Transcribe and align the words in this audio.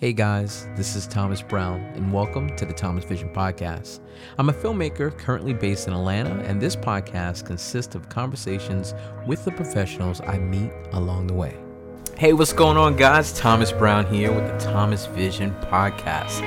Hey 0.00 0.12
guys, 0.12 0.66
this 0.74 0.96
is 0.96 1.06
Thomas 1.06 1.40
Brown, 1.40 1.80
and 1.94 2.12
welcome 2.12 2.54
to 2.56 2.66
the 2.66 2.72
Thomas 2.72 3.04
Vision 3.04 3.28
Podcast. 3.28 4.00
I'm 4.38 4.48
a 4.48 4.52
filmmaker 4.52 5.16
currently 5.16 5.54
based 5.54 5.86
in 5.86 5.94
Atlanta, 5.94 6.34
and 6.42 6.60
this 6.60 6.74
podcast 6.74 7.46
consists 7.46 7.94
of 7.94 8.08
conversations 8.08 8.92
with 9.24 9.44
the 9.44 9.52
professionals 9.52 10.20
I 10.20 10.38
meet 10.38 10.72
along 10.92 11.28
the 11.28 11.34
way. 11.34 11.56
Hey, 12.18 12.32
what's 12.32 12.52
going 12.52 12.76
on, 12.76 12.96
guys? 12.96 13.32
Thomas 13.38 13.70
Brown 13.70 14.04
here 14.12 14.32
with 14.32 14.44
the 14.48 14.58
Thomas 14.58 15.06
Vision 15.06 15.52
Podcast. 15.62 16.42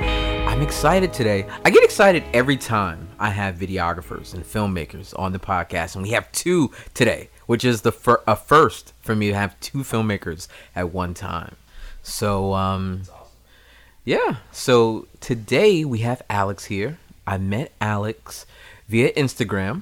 I'm 0.45 0.61
excited 0.61 1.13
today. 1.13 1.47
I 1.63 1.69
get 1.69 1.85
excited 1.85 2.25
every 2.33 2.57
time 2.57 3.07
I 3.17 3.29
have 3.29 3.55
videographers 3.55 4.33
and 4.33 4.43
filmmakers 4.43 5.17
on 5.17 5.31
the 5.31 5.39
podcast, 5.39 5.95
and 5.95 6.03
we 6.03 6.11
have 6.11 6.29
two 6.33 6.71
today, 6.93 7.29
which 7.45 7.63
is 7.63 7.81
the 7.81 7.93
fir- 7.93 8.21
a 8.27 8.35
first 8.35 8.91
for 8.99 9.15
me 9.15 9.29
to 9.29 9.35
have 9.35 9.57
two 9.61 9.79
filmmakers 9.79 10.49
at 10.75 10.91
one 10.91 11.13
time. 11.13 11.55
So, 12.03 12.53
um, 12.53 13.03
yeah. 14.07 14.37
So 14.53 15.05
today 15.19 15.83
we 15.83 15.99
have 15.99 16.21
Alex 16.29 16.63
here. 16.63 16.97
I 17.27 17.37
met 17.37 17.73
Alex 17.81 18.45
via 18.87 19.11
Instagram 19.11 19.81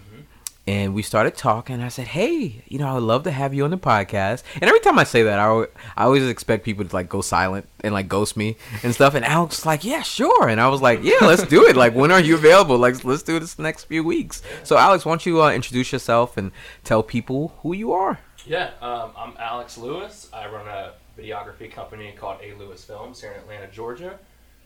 and 0.66 0.96
we 0.96 1.04
started 1.04 1.36
talking. 1.38 1.80
I 1.80 1.90
said, 1.90 2.08
"Hey, 2.08 2.64
you 2.68 2.80
know, 2.80 2.88
I 2.88 2.96
would 2.96 3.04
love 3.04 3.22
to 3.26 3.32
have 3.32 3.54
you 3.54 3.64
on 3.66 3.70
the 3.70 3.78
podcast." 3.78 4.42
And 4.56 4.64
every 4.64 4.80
time 4.80 4.98
I 4.98 5.04
say 5.04 5.22
that, 5.22 5.38
I, 5.38 5.66
I 5.96 6.06
always 6.06 6.28
expect 6.28 6.66
people 6.66 6.84
to 6.84 6.96
like 6.96 7.08
go 7.08 7.22
silent 7.22 7.70
and 7.82 7.94
like 7.94 8.08
ghost 8.08 8.36
me 8.36 8.58
and 8.82 8.96
stuff. 8.96 9.14
And 9.14 9.24
Alex 9.24 9.58
was 9.58 9.66
like, 9.68 9.84
"Yeah, 9.84 10.02
sure." 10.02 10.50
And 10.50 10.60
I 10.60 10.70
was 10.70 10.82
like, 10.82 11.04
"Yeah, 11.04 11.20
let's 11.22 11.46
do 11.46 11.68
it. 11.68 11.76
Like, 11.76 11.94
when 11.94 12.12
are 12.12 12.20
you 12.20 12.34
available? 12.34 12.80
Like, 12.80 13.06
let's 13.06 13.22
do 13.22 13.40
this 13.40 13.60
next 13.60 13.84
few 13.84 14.04
weeks." 14.04 14.42
So, 14.64 14.76
Alex, 14.76 15.06
why 15.06 15.12
don't 15.12 15.26
you 15.28 15.44
uh, 15.44 15.52
introduce 15.52 15.92
yourself 15.92 16.36
and 16.36 16.52
tell 16.84 17.04
people 17.04 17.54
who 17.62 17.76
you 17.76 17.92
are? 17.92 18.18
Yeah, 18.44 18.72
um, 18.82 19.12
I'm 19.16 19.34
Alex 19.38 19.78
Lewis. 19.78 20.30
I 20.34 20.48
run 20.48 20.68
a 20.68 20.94
videography 21.18 21.72
company 21.72 22.14
called 22.18 22.40
A 22.44 22.54
Lewis 22.56 22.84
Films 22.84 23.22
here 23.22 23.32
in 23.32 23.40
Atlanta, 23.40 23.68
Georgia. 23.68 24.20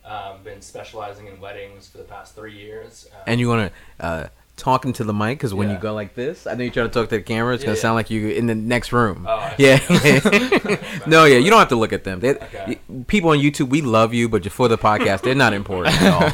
Um, 0.05 0.43
been 0.43 0.61
specializing 0.61 1.27
in 1.27 1.39
weddings 1.41 1.87
for 1.87 1.97
the 1.97 2.03
past 2.05 2.33
three 2.35 2.53
years. 2.57 3.07
Um, 3.13 3.21
And 3.27 3.39
you 3.39 3.47
want 3.49 3.71
to 3.99 4.05
uh, 4.05 4.27
talk 4.55 4.85
into 4.85 5.03
the 5.03 5.13
mic 5.13 5.37
because 5.37 5.53
when 5.53 5.69
you 5.69 5.77
go 5.77 5.93
like 5.93 6.15
this, 6.15 6.47
I 6.47 6.53
know 6.53 6.63
you're 6.63 6.73
trying 6.73 6.87
to 6.87 6.93
talk 6.93 7.09
to 7.09 7.17
the 7.17 7.21
camera. 7.21 7.53
It's 7.53 7.63
Yeah, 7.63 7.67
gonna 7.67 7.77
yeah. 7.77 7.81
sound 7.81 7.95
like 7.95 8.09
you 8.09 8.29
in 8.29 8.47
the 8.47 8.55
next 8.55 8.91
room. 8.93 9.25
Oh, 9.27 9.53
yeah. 9.57 9.79
no, 11.07 11.25
yeah. 11.25 11.37
You 11.37 11.49
don't 11.49 11.59
have 11.59 11.69
to 11.69 11.75
look 11.75 11.93
at 11.93 12.03
them. 12.05 12.21
They, 12.21 12.31
Okay. 12.35 12.79
People 13.07 13.31
on 13.31 13.39
YouTube, 13.39 13.69
we 13.69 13.81
love 13.81 14.13
you, 14.13 14.29
but 14.29 14.49
for 14.51 14.67
the 14.67 14.77
podcast, 14.77 15.21
they're 15.21 15.35
not 15.35 15.53
important 15.53 15.95
at 16.01 16.13
all. 16.13 16.29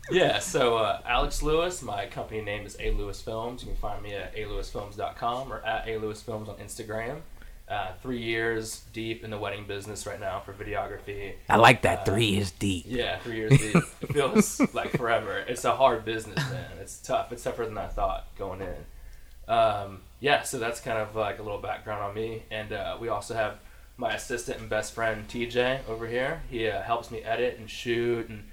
yeah, 0.10 0.38
so 0.38 0.76
uh, 0.78 1.00
Alex 1.06 1.42
Lewis, 1.42 1.82
my 1.82 2.06
company 2.06 2.40
name 2.42 2.64
is 2.66 2.76
A 2.80 2.90
Lewis 2.92 3.20
Films. 3.20 3.62
You 3.62 3.68
can 3.68 3.76
find 3.76 4.02
me 4.02 4.14
at 4.14 4.34
alewisfilms.com 4.36 5.52
or 5.52 5.64
at 5.64 5.88
A 5.88 5.98
Lewis 5.98 6.22
Films 6.22 6.48
on 6.48 6.56
Instagram. 6.56 7.20
Uh, 7.68 7.92
three 8.00 8.22
years 8.22 8.82
deep 8.94 9.22
in 9.24 9.30
the 9.30 9.36
wedding 9.36 9.66
business 9.66 10.06
right 10.06 10.18
now 10.18 10.40
for 10.40 10.54
videography. 10.54 11.34
I 11.50 11.56
like 11.56 11.82
that. 11.82 12.06
Three 12.06 12.38
is 12.38 12.50
deep. 12.50 12.86
Yeah, 12.88 13.18
three 13.18 13.36
years 13.36 13.58
deep. 13.58 13.76
It 14.00 14.12
feels 14.12 14.58
like 14.74 14.96
forever. 14.96 15.44
It's 15.46 15.66
a 15.66 15.76
hard 15.76 16.06
business, 16.06 16.38
man. 16.50 16.70
It's 16.80 16.98
tough. 16.98 17.30
It's 17.30 17.42
tougher 17.42 17.66
than 17.66 17.76
I 17.76 17.88
thought 17.88 18.26
going 18.38 18.62
in. 18.62 19.52
Um, 19.54 20.00
yeah, 20.20 20.42
so 20.44 20.58
that's 20.58 20.80
kind 20.80 20.96
of 20.98 21.14
like 21.14 21.40
a 21.40 21.42
little 21.42 21.60
background 21.60 22.02
on 22.02 22.14
me. 22.14 22.44
And 22.50 22.72
uh, 22.72 22.96
we 22.98 23.08
also 23.08 23.34
have 23.34 23.58
my 23.98 24.14
assistant 24.14 24.60
and 24.60 24.70
best 24.70 24.94
friend 24.94 25.28
TJ 25.28 25.80
over 25.88 26.06
here. 26.06 26.42
He 26.48 26.68
uh, 26.68 26.80
helps 26.82 27.10
me 27.10 27.20
edit 27.20 27.58
and 27.58 27.68
shoot 27.68 28.30
and 28.30 28.48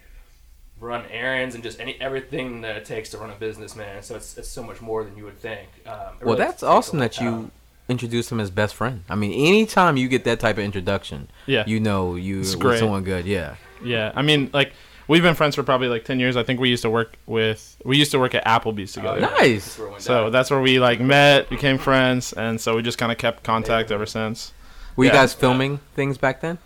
run 0.80 1.06
errands 1.10 1.56
and 1.56 1.64
just 1.64 1.80
any 1.80 2.00
everything 2.02 2.62
that 2.62 2.76
it 2.76 2.84
takes 2.84 3.10
to 3.12 3.18
run 3.18 3.30
a 3.30 3.36
business, 3.36 3.76
man. 3.76 4.04
So 4.04 4.16
it's, 4.16 4.38
it's 4.38 4.50
so 4.50 4.62
much 4.62 4.82
more 4.82 5.04
than 5.06 5.16
you 5.16 5.24
would 5.24 5.40
think. 5.40 5.70
Um, 5.86 5.94
Well, 5.94 6.10
really 6.22 6.38
that's 6.40 6.64
awesome 6.64 7.00
that 7.00 7.20
you. 7.22 7.52
Introduced 7.90 8.32
him 8.32 8.40
as 8.40 8.50
best 8.50 8.76
friend. 8.76 9.04
I 9.10 9.16
mean, 9.16 9.32
anytime 9.32 9.98
you 9.98 10.08
get 10.08 10.24
that 10.26 10.40
type 10.40 10.58
of 10.58 10.64
introduction, 10.64 11.30
Yeah. 11.46 11.64
you 11.68 11.80
know 11.80 12.16
you 12.16 12.40
It's 12.42 12.56
with 12.56 12.80
someone 12.80 13.04
good. 13.04 13.26
Yeah. 13.26 13.56
Yeah, 13.84 14.12
I 14.16 14.22
mean, 14.22 14.50
like 14.54 14.74
we've 15.08 15.22
been 15.22 15.36
friends 15.36 15.54
for 15.56 15.62
probably 15.64 15.88
like 15.90 16.06
ten 16.06 16.20
years. 16.20 16.36
I 16.38 16.44
think 16.44 16.60
we 16.60 16.70
used 16.70 16.82
to 16.84 16.90
work 16.90 17.18
with 17.28 17.78
we 17.84 17.98
used 17.98 18.12
to 18.12 18.20
work 18.20 18.34
at 18.34 18.44
Applebee's 18.46 18.94
together. 18.94 19.20
yeah. 19.20 19.28
Nice. 19.28 19.66
That's 19.66 19.78
where 19.80 19.88
it 19.88 19.92
went 19.92 20.04
So 20.04 20.30
that's 20.30 20.50
where 20.50 20.62
we 20.62 20.80
like 20.80 21.00
met, 21.00 21.50
became 21.50 21.78
friends, 21.78 22.34
and 22.34 22.60
so 22.60 22.76
we 22.76 22.82
just 22.82 22.98
kind 22.98 23.12
of 23.12 23.18
kept 23.18 23.44
contact 23.44 23.92
ever 23.92 24.06
since. 24.06 24.54
Were 24.96 25.06
you 25.06 25.12
guys 25.12 25.34
filming 25.34 25.80
things 25.94 26.18
back 26.18 26.42
then? 26.42 26.58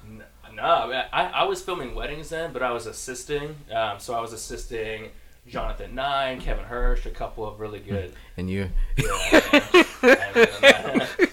No, 0.53 0.63
I, 0.63 1.05
I, 1.11 1.23
I 1.25 1.44
was 1.45 1.61
filming 1.61 1.95
weddings 1.95 2.29
then, 2.29 2.53
but 2.53 2.61
I 2.61 2.71
was 2.71 2.85
assisting. 2.85 3.55
Um, 3.73 3.97
so 3.99 4.13
I 4.13 4.19
was 4.21 4.33
assisting 4.33 5.09
Jonathan 5.47 5.95
Nine, 5.95 6.39
Kevin 6.41 6.65
Hirsch, 6.65 7.05
a 7.05 7.09
couple 7.11 7.47
of 7.47 7.59
really 7.59 7.79
good. 7.79 8.13
And 8.38 8.49
you. 8.49 8.69
Yeah, 8.97 9.83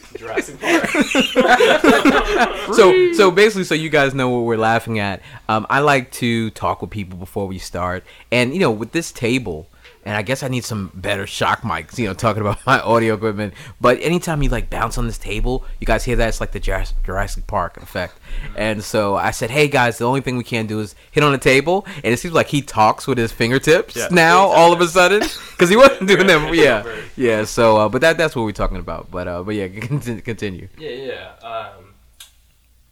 So 2.75 3.13
so 3.13 3.31
basically 3.31 3.65
so 3.65 3.75
you 3.75 3.89
guys 3.89 4.13
know 4.13 4.29
what 4.29 4.41
we're 4.41 4.57
laughing 4.57 4.99
at. 4.99 5.23
Um, 5.49 5.67
i 5.71 5.79
like 5.81 6.11
to 6.13 6.51
talk 6.51 6.81
with 6.81 6.91
people 6.91 7.17
before 7.19 7.47
we 7.47 7.59
start. 7.59 8.05
And 8.33 8.53
you 8.53 8.61
know 8.61 8.71
with 8.71 8.93
this 8.93 9.13
table 9.13 9.69
and 10.07 10.17
i 10.17 10.23
guess 10.23 10.43
i 10.43 10.49
need 10.49 10.65
some 10.65 10.91
better 10.95 11.27
shock 11.27 11.61
mics 11.63 11.99
you 11.99 12.07
know 12.07 12.15
talking 12.15 12.41
about 12.41 12.65
my 12.67 12.81
audio 12.81 13.13
equipment 13.15 13.53
but 13.81 14.01
anytime 14.01 14.43
you 14.43 14.49
like 14.49 14.71
bounce 14.71 14.97
on 14.97 15.07
this 15.07 15.19
table 15.19 15.65
you 15.81 15.87
guys 15.87 16.05
hear 16.05 16.17
that 16.17 16.29
it's 16.29 16.41
like 16.41 16.53
the 16.53 16.61
jurassic 16.61 17.47
park 17.47 17.77
effect 17.77 18.15
and 18.57 18.83
so 18.83 19.17
i 19.17 19.31
said 19.31 19.51
hey 19.51 19.69
guys 19.69 19.99
the 19.99 20.05
only 20.07 20.21
thing 20.23 20.37
we 20.39 20.45
can 20.45 20.67
do 20.67 20.81
is 20.81 20.95
hit 21.11 21.23
on 21.23 21.33
the 21.33 21.39
table 21.39 21.85
and 22.05 22.15
it 22.15 22.19
seems 22.19 22.33
like 22.35 22.47
he 22.47 22.63
talks 22.63 23.07
with 23.07 23.19
his 23.19 23.33
fingertips 23.33 23.97
Yeah. 23.97 24.09
now 24.13 24.39
all 24.47 24.73
of 24.73 24.81
a 24.81 24.87
sudden 24.89 25.21
because 25.51 25.69
he 25.69 25.77
wasn't 25.77 26.07
doing 26.09 26.27
them 26.27 26.55
yeah 26.55 26.85
yeah 27.17 27.45
so 27.45 27.77
uh, 27.77 27.89
but 27.89 28.01
that 28.01 28.17
that's 28.17 28.35
what 28.37 28.45
we're 28.45 28.53
talking 28.53 28.79
about 28.79 29.11
but 29.11 29.29
uh 29.29 29.43
but 29.43 29.55
yeah 29.57 29.67
continue, 29.81 30.21
continue. 30.23 30.69
yeah, 30.79 30.91
yeah. 30.91 31.33
Um, 31.43 31.95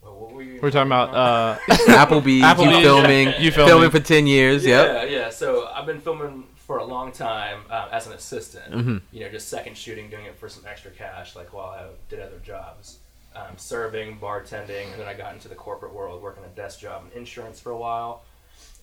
well, 0.03 0.15
what 0.17 0.33
were 0.35 0.43
you 0.43 0.59
We're 0.61 0.71
talking 0.71 0.89
about 0.89 1.15
uh, 1.15 1.59
Applebee's, 1.69 2.27
you 2.41 2.43
Applebee's, 2.45 2.83
filming, 2.83 3.29
you 3.29 3.35
you 3.39 3.51
filming. 3.53 3.71
filming 3.71 3.91
for 3.91 4.01
ten 4.01 4.27
years. 4.27 4.65
Yeah, 4.67 5.03
Yep. 5.03 5.11
yeah. 5.11 5.31
So 5.31 5.69
I've 5.75 5.87
been 5.87 6.01
filming 6.01 6.44
for 6.75 6.81
a 6.81 6.85
long 6.85 7.13
time 7.13 7.61
um, 7.71 7.89
as 7.93 8.09
an 8.09 8.15
assistant. 8.15 8.73
Mhm. 8.73 9.01
You 9.13 9.21
know, 9.21 9.29
just 9.29 9.49
second 9.49 9.79
shooting, 9.79 10.11
doing 10.11 10.25
it 10.25 10.37
for 10.37 10.49
some 10.49 10.65
extra 10.69 10.91
cash, 10.91 11.37
like 11.37 11.53
while 11.53 11.69
I 11.69 11.87
did 12.09 12.19
other 12.19 12.41
jobs, 12.43 12.99
um, 13.37 13.57
serving, 13.57 14.19
bartending, 14.19 14.91
and 14.91 15.01
then 15.01 15.07
I 15.07 15.15
got 15.15 15.35
into 15.35 15.47
the 15.47 15.55
corporate 15.55 15.95
world, 15.95 16.21
working 16.21 16.43
a 16.43 16.49
desk 16.49 16.81
job 16.81 17.05
in 17.13 17.17
insurance 17.17 17.61
for 17.61 17.71
a 17.71 17.77
while. 17.77 18.23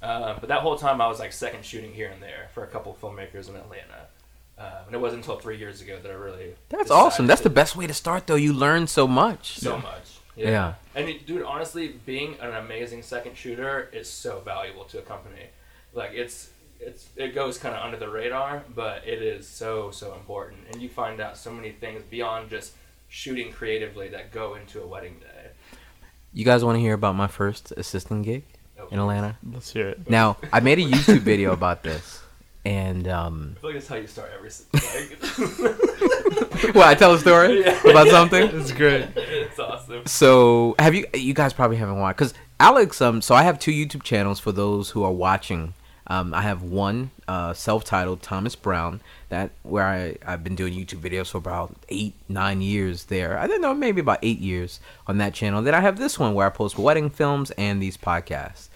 Um, 0.02 0.38
but 0.40 0.48
that 0.48 0.62
whole 0.62 0.78
time, 0.78 1.02
I 1.02 1.08
was 1.08 1.20
like 1.20 1.34
second 1.34 1.66
shooting 1.66 1.92
here 1.92 2.10
and 2.10 2.24
there 2.24 2.48
for 2.54 2.64
a 2.64 2.68
couple 2.68 2.98
filmmakers 3.02 3.50
in 3.50 3.58
Atlanta. 3.58 4.08
Um, 4.58 4.86
and 4.86 4.96
it 4.96 5.02
wasn't 5.02 5.24
until 5.24 5.38
three 5.38 5.58
years 5.58 5.82
ago 5.82 6.00
that 6.02 6.10
I 6.10 6.16
really. 6.16 6.56
That's 6.70 6.92
awesome. 6.92 7.28
That's 7.28 7.42
the 7.42 7.50
best 7.50 7.76
way 7.76 7.88
to 7.88 7.94
start, 7.94 8.26
though. 8.26 8.36
You 8.36 8.54
learn 8.54 8.88
so 8.88 9.06
much. 9.06 9.60
so 9.60 9.80
much. 9.80 10.20
Yeah. 10.38 10.76
Yeah. 10.96 11.12
Dude, 11.28 11.44
honestly, 11.44 12.00
being 12.06 12.38
an 12.40 12.54
amazing 12.54 13.04
second 13.04 13.36
shooter 13.36 13.90
is 13.92 14.10
so 14.10 14.40
valuable 14.46 14.86
to 14.86 15.00
a 15.00 15.02
company. 15.02 15.48
Like 15.94 16.12
it's 16.14 16.52
it's 16.82 17.08
it 17.16 17.34
goes 17.36 17.58
kind 17.58 17.76
of 17.76 17.84
under 17.84 17.98
the 17.98 18.10
radar, 18.10 18.64
but 18.76 19.08
it 19.08 19.22
is 19.22 19.48
so 19.48 19.92
so 19.92 20.14
important. 20.16 20.60
And 20.72 20.82
you 20.82 20.90
find 20.90 21.20
out 21.22 21.38
so 21.38 21.52
many 21.52 21.72
things 21.72 22.02
beyond 22.10 22.50
just 22.50 22.74
shooting 23.08 23.52
creatively 23.52 24.10
that 24.10 24.32
go 24.32 24.56
into 24.56 24.82
a 24.82 24.88
wedding 24.88 25.18
day. 25.20 25.50
You 26.34 26.46
guys 26.46 26.64
want 26.64 26.78
to 26.78 26.80
hear 26.80 26.94
about 26.94 27.16
my 27.16 27.28
first 27.28 27.72
assistant 27.76 28.24
gig 28.26 28.44
Oh, 28.80 28.88
in 28.90 29.00
Atlanta? 29.00 29.38
let's 29.52 29.72
hear 29.74 29.90
it. 29.90 30.10
Now, 30.10 30.38
I 30.54 30.60
made 30.62 30.80
a 30.80 30.84
YouTube 30.84 31.20
video 31.20 31.52
about 31.52 31.84
this, 31.84 32.22
and 32.66 33.08
um, 33.10 33.56
I 33.58 33.60
feel 33.62 33.70
like 33.72 33.76
that's 33.80 33.88
how 33.90 33.96
you 33.98 34.08
start 34.08 34.32
every. 34.36 34.48
s- 34.50 34.66
Like, 36.64 36.76
well, 36.76 36.88
I 36.88 36.96
tell 36.96 37.14
a 37.14 37.20
story 37.20 37.62
Yeah. 37.62 37.80
about 37.90 38.08
something. 38.08 38.44
It's 38.54 38.72
great. 38.72 39.08
it's 39.16 39.60
awesome. 39.60 40.06
So, 40.06 40.76
have 40.80 40.94
you? 40.96 41.06
You 41.14 41.34
guys 41.34 41.54
probably 41.54 41.78
haven't 41.78 42.00
watched 42.00 42.18
because 42.20 42.34
Alex. 42.60 43.02
Um, 43.02 43.22
so 43.22 43.34
I 43.36 43.44
have 43.44 43.60
two 43.60 43.72
YouTube 43.72 44.04
channels 44.04 44.40
for 44.40 44.52
those 44.52 44.92
who 44.92 45.04
are 45.04 45.12
watching. 45.12 45.74
Um, 46.12 46.34
I 46.34 46.42
have 46.42 46.62
one 46.62 47.12
uh, 47.26 47.54
self-titled 47.54 48.22
Thomas 48.22 48.54
Brown 48.54 49.00
that 49.30 49.52
where 49.64 49.86
I 49.86 50.18
I've 50.30 50.44
been 50.44 50.58
doing 50.58 50.74
YouTube 50.74 51.00
videos 51.00 51.32
for 51.32 51.38
about 51.38 51.74
eight 51.88 52.16
nine 52.28 52.62
years 52.62 53.06
there. 53.06 53.38
I 53.40 53.48
don't 53.48 53.62
know 53.62 53.74
maybe 53.74 54.02
about 54.02 54.20
eight 54.22 54.40
years 54.40 54.82
on 55.08 55.20
that 55.20 55.34
channel. 55.34 55.62
Then 55.62 55.74
I 55.74 55.80
have 55.80 55.98
this 55.98 56.20
one 56.20 56.34
where 56.34 56.48
I 56.48 56.50
post 56.50 56.78
wedding 56.78 57.10
films 57.10 57.52
and 57.52 57.82
these 57.82 57.96
podcasts. 57.96 58.68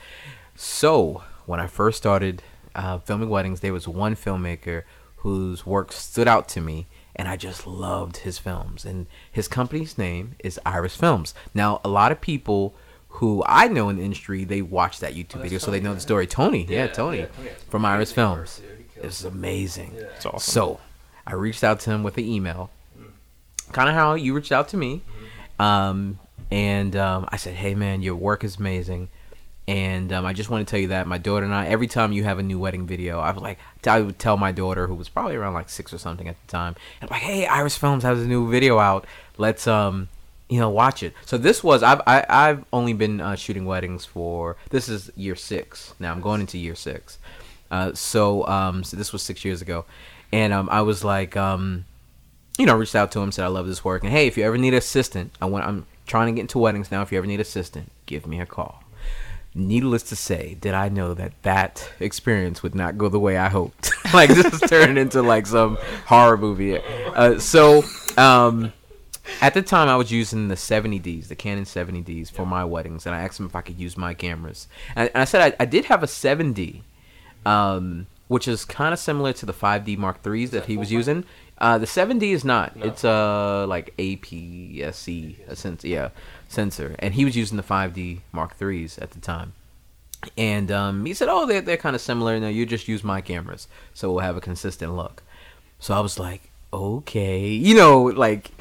So 0.56 1.24
when 1.46 1.60
I 1.60 1.68
first 1.68 1.98
started 1.98 2.42
uh, 2.74 3.00
filming 3.00 3.30
weddings, 3.30 3.60
there 3.60 3.74
was 3.74 3.86
one 3.86 4.16
filmmaker 4.16 4.84
whose 5.18 5.66
work 5.66 5.92
stood 5.92 6.30
out 6.30 6.48
to 6.50 6.62
me, 6.62 6.88
and 7.18 7.28
I 7.28 7.36
just 7.36 7.68
loved 7.68 8.18
his 8.18 8.38
films. 8.38 8.86
And 8.86 9.08
his 9.30 9.50
company's 9.50 9.98
name 9.98 10.36
is 10.40 10.58
Iris 10.66 10.96
Films. 10.96 11.34
Now, 11.54 11.82
a 11.84 11.90
lot 11.90 12.14
of 12.14 12.22
people 12.22 12.76
who 13.16 13.44
I 13.46 13.68
know 13.68 13.90
in 13.90 13.98
the 13.98 14.04
industry, 14.04 14.44
they 14.44 14.62
watch 14.62 15.00
that 15.00 15.14
YouTube 15.14 15.36
Oh, 15.36 15.40
that's 15.40 15.44
video, 15.44 15.58
so 15.60 15.72
they 15.72 15.80
know 15.80 15.92
yeah. 15.92 15.96
the 15.96 16.02
story. 16.02 16.28
Tony, 16.28 16.66
yeah, 16.70 16.88
Tony, 16.88 17.20
yeah, 17.20 17.26
Tony 17.28 17.50
from 17.70 17.86
Iris 17.86 18.12
Films. 18.12 18.62
work, 18.62 18.78
dude. 18.96 19.06
It's 19.06 19.24
amazing. 19.24 19.94
Yeah. 19.96 20.04
It's 20.16 20.26
awesome. 20.26 20.52
So 20.52 20.80
I 21.26 21.34
reached 21.34 21.64
out 21.64 21.80
to 21.82 21.92
him 21.92 22.04
with 22.04 22.18
an 22.18 22.26
email, 22.26 22.70
kind 23.72 23.90
of 23.90 23.96
how 23.96 24.16
you 24.16 24.34
reached 24.34 24.52
out 24.52 24.68
to 24.70 24.78
me. 24.78 25.02
Um, 25.60 26.20
and 26.52 26.96
um, 26.96 27.28
I 27.30 27.38
said, 27.38 27.56
hey, 27.56 27.74
man, 27.76 28.02
your 28.02 28.16
work 28.16 28.44
is 28.44 28.58
amazing. 28.58 29.10
And 29.68 30.14
um, 30.14 30.26
I 30.26 30.34
just 30.34 30.50
want 30.50 30.68
to 30.68 30.70
tell 30.70 30.80
you 30.80 30.90
that 30.90 31.08
my 31.08 31.18
daughter 31.18 31.44
and 31.44 31.54
I, 31.54 31.66
every 31.68 31.88
time 31.88 32.12
you 32.12 32.24
have 32.26 32.38
a 32.38 32.44
new 32.44 32.60
wedding 32.60 32.86
video, 32.86 33.20
I 33.20 33.32
was 33.32 33.42
like, 33.42 33.58
I 33.88 34.02
would 34.02 34.20
tell 34.20 34.38
my 34.38 34.52
daughter, 34.52 34.86
who 34.86 34.94
was 34.94 35.10
probably 35.10 35.36
around 35.36 35.56
like 35.56 35.70
six 35.70 35.92
or 35.92 35.98
something 35.98 36.28
at 36.28 36.36
the 36.40 36.52
time, 36.52 36.76
and 37.02 37.10
I'm 37.10 37.16
like, 37.16 37.24
hey, 37.24 37.48
Iris 37.48 37.76
Films 37.76 38.04
has 38.04 38.22
a 38.22 38.28
new 38.28 38.50
video 38.52 38.78
out. 38.78 39.08
Let's 39.38 39.66
um, 39.66 40.10
you 40.50 40.60
know, 40.60 40.70
watch 40.70 41.02
it. 41.04 41.14
So 41.26 41.38
this 41.38 41.64
was 41.64 41.84
I've 41.84 42.02
I, 42.06 42.26
I've 42.30 42.66
only 42.72 42.94
been 42.94 43.20
uh, 43.20 43.36
shooting 43.36 43.66
weddings 43.66 44.06
for 44.06 44.58
this 44.70 44.88
is 44.88 45.10
year 45.16 45.36
six 45.36 45.94
now. 46.00 46.12
I'm 46.12 46.22
going 46.22 46.42
into 46.42 46.58
year 46.58 46.76
six. 46.76 47.18
Uh, 47.72 47.94
so 47.94 48.46
um, 48.48 48.84
so 48.84 48.96
this 48.96 49.12
was 49.12 49.24
six 49.24 49.44
years 49.44 49.62
ago, 49.62 49.86
and 50.32 50.54
um, 50.54 50.70
I 50.72 50.82
was 50.82 51.04
like, 51.04 51.36
um, 51.36 51.86
you 52.58 52.66
know, 52.66 52.76
reached 52.76 52.96
out 52.96 53.12
to 53.14 53.20
him, 53.20 53.32
said 53.32 53.44
I 53.44 53.48
love 53.48 53.68
this 53.68 53.84
work, 53.84 54.04
and 54.04 54.12
hey, 54.12 54.28
if 54.28 54.38
you 54.38 54.44
ever 54.44 54.58
need 54.58 54.70
an 54.74 54.78
assistant, 54.78 55.32
I 55.42 55.46
want 55.46 55.66
I'm 55.66 55.86
trying 56.06 56.28
to 56.28 56.34
get 56.34 56.42
into 56.42 56.60
weddings 56.60 56.92
now. 56.92 57.02
If 57.02 57.12
you 57.12 57.18
ever 57.18 57.28
need 57.28 57.36
an 57.36 57.42
assistant, 57.42 57.92
give 58.06 58.28
me 58.28 58.40
a 58.40 58.46
call. 58.46 58.84
Needless 59.58 60.04
to 60.04 60.18
say, 60.18 60.58
did 60.60 60.74
I 60.74 60.90
know 60.90 61.14
that 61.14 61.32
that 61.44 61.90
experience 62.02 62.62
would 62.62 62.76
not 62.76 62.98
go 62.98 63.08
the 63.08 63.20
way 63.20 63.38
I 63.38 63.48
hoped? 63.48 63.92
like 64.14 64.30
this 64.30 64.46
is 64.46 64.70
turning 64.70 64.98
into 64.98 65.22
like 65.22 65.48
some 65.48 65.78
horror 66.06 66.38
movie. 66.38 66.78
Uh, 66.78 67.40
so 67.40 67.84
um, 68.18 68.74
at 69.42 69.54
the 69.54 69.62
time, 69.62 69.88
I 69.88 69.96
was 69.96 70.12
using 70.12 70.48
the 70.48 70.56
70Ds, 70.56 71.28
the 71.28 71.36
Canon 71.36 71.66
70Ds 71.66 72.32
for 72.32 72.46
my 72.46 72.64
weddings, 72.64 73.06
and 73.06 73.16
I 73.16 73.22
asked 73.22 73.40
him 73.40 73.46
if 73.46 73.56
I 73.56 73.62
could 73.62 73.80
use 73.80 73.98
my 73.98 74.14
cameras. 74.14 74.68
And, 74.96 75.10
and 75.14 75.22
I 75.22 75.26
said 75.26 75.54
I, 75.60 75.64
I 75.64 75.66
did 75.66 75.86
have 75.86 76.04
a 76.04 76.08
7D, 76.08 76.82
um, 77.46 78.08
which 78.28 78.48
is 78.48 78.66
kind 78.66 78.94
of 78.94 79.00
similar 79.00 79.34
to 79.34 79.46
the 79.46 79.54
5D 79.54 79.98
Mark 79.98 80.22
IIIs 80.24 80.50
that 80.52 80.66
he 80.66 80.78
was 80.78 80.92
using. 80.92 81.26
Uh, 81.58 81.78
the 81.78 81.86
7D 81.86 82.24
is 82.24 82.44
not. 82.44 82.76
No. 82.76 82.86
It's 82.86 83.06
uh 83.06 83.66
like 83.68 83.96
APS-C, 83.98 85.38
a 85.48 85.56
sensor, 85.56 85.88
yeah, 85.88 86.10
sensor, 86.50 86.96
and 87.00 87.14
he 87.14 87.24
was 87.24 87.38
using 87.38 87.58
the 87.58 87.64
5D 87.64 88.22
Mark 88.32 88.58
IIIs 88.60 89.02
at 89.02 89.12
the 89.12 89.20
time. 89.20 89.54
And 90.38 90.72
um, 90.72 91.06
he 91.06 91.14
said, 91.14 91.28
"Oh, 91.30 91.46
they're 91.46 91.62
they're 91.62 91.78
kind 91.78 91.96
of 91.96 92.02
similar. 92.02 92.40
No, 92.40 92.48
you 92.50 92.66
just 92.66 92.88
use 92.88 93.04
my 93.04 93.22
cameras, 93.22 93.68
so 93.94 94.12
we'll 94.12 94.24
have 94.24 94.36
a 94.36 94.42
consistent 94.42 94.96
look." 94.96 95.24
So 95.80 95.94
I 95.94 96.00
was 96.00 96.20
like, 96.20 96.50
"Okay, 96.74 97.48
you 97.48 97.76
know, 97.76 98.04
like." 98.04 98.52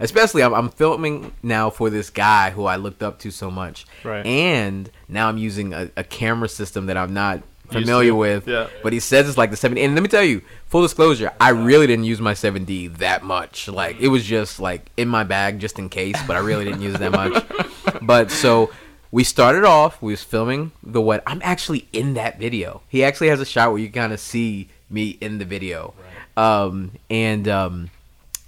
Especially, 0.00 0.42
I'm, 0.42 0.54
I'm 0.54 0.68
filming 0.70 1.32
now 1.42 1.70
for 1.70 1.90
this 1.90 2.10
guy 2.10 2.50
who 2.50 2.64
I 2.64 2.76
looked 2.76 3.02
up 3.02 3.18
to 3.20 3.30
so 3.30 3.50
much, 3.50 3.86
Right. 4.02 4.24
and 4.26 4.90
now 5.08 5.28
I'm 5.28 5.38
using 5.38 5.72
a, 5.72 5.90
a 5.96 6.04
camera 6.04 6.48
system 6.48 6.86
that 6.86 6.96
I'm 6.96 7.14
not 7.14 7.42
familiar 7.70 8.14
with. 8.14 8.46
Yeah. 8.46 8.68
But 8.82 8.92
he 8.92 9.00
says 9.00 9.28
it's 9.28 9.38
like 9.38 9.50
the 9.50 9.56
7D. 9.56 9.82
And 9.84 9.94
let 9.94 10.02
me 10.02 10.08
tell 10.08 10.22
you, 10.22 10.42
full 10.66 10.82
disclosure, 10.82 11.32
I 11.40 11.48
really 11.50 11.86
didn't 11.86 12.04
use 12.04 12.20
my 12.20 12.34
7D 12.34 12.98
that 12.98 13.22
much. 13.24 13.68
Like 13.68 13.98
it 14.00 14.08
was 14.08 14.24
just 14.24 14.60
like 14.60 14.90
in 14.96 15.08
my 15.08 15.24
bag 15.24 15.58
just 15.60 15.78
in 15.78 15.88
case, 15.88 16.16
but 16.26 16.36
I 16.36 16.40
really 16.40 16.64
didn't 16.64 16.82
use 16.82 16.94
it 16.94 16.98
that 17.00 17.12
much. 17.12 17.44
but 18.02 18.30
so 18.30 18.70
we 19.10 19.24
started 19.24 19.64
off, 19.64 20.00
we 20.02 20.12
was 20.12 20.22
filming 20.22 20.72
the 20.82 21.00
what 21.00 21.22
I'm 21.26 21.40
actually 21.42 21.88
in 21.92 22.14
that 22.14 22.38
video. 22.38 22.82
He 22.88 23.02
actually 23.04 23.28
has 23.28 23.40
a 23.40 23.46
shot 23.46 23.70
where 23.70 23.80
you 23.80 23.90
kind 23.90 24.12
of 24.12 24.20
see 24.20 24.68
me 24.90 25.16
in 25.20 25.38
the 25.38 25.44
video. 25.44 25.94
Um 26.36 26.92
and 27.10 27.48
um 27.48 27.90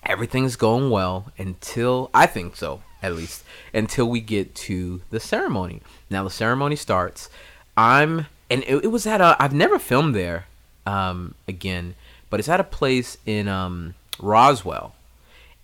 everything's 0.08 0.56
going 0.56 0.90
well 0.90 1.32
until 1.38 2.10
I 2.14 2.26
think 2.26 2.56
so, 2.56 2.82
at 3.02 3.14
least 3.14 3.44
until 3.74 4.08
we 4.08 4.20
get 4.20 4.54
to 4.54 5.02
the 5.10 5.20
ceremony. 5.20 5.82
Now 6.10 6.24
the 6.24 6.30
ceremony 6.30 6.76
starts. 6.76 7.28
I'm 7.76 8.26
and 8.50 8.62
it, 8.66 8.84
it 8.84 8.88
was 8.88 9.06
at 9.06 9.20
a 9.20 9.36
I've 9.38 9.54
never 9.54 9.78
filmed 9.78 10.14
there 10.14 10.46
um 10.86 11.34
again, 11.46 11.94
but 12.30 12.40
it's 12.40 12.48
at 12.48 12.60
a 12.60 12.64
place 12.64 13.18
in 13.26 13.48
um 13.48 13.94
Roswell. 14.18 14.94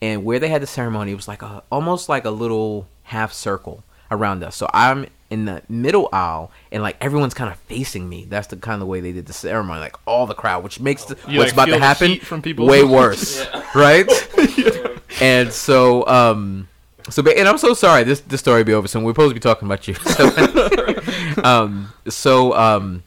And 0.00 0.24
where 0.24 0.40
they 0.40 0.48
had 0.48 0.62
the 0.62 0.66
ceremony, 0.66 1.12
it 1.12 1.16
was 1.16 1.28
like 1.28 1.42
a 1.42 1.62
almost 1.70 2.08
like 2.08 2.24
a 2.24 2.30
little 2.30 2.88
half 3.04 3.32
circle 3.32 3.84
around 4.10 4.42
us. 4.42 4.56
So 4.56 4.68
I'm 4.72 5.06
in 5.32 5.46
the 5.46 5.62
middle 5.68 6.08
aisle 6.12 6.52
and 6.70 6.82
like 6.82 6.96
everyone's 7.00 7.34
kind 7.34 7.50
of 7.50 7.58
facing 7.60 8.08
me. 8.08 8.26
That's 8.28 8.48
the 8.48 8.56
kind 8.56 8.82
of 8.82 8.88
way 8.88 9.00
they 9.00 9.12
did 9.12 9.26
the 9.26 9.32
ceremony, 9.32 9.80
like 9.80 9.96
all 10.06 10.26
the 10.26 10.34
crowd, 10.34 10.62
which 10.62 10.78
makes 10.78 11.06
the, 11.06 11.16
You, 11.26 11.38
what's 11.38 11.56
like, 11.56 11.68
about 11.68 11.74
to 11.76 11.80
happen 11.80 12.18
from 12.20 12.42
people? 12.42 12.66
way 12.66 12.84
worse, 12.98 13.44
right? 13.74 14.06
and 15.20 15.52
so 15.52 16.06
um 16.06 16.68
so 17.10 17.22
and 17.22 17.48
i'm 17.48 17.58
so 17.58 17.74
sorry 17.74 18.04
this 18.04 18.20
this 18.20 18.40
story 18.40 18.60
will 18.60 18.64
be 18.64 18.72
over 18.72 18.88
soon 18.88 19.02
we're 19.02 19.12
supposed 19.12 19.30
to 19.30 19.34
be 19.34 19.40
talking 19.40 19.66
about 19.66 19.86
you 19.86 19.94
so, 19.94 20.96
um 21.44 21.92
so 22.08 22.54
um 22.54 23.02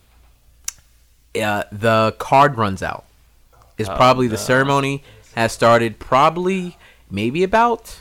uh, 1.41 1.63
the 1.71 2.15
card 2.17 2.57
runs 2.57 2.81
out 2.81 3.03
is 3.77 3.89
probably 3.89 4.27
the 4.27 4.37
ceremony 4.37 5.03
has 5.35 5.51
started 5.51 5.99
probably 5.99 6.77
maybe 7.09 7.43
about 7.43 7.99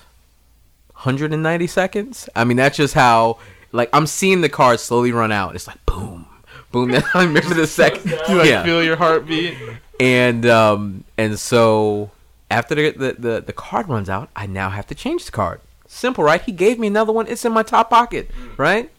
190 0.93 1.67
seconds 1.67 2.29
i 2.37 2.45
mean 2.45 2.57
that's 2.57 2.77
just 2.77 2.95
how 2.95 3.39
like 3.75 3.91
i'm 3.93 4.07
seeing 4.07 4.41
the 4.41 4.49
card 4.49 4.81
slowly 4.81 5.13
run 5.13 5.33
out. 5.33 5.55
It's 5.55 5.67
like 5.67 5.85
boom. 5.85 6.27
Boom. 6.73 6.91
Then 6.93 7.05
i 7.15 7.25
remember 7.25 7.55
the 7.55 7.67
second 7.67 8.11
You 8.29 8.37
like 8.37 8.49
yeah. 8.49 8.63
feel 8.63 8.83
your 8.83 8.97
heartbeat. 8.97 9.57
and 10.01 10.47
um 10.47 11.05
and 11.19 11.39
so 11.39 12.11
after 12.51 12.75
the, 12.75 12.91
the 12.93 13.13
the 13.19 13.41
the 13.47 13.53
card 13.53 13.89
runs 13.89 14.09
out 14.09 14.29
i 14.37 14.47
now 14.47 14.71
have 14.71 14.87
to 14.87 14.95
change 14.95 15.27
the 15.27 15.33
card. 15.33 15.61
Simple 15.87 16.25
right? 16.25 16.41
He 16.41 16.51
gave 16.51 16.79
me 16.79 16.89
another 16.89 17.13
one. 17.13 17.27
It's 17.29 17.45
in 17.45 17.53
my 17.53 17.63
top 17.63 17.91
pocket 17.91 18.31
right? 18.57 18.91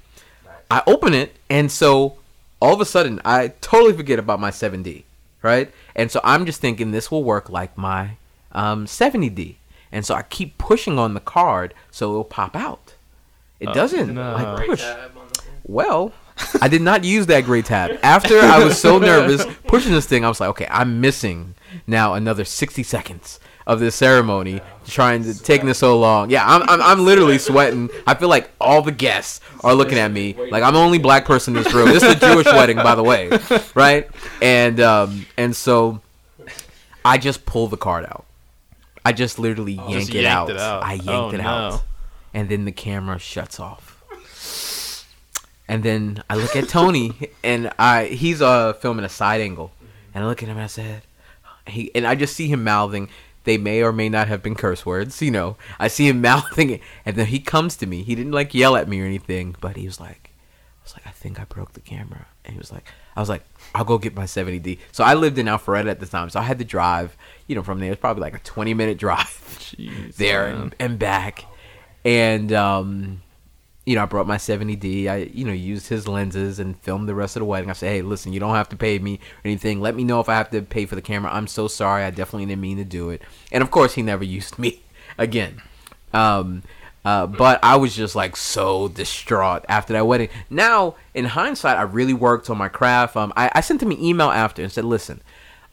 I 0.70 0.84
open 0.88 1.14
it 1.14 1.36
and 1.50 1.72
so 1.72 2.18
all 2.62 2.74
of 2.74 2.82
a 2.82 2.86
sudden 2.86 3.22
i 3.26 3.50
totally 3.62 3.94
forget 3.94 4.20
about 4.20 4.40
my 4.40 4.52
7d 4.52 5.04
right? 5.42 5.72
And 5.96 6.12
so 6.12 6.20
i'm 6.24 6.46
just 6.46 6.60
thinking 6.62 6.92
this 6.92 7.10
will 7.12 7.24
work 7.24 7.50
like 7.50 7.78
my 7.78 8.18
um 8.52 8.86
70d 8.86 9.56
and 9.92 10.06
so 10.06 10.16
i 10.16 10.24
keep 10.24 10.58
pushing 10.58 10.98
on 10.98 11.14
the 11.14 11.20
card 11.20 11.74
so 11.92 12.10
it'll 12.12 12.24
pop 12.24 12.56
out 12.56 12.95
it 13.60 13.74
doesn't 13.74 14.14
no. 14.14 14.34
like 14.34 14.68
push 14.68 14.82
tab 14.82 15.12
on 15.18 15.28
the 15.30 15.36
thing. 15.42 15.54
well, 15.64 16.12
I 16.62 16.68
did 16.68 16.82
not 16.82 17.04
use 17.04 17.26
that 17.28 17.46
gray 17.46 17.62
tab. 17.62 17.98
After 18.04 18.40
I 18.40 18.64
was 18.64 18.80
so 18.80 18.98
nervous 19.00 19.46
pushing 19.68 19.92
this 19.94 20.06
thing, 20.06 20.26
I 20.26 20.28
was 20.28 20.40
like, 20.40 20.50
okay, 20.50 20.68
I'm 20.70 21.00
missing 21.02 21.56
now 21.88 22.14
another 22.14 22.44
60 22.46 22.84
seconds 22.84 23.40
of 23.68 23.80
this 23.80 23.96
ceremony, 23.96 24.62
trying 24.86 25.24
to 25.24 25.34
taking 25.42 25.66
this 25.66 25.80
so 25.80 25.98
long. 26.00 26.30
Yeah, 26.30 26.46
I'm, 26.46 26.62
I'm, 26.70 26.82
I'm 26.82 27.06
literally 27.06 27.38
sweating. 27.50 27.90
I 28.06 28.14
feel 28.14 28.30
like 28.30 28.52
all 28.62 28.82
the 28.84 28.92
guests 28.92 29.42
are 29.64 29.74
looking 29.74 29.98
at 29.98 30.12
me 30.12 30.34
like 30.52 30.62
I'm 30.62 30.74
the 30.74 30.80
only 30.80 31.00
black 31.00 31.26
person 31.26 31.56
in 31.58 31.64
this 31.64 31.74
room. 31.74 31.88
This 31.88 32.04
is 32.04 32.12
a 32.14 32.20
Jewish 32.20 32.46
wedding, 32.54 32.78
by 32.78 32.94
the 32.96 33.04
way, 33.04 33.32
right? 33.74 34.08
And 34.42 34.80
um, 34.82 35.26
and 35.38 35.56
so 35.56 36.02
I 37.04 37.18
just 37.18 37.46
pull 37.46 37.68
the 37.68 37.78
card 37.78 38.06
out. 38.06 38.26
I 39.04 39.14
just 39.14 39.40
literally 39.40 39.74
yank 39.74 39.92
Just 39.92 40.10
it, 40.10 40.24
yanked 40.24 40.28
out. 40.28 40.50
it 40.52 40.58
out. 40.60 40.84
I 40.84 40.94
yanked 40.94 41.10
Oh, 41.10 41.30
it 41.30 41.38
no. 41.38 41.44
out, 41.48 41.84
and 42.36 42.50
then 42.50 42.66
the 42.66 42.72
camera 42.72 43.18
shuts 43.18 43.60
off. 43.60 44.04
And 45.68 45.82
then 45.82 46.22
I 46.30 46.36
look 46.36 46.56
at 46.56 46.70
Tony, 46.70 47.32
and 47.44 47.72
I 47.80 48.06
he's 48.06 48.42
uh 48.44 48.74
filming 48.74 49.06
a 49.06 49.10
side 49.10 49.42
angle, 49.42 49.72
and 50.14 50.24
I 50.24 50.28
look 50.28 50.44
at 50.44 50.50
him 50.50 50.58
and 50.58 50.66
I 50.66 50.68
said, 50.68 51.02
he 51.66 51.90
and 51.96 52.06
I 52.06 52.14
just 52.14 52.36
see 52.36 52.48
him 52.48 52.64
mouthing. 52.64 53.10
They 53.46 53.58
may 53.58 53.84
or 53.84 53.92
may 53.92 54.10
not 54.10 54.28
have 54.28 54.42
been 54.44 54.56
curse 54.56 54.86
words, 54.86 55.22
you 55.22 55.32
know. 55.32 55.56
I 55.80 55.88
see 55.88 56.08
him 56.08 56.22
mouthing 56.30 56.70
it, 56.70 56.82
and 57.06 57.16
then 57.16 57.28
he 57.28 57.40
comes 57.40 57.76
to 57.78 57.88
me. 57.88 58.04
He 58.04 58.14
didn't 58.14 58.34
like 58.34 58.54
yell 58.54 58.76
at 58.76 58.88
me 58.88 59.02
or 59.02 59.06
anything, 59.06 59.56
but 59.62 59.78
he 59.78 59.86
was 59.86 60.00
like, 60.00 60.32
I 60.82 60.84
was 60.84 60.94
like, 60.94 61.08
I 61.08 61.12
think 61.12 61.40
I 61.40 61.46
broke 61.46 61.74
the 61.74 61.80
camera. 61.80 62.28
And 62.44 62.54
he 62.54 62.60
was 62.60 62.72
like, 62.72 62.86
I 63.16 63.20
was 63.20 63.30
like, 63.30 63.44
I'll 63.74 63.86
go 63.86 63.98
get 63.98 64.16
my 64.16 64.26
70D. 64.26 64.80
So 64.92 65.04
I 65.04 65.14
lived 65.14 65.38
in 65.38 65.48
Alpharetta 65.48 65.90
at 65.90 66.00
the 66.00 66.06
time, 66.06 66.30
so 66.30 66.40
I 66.40 66.44
had 66.44 66.60
to 66.60 66.66
drive, 66.66 67.18
you 67.48 67.56
know, 67.56 67.64
from 67.64 67.80
there. 67.80 67.92
It's 67.92 68.02
probably 68.02 68.22
like 68.22 68.36
a 68.36 68.40
20 68.40 68.74
minute 68.74 68.98
drive 69.00 69.58
Jeez, 69.60 70.16
there 70.16 70.48
and, 70.48 70.76
and 70.80 71.00
back. 71.00 71.46
And 72.06 72.54
um, 72.54 73.22
you 73.86 73.96
know, 73.96 74.04
I 74.04 74.06
brought 74.06 74.28
my 74.28 74.38
70D. 74.38 75.08
I 75.08 75.18
you 75.34 75.44
know 75.44 75.52
used 75.52 75.90
his 75.90 76.08
lenses 76.08 76.60
and 76.60 76.80
filmed 76.80 77.10
the 77.10 77.16
rest 77.16 77.36
of 77.36 77.42
the 77.42 77.46
wedding. 77.46 77.70
I 77.70 77.74
said, 77.74 77.90
hey, 77.90 78.02
listen, 78.02 78.32
you 78.32 78.40
don't 78.40 78.56
have 78.56 78.70
to 78.70 78.78
pay 78.78 79.00
me 79.00 79.16
or 79.16 79.48
anything. 79.48 79.82
Let 79.82 79.96
me 79.96 80.04
know 80.04 80.20
if 80.20 80.30
I 80.30 80.36
have 80.36 80.52
to 80.52 80.62
pay 80.62 80.86
for 80.86 80.96
the 80.96 81.02
camera. 81.02 81.34
I'm 81.34 81.48
so 81.48 81.68
sorry. 81.68 82.04
I 82.04 82.12
definitely 82.12 82.46
didn't 82.46 82.62
mean 82.62 82.78
to 82.78 82.86
do 82.86 83.10
it. 83.10 83.22
And 83.52 83.62
of 83.62 83.72
course, 83.72 83.96
he 83.96 84.02
never 84.02 84.24
used 84.40 84.58
me 84.58 84.82
again. 85.18 85.62
Um, 86.14 86.64
uh, 87.04 87.28
but 87.28 87.60
I 87.64 87.76
was 87.76 87.96
just 87.96 88.16
like 88.16 88.36
so 88.36 88.88
distraught 88.88 89.64
after 89.70 89.94
that 89.94 90.08
wedding. 90.08 90.30
Now, 90.50 90.96
in 91.14 91.26
hindsight, 91.26 91.78
I 91.78 91.84
really 91.84 92.16
worked 92.16 92.50
on 92.50 92.58
my 92.58 92.68
craft. 92.68 93.16
Um, 93.16 93.32
I, 93.38 93.52
I 93.54 93.62
sent 93.62 93.84
him 93.84 93.92
an 93.92 94.02
email 94.02 94.32
after 94.32 94.64
and 94.64 94.72
said, 94.72 94.86
listen, 94.86 95.22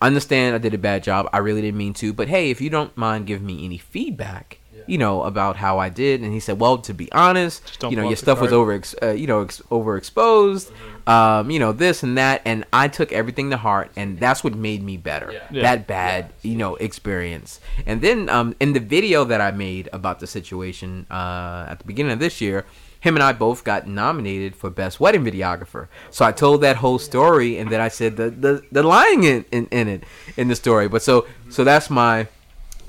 I 0.02 0.08
understand 0.08 0.54
I 0.54 0.58
did 0.58 0.74
a 0.74 0.78
bad 0.78 1.02
job. 1.02 1.30
I 1.32 1.38
really 1.38 1.62
didn't 1.62 1.78
mean 1.78 1.94
to. 1.94 2.12
But 2.12 2.28
hey, 2.28 2.50
if 2.50 2.60
you 2.60 2.68
don't 2.68 2.94
mind 2.98 3.26
giving 3.26 3.46
me 3.46 3.64
any 3.64 3.78
feedback, 3.78 4.58
you 4.86 4.98
know, 4.98 5.22
about 5.22 5.56
how 5.56 5.78
I 5.78 5.88
did. 5.88 6.22
And 6.22 6.32
he 6.32 6.40
said, 6.40 6.58
well, 6.60 6.78
to 6.78 6.94
be 6.94 7.10
honest, 7.12 7.78
you 7.82 7.96
know, 7.96 8.02
your 8.02 8.06
up 8.06 8.10
the 8.10 8.16
stuff 8.16 8.40
was 8.40 8.52
over, 8.52 8.72
ex- 8.72 8.94
uh, 9.02 9.10
you 9.10 9.26
know, 9.26 9.42
ex- 9.42 9.60
overexposed, 9.70 10.70
um, 11.06 11.50
you 11.50 11.58
know, 11.58 11.72
this 11.72 12.02
and 12.02 12.16
that. 12.18 12.42
And 12.44 12.64
I 12.72 12.88
took 12.88 13.12
everything 13.12 13.50
to 13.50 13.56
heart. 13.56 13.90
And 13.96 14.18
that's 14.18 14.42
what 14.42 14.54
made 14.54 14.82
me 14.82 14.96
better. 14.96 15.32
Yeah. 15.32 15.46
Yeah. 15.50 15.62
That 15.62 15.86
bad, 15.86 16.32
you 16.42 16.56
know, 16.56 16.76
experience. 16.76 17.60
And 17.86 18.00
then 18.00 18.28
um, 18.28 18.54
in 18.60 18.72
the 18.72 18.80
video 18.80 19.24
that 19.24 19.40
I 19.40 19.50
made 19.50 19.88
about 19.92 20.20
the 20.20 20.26
situation 20.26 21.06
uh, 21.10 21.66
at 21.68 21.78
the 21.78 21.84
beginning 21.84 22.12
of 22.12 22.18
this 22.18 22.40
year, 22.40 22.64
him 23.00 23.16
and 23.16 23.22
I 23.24 23.32
both 23.32 23.64
got 23.64 23.88
nominated 23.88 24.54
for 24.54 24.70
best 24.70 25.00
wedding 25.00 25.24
videographer. 25.24 25.88
So 26.10 26.24
I 26.24 26.30
told 26.30 26.60
that 26.60 26.76
whole 26.76 27.00
story, 27.00 27.58
and 27.58 27.68
then 27.68 27.80
I 27.80 27.88
said 27.88 28.16
the 28.16 28.30
the, 28.30 28.62
the 28.70 28.84
lying 28.84 29.24
in, 29.24 29.44
in, 29.50 29.66
in 29.72 29.88
it 29.88 30.04
in 30.36 30.46
the 30.46 30.54
story. 30.54 30.86
But 30.86 31.02
so 31.02 31.26
so 31.50 31.64
that's 31.64 31.90
my 31.90 32.28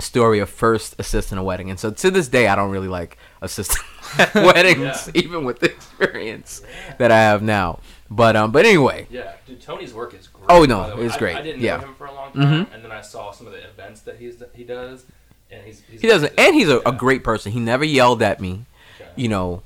story 0.04 0.38
of 0.38 0.48
first 0.50 0.94
assisting 0.98 1.38
a 1.38 1.42
wedding, 1.44 1.70
and 1.70 1.78
so 1.80 1.90
to 1.90 2.10
this 2.10 2.28
day 2.28 2.46
I 2.48 2.54
don't 2.54 2.70
really 2.70 2.88
like 2.88 3.16
assisting 3.42 3.82
at 4.18 4.34
weddings, 4.34 5.10
even 5.14 5.44
with 5.44 5.60
the 5.60 5.66
experience 5.72 6.62
that 6.98 7.10
I 7.10 7.16
have 7.18 7.42
now. 7.42 7.80
But 8.10 8.36
um, 8.36 8.52
but 8.52 8.64
anyway, 8.66 9.06
Yeah, 9.10 9.32
dude, 9.46 9.60
Tony's 9.62 9.92
work 9.94 10.14
is 10.14 10.28
great. 10.28 10.46
Oh, 10.48 10.64
no, 10.64 10.78
by 10.82 10.90
the 10.96 11.02
it's 11.02 11.16
great, 11.16 11.36
I, 11.36 11.42
didn't 11.42 11.62
yeah. 11.62 11.80
him 11.80 11.94
for 11.94 12.06
a 12.06 12.12
long 12.12 12.30
Mhm. 12.32 12.40
time, 12.42 12.66
and 12.74 12.84
then 12.84 12.92
I 12.92 13.00
saw 13.00 13.30
some 13.32 13.46
of 13.46 13.52
the 13.52 13.66
events 13.66 14.02
that 14.02 14.18
he's 14.18 14.42
he 14.54 14.62
does, 14.64 15.04
and 15.50 15.62
he's, 15.64 15.82
he's 15.90 16.00
He 16.02 16.06
doesn't, 16.08 16.32
and 16.38 16.54
he's 16.54 16.68
a, 16.68 16.80
a 16.86 16.92
great 16.92 17.24
person. 17.24 17.52
He 17.52 17.60
never 17.60 17.84
yelled 17.84 18.22
at 18.22 18.40
me. 18.40 18.66
Okay. 19.00 19.10
You 19.16 19.28
know, 19.28 19.62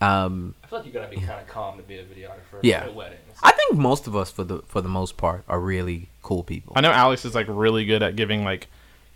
um, 0.00 0.54
I 0.62 0.66
feel 0.66 0.78
like 0.80 0.86
you 0.86 0.92
gotta 0.92 1.08
be 1.08 1.16
kind 1.16 1.40
of 1.40 1.46
calm 1.48 1.76
to 1.76 1.82
be 1.82 1.96
a 1.98 2.04
videographer 2.04 2.60
Yeah. 2.62 2.84
at 2.84 2.94
weddings. 2.94 3.22
I 3.42 3.52
think 3.52 3.76
most 3.78 4.06
of 4.06 4.14
us, 4.16 4.30
for 4.30 4.44
the 4.44 4.58
for 4.66 4.80
the 4.80 4.88
most 4.88 5.16
part, 5.16 5.44
are 5.48 5.60
really 5.60 6.08
cool 6.22 6.42
people. 6.42 6.72
I 6.76 6.80
know 6.80 6.90
Alex 6.92 7.24
is 7.24 7.34
like 7.34 7.46
really 7.48 7.84
good 7.84 8.02
at 8.02 8.16
giving 8.16 8.44
like 8.44 8.66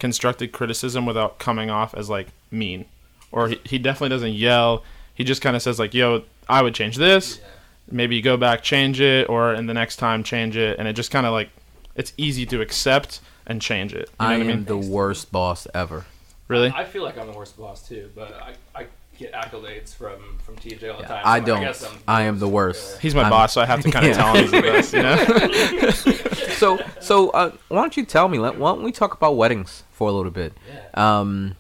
constructive 0.02 0.50
criticism 0.50 1.06
without 1.06 1.38
coming 1.38 1.71
off 1.71 1.94
as 1.94 2.11
like 2.11 2.26
mean, 2.50 2.87
or 3.30 3.47
he, 3.47 3.61
he 3.64 3.78
definitely 3.78 4.09
doesn't 4.09 4.32
yell. 4.32 4.82
He 5.14 5.23
just 5.23 5.40
kind 5.40 5.54
of 5.54 5.62
says 5.62 5.78
like, 5.78 5.94
"Yo, 5.94 6.25
I 6.49 6.61
would 6.61 6.75
change 6.75 6.97
this. 6.97 7.38
Yeah. 7.38 7.47
Maybe 7.88 8.16
you 8.16 8.23
go 8.23 8.37
back, 8.37 8.64
change 8.64 9.00
it, 9.00 9.28
or 9.28 9.54
in 9.54 9.66
the 9.66 9.75
next 9.75 9.97
time 9.97 10.25
change 10.25 10.56
it." 10.56 10.76
And 10.76 10.88
it 10.88 10.94
just 10.94 11.12
kind 11.12 11.25
of 11.25 11.32
like 11.32 11.50
it's 11.94 12.12
easy 12.16 12.44
to 12.47 12.61
accept 12.61 13.21
and 13.47 13.62
change 13.62 13.94
it. 13.94 14.11
You 14.21 14.26
know 14.26 14.26
I 14.26 14.38
what 14.38 14.38
I 14.38 14.40
am 14.40 14.47
mean? 14.49 14.64
the 14.64 14.76
worst 14.76 15.30
boss 15.30 15.68
ever. 15.73 16.04
Really? 16.49 16.73
I 16.75 16.85
feel 16.85 17.04
like 17.04 17.16
I'm 17.16 17.28
the 17.30 17.38
worst 17.38 17.56
boss 17.56 17.87
too, 17.87 18.11
but 18.16 18.35
I, 18.35 18.80
I 18.80 18.87
get 19.23 19.33
accolades 19.33 19.95
from 19.95 20.38
from 20.45 20.57
TJ 20.57 20.91
all 20.93 20.97
the 20.99 21.02
Yeah, 21.02 21.09
time. 21.09 21.23
I 21.25 21.41
don't. 21.41 21.61
guess 21.61 21.85
I'm, 21.85 21.99
I 22.07 22.23
am 22.23 22.38
the 22.38 22.49
worst. 22.49 23.00
He's 23.00 23.14
my 23.14 23.23
I'm- 23.23 23.31
boss, 23.31 23.52
so 23.55 23.61
I 23.61 23.67
have 23.67 23.81
to 23.83 23.91
kind 23.91 24.07
of 24.07 24.11
Yeah. 24.17 24.23
tell 24.23 24.35
him 24.35 24.43
he's 24.43 24.50
the 24.50 24.62
best. 24.62 24.93
You 24.93 25.02
know? 25.02 26.29
So 26.62 26.79
so 27.00 27.31
uh, 27.31 27.50
why 27.69 27.81
don't 27.81 27.97
you 27.97 28.05
tell 28.05 28.29
me? 28.29 28.38
Let, 28.38 28.57
why 28.57 28.71
don't 28.73 28.85
we 28.85 28.93
talk 28.93 29.14
about 29.14 29.37
weddings 29.37 29.83
for 29.91 30.09
a 30.09 30.12
little 30.12 30.31
bit? 30.31 30.52
Yeah. 30.69 30.85
Um, 31.21 31.57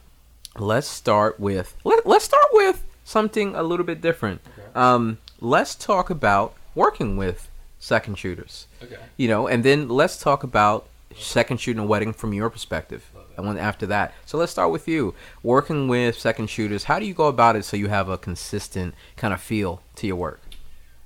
let's 0.56 0.86
start 0.86 1.40
with 1.40 1.74
let, 1.82 2.06
let's 2.06 2.24
start 2.24 2.46
with 2.52 2.84
something 3.04 3.54
a 3.56 3.64
little 3.64 3.84
bit 3.84 4.00
different. 4.00 4.40
Okay. 4.56 4.68
Um, 4.76 5.18
let's 5.40 5.74
talk 5.74 6.08
about 6.08 6.54
working 6.76 7.16
with 7.16 7.50
second 7.80 8.16
shooters. 8.16 8.68
Okay. 8.80 8.96
You 9.16 9.26
know, 9.26 9.48
and 9.48 9.64
then 9.64 9.88
let's 9.88 10.18
talk 10.18 10.44
about 10.44 10.86
second 11.18 11.58
shooting 11.60 11.82
a 11.82 11.86
wedding 11.86 12.12
from 12.12 12.32
your 12.32 12.48
perspective. 12.48 13.10
Love 13.42 13.56
it. 13.56 13.58
And 13.58 13.58
then 13.58 13.64
after 13.66 13.86
that, 13.86 14.14
so 14.26 14.38
let's 14.38 14.52
start 14.52 14.70
with 14.70 14.86
you 14.88 15.14
working 15.42 15.88
with 15.88 16.18
second 16.18 16.48
shooters. 16.48 16.84
How 16.84 16.98
do 16.98 17.06
you 17.06 17.14
go 17.14 17.26
about 17.26 17.56
it 17.56 17.64
so 17.64 17.76
you 17.76 17.88
have 17.88 18.08
a 18.08 18.18
consistent 18.18 18.94
kind 19.16 19.32
of 19.34 19.40
feel 19.40 19.82
to 19.96 20.06
your 20.06 20.16
work? 20.16 20.40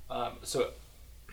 Um, 0.09 0.33
so 0.43 0.71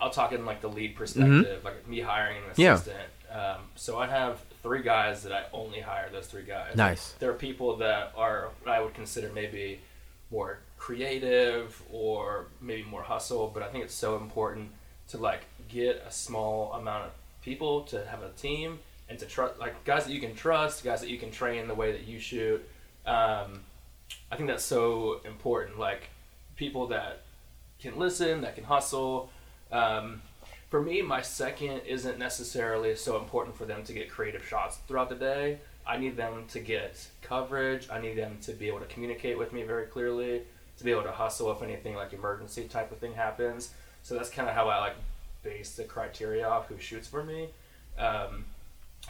I'll 0.01 0.11
talk 0.11 0.33
in 0.33 0.45
like 0.45 0.61
the 0.61 0.69
lead 0.69 0.97
perspective, 0.97 1.63
like 1.65 1.87
me 1.89 2.01
hiring 2.01 2.39
an 2.39 2.43
Mm-hmm. 2.51 2.61
Yeah. 2.61 2.75
assistant. 2.75 2.99
Um, 3.33 3.63
so 3.75 3.99
I 3.99 4.07
have 4.07 4.41
three 4.63 4.83
guys 4.83 5.23
that 5.25 5.33
I 5.33 5.45
only 5.53 5.81
hire 5.81 6.09
those 6.11 6.27
three 6.27 6.45
guys. 6.45 6.77
Nice. 6.77 7.13
There 7.19 7.31
are 7.31 7.35
people 7.35 7.77
that 7.79 8.13
are 8.17 8.51
what 8.63 8.73
I 8.75 8.81
would 8.81 8.95
consider 8.95 9.31
maybe 9.35 9.81
more 10.31 10.59
creative 10.79 11.83
or 11.93 12.47
maybe 12.61 12.83
more 12.85 13.03
hustle, 13.03 13.51
but 13.53 13.63
I 13.63 13.69
think 13.69 13.85
it's 13.85 13.95
so 13.95 14.17
important 14.17 14.71
to 15.09 15.19
like 15.19 15.43
get 15.69 16.05
a 16.07 16.11
small 16.13 16.73
amount 16.75 17.07
of 17.07 17.11
people 17.43 17.83
to 17.83 18.05
have 18.07 18.23
a 18.23 18.31
team 18.31 18.79
and 19.15 19.21
to 19.21 19.27
trust 19.27 19.61
like 19.61 19.85
guys 19.85 20.05
that 20.07 20.13
you 20.13 20.21
can 20.21 20.35
trust, 20.35 20.83
guys 20.83 21.01
that 21.01 21.09
you 21.09 21.19
can 21.19 21.31
train 21.31 21.69
the 21.69 21.75
way 21.75 21.93
that 21.93 22.07
you 22.07 22.19
shoot. 22.19 22.67
Um, 23.07 23.61
I 24.31 24.37
think 24.37 24.49
that's 24.49 24.65
so 24.65 25.21
important. 25.25 25.79
Like 25.79 26.09
people 26.57 26.89
that 26.89 27.23
can 27.79 27.97
listen, 27.97 28.41
that 28.41 28.57
can 28.57 28.65
hustle. 28.65 29.31
Um, 29.71 30.21
for 30.69 30.83
me, 30.83 31.01
my 31.01 31.23
second 31.23 31.83
isn't 31.87 32.19
necessarily 32.19 32.97
so 32.97 33.17
important 33.19 33.57
for 33.57 33.65
them 33.65 33.85
to 33.85 33.93
get 33.93 34.11
creative 34.11 34.45
shots 34.45 34.79
throughout 34.89 35.09
the 35.09 35.15
day. 35.15 35.59
I 35.87 35.97
need 35.99 36.17
them 36.17 36.47
to 36.49 36.59
get 36.59 37.07
coverage. 37.23 37.89
I 37.91 38.01
need 38.01 38.17
them 38.17 38.39
to 38.43 38.53
be 38.53 38.67
able 38.67 38.81
to 38.81 38.87
communicate 38.87 39.39
with 39.39 39.53
me 39.53 39.63
very 39.63 39.87
clearly, 39.87 40.43
to 40.79 40.85
be 40.85 40.91
able 40.91 41.05
to 41.05 41.13
hustle 41.13 41.53
if 41.53 41.63
anything 41.63 41.95
like 41.95 42.13
emergency 42.13 42.65
type 42.65 42.91
of 42.91 42.99
thing 42.99 43.15
happens. 43.15 43.71
So 44.03 44.17
that's 44.17 44.31
kind 44.31 44.49
of 44.49 44.55
how 44.57 44.69
I 44.69 44.79
like 44.79 44.97
base 45.45 45.77
the 45.77 45.85
criteria 45.85 46.49
off 46.49 46.67
who 46.67 46.79
shoots 46.79 47.07
for 47.07 47.23
me. 47.23 47.51
Um, 47.97 48.47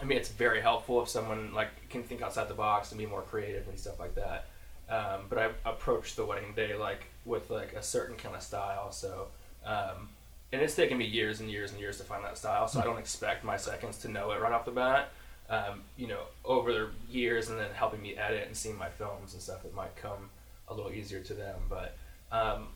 I 0.00 0.04
mean, 0.04 0.18
it's 0.18 0.28
very 0.30 0.60
helpful 0.60 1.02
if 1.02 1.08
someone 1.08 1.54
like 1.54 1.88
can 1.88 2.02
think 2.02 2.22
outside 2.22 2.48
the 2.48 2.54
box 2.54 2.90
and 2.90 2.98
be 2.98 3.06
more 3.06 3.22
creative 3.22 3.68
and 3.68 3.78
stuff 3.78 3.98
like 4.00 4.14
that. 4.16 4.46
Um, 4.88 5.22
but 5.28 5.38
I 5.38 5.50
approach 5.64 6.14
the 6.14 6.24
wedding 6.24 6.52
day 6.54 6.76
like 6.76 7.06
with 7.24 7.50
like 7.50 7.72
a 7.72 7.82
certain 7.82 8.16
kind 8.16 8.34
of 8.34 8.42
style. 8.42 8.92
So, 8.92 9.28
um, 9.64 10.08
and 10.52 10.60
it's 10.60 10.74
taken 10.74 10.98
me 10.98 11.06
years 11.06 11.40
and 11.40 11.50
years 11.50 11.70
and 11.70 11.80
years 11.80 11.98
to 11.98 12.04
find 12.04 12.24
that 12.24 12.36
style. 12.36 12.68
So 12.68 12.80
I 12.80 12.84
don't 12.84 12.98
expect 12.98 13.44
my 13.44 13.56
seconds 13.56 13.98
to 13.98 14.08
know 14.08 14.32
it 14.32 14.40
right 14.40 14.52
off 14.52 14.64
the 14.64 14.72
bat. 14.72 15.10
Um, 15.48 15.82
you 15.96 16.06
know, 16.06 16.22
over 16.44 16.72
the 16.72 16.88
years 17.10 17.50
and 17.50 17.58
then 17.58 17.70
helping 17.74 18.00
me 18.00 18.16
edit 18.16 18.46
and 18.46 18.56
seeing 18.56 18.78
my 18.78 18.88
films 18.88 19.34
and 19.34 19.42
stuff, 19.42 19.64
it 19.64 19.74
might 19.74 19.94
come 19.96 20.30
a 20.68 20.74
little 20.74 20.92
easier 20.92 21.20
to 21.20 21.34
them. 21.34 21.56
But 21.68 21.96
um, 22.32 22.68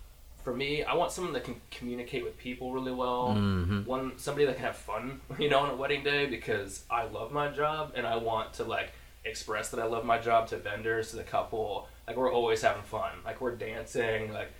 for 0.48 0.54
me, 0.56 0.82
I 0.82 0.94
want 0.94 1.12
someone 1.12 1.34
that 1.34 1.44
can 1.44 1.60
communicate 1.70 2.24
with 2.24 2.38
people 2.38 2.72
really 2.72 2.90
well. 2.90 3.34
Mhm. 3.36 3.84
One 3.84 4.16
somebody 4.16 4.46
that 4.46 4.56
can 4.56 4.64
have 4.64 4.76
fun, 4.78 5.20
you 5.38 5.50
know, 5.50 5.58
on 5.58 5.68
a 5.68 5.76
wedding 5.76 6.02
day 6.02 6.24
because 6.24 6.84
I 6.90 7.04
love 7.04 7.32
my 7.32 7.48
job 7.48 7.92
and 7.94 8.06
I 8.06 8.16
want 8.16 8.54
to 8.54 8.64
like 8.64 8.92
express 9.26 9.68
that 9.72 9.78
I 9.80 9.84
love 9.84 10.06
my 10.06 10.18
job 10.18 10.48
to 10.48 10.56
vendors, 10.56 11.10
to 11.10 11.16
the 11.16 11.22
couple. 11.22 11.86
Like 12.06 12.16
we're 12.16 12.32
always 12.32 12.62
having 12.62 12.82
fun. 12.82 13.12
Like 13.26 13.42
we're 13.42 13.56
dancing. 13.56 14.32
Like 14.32 14.50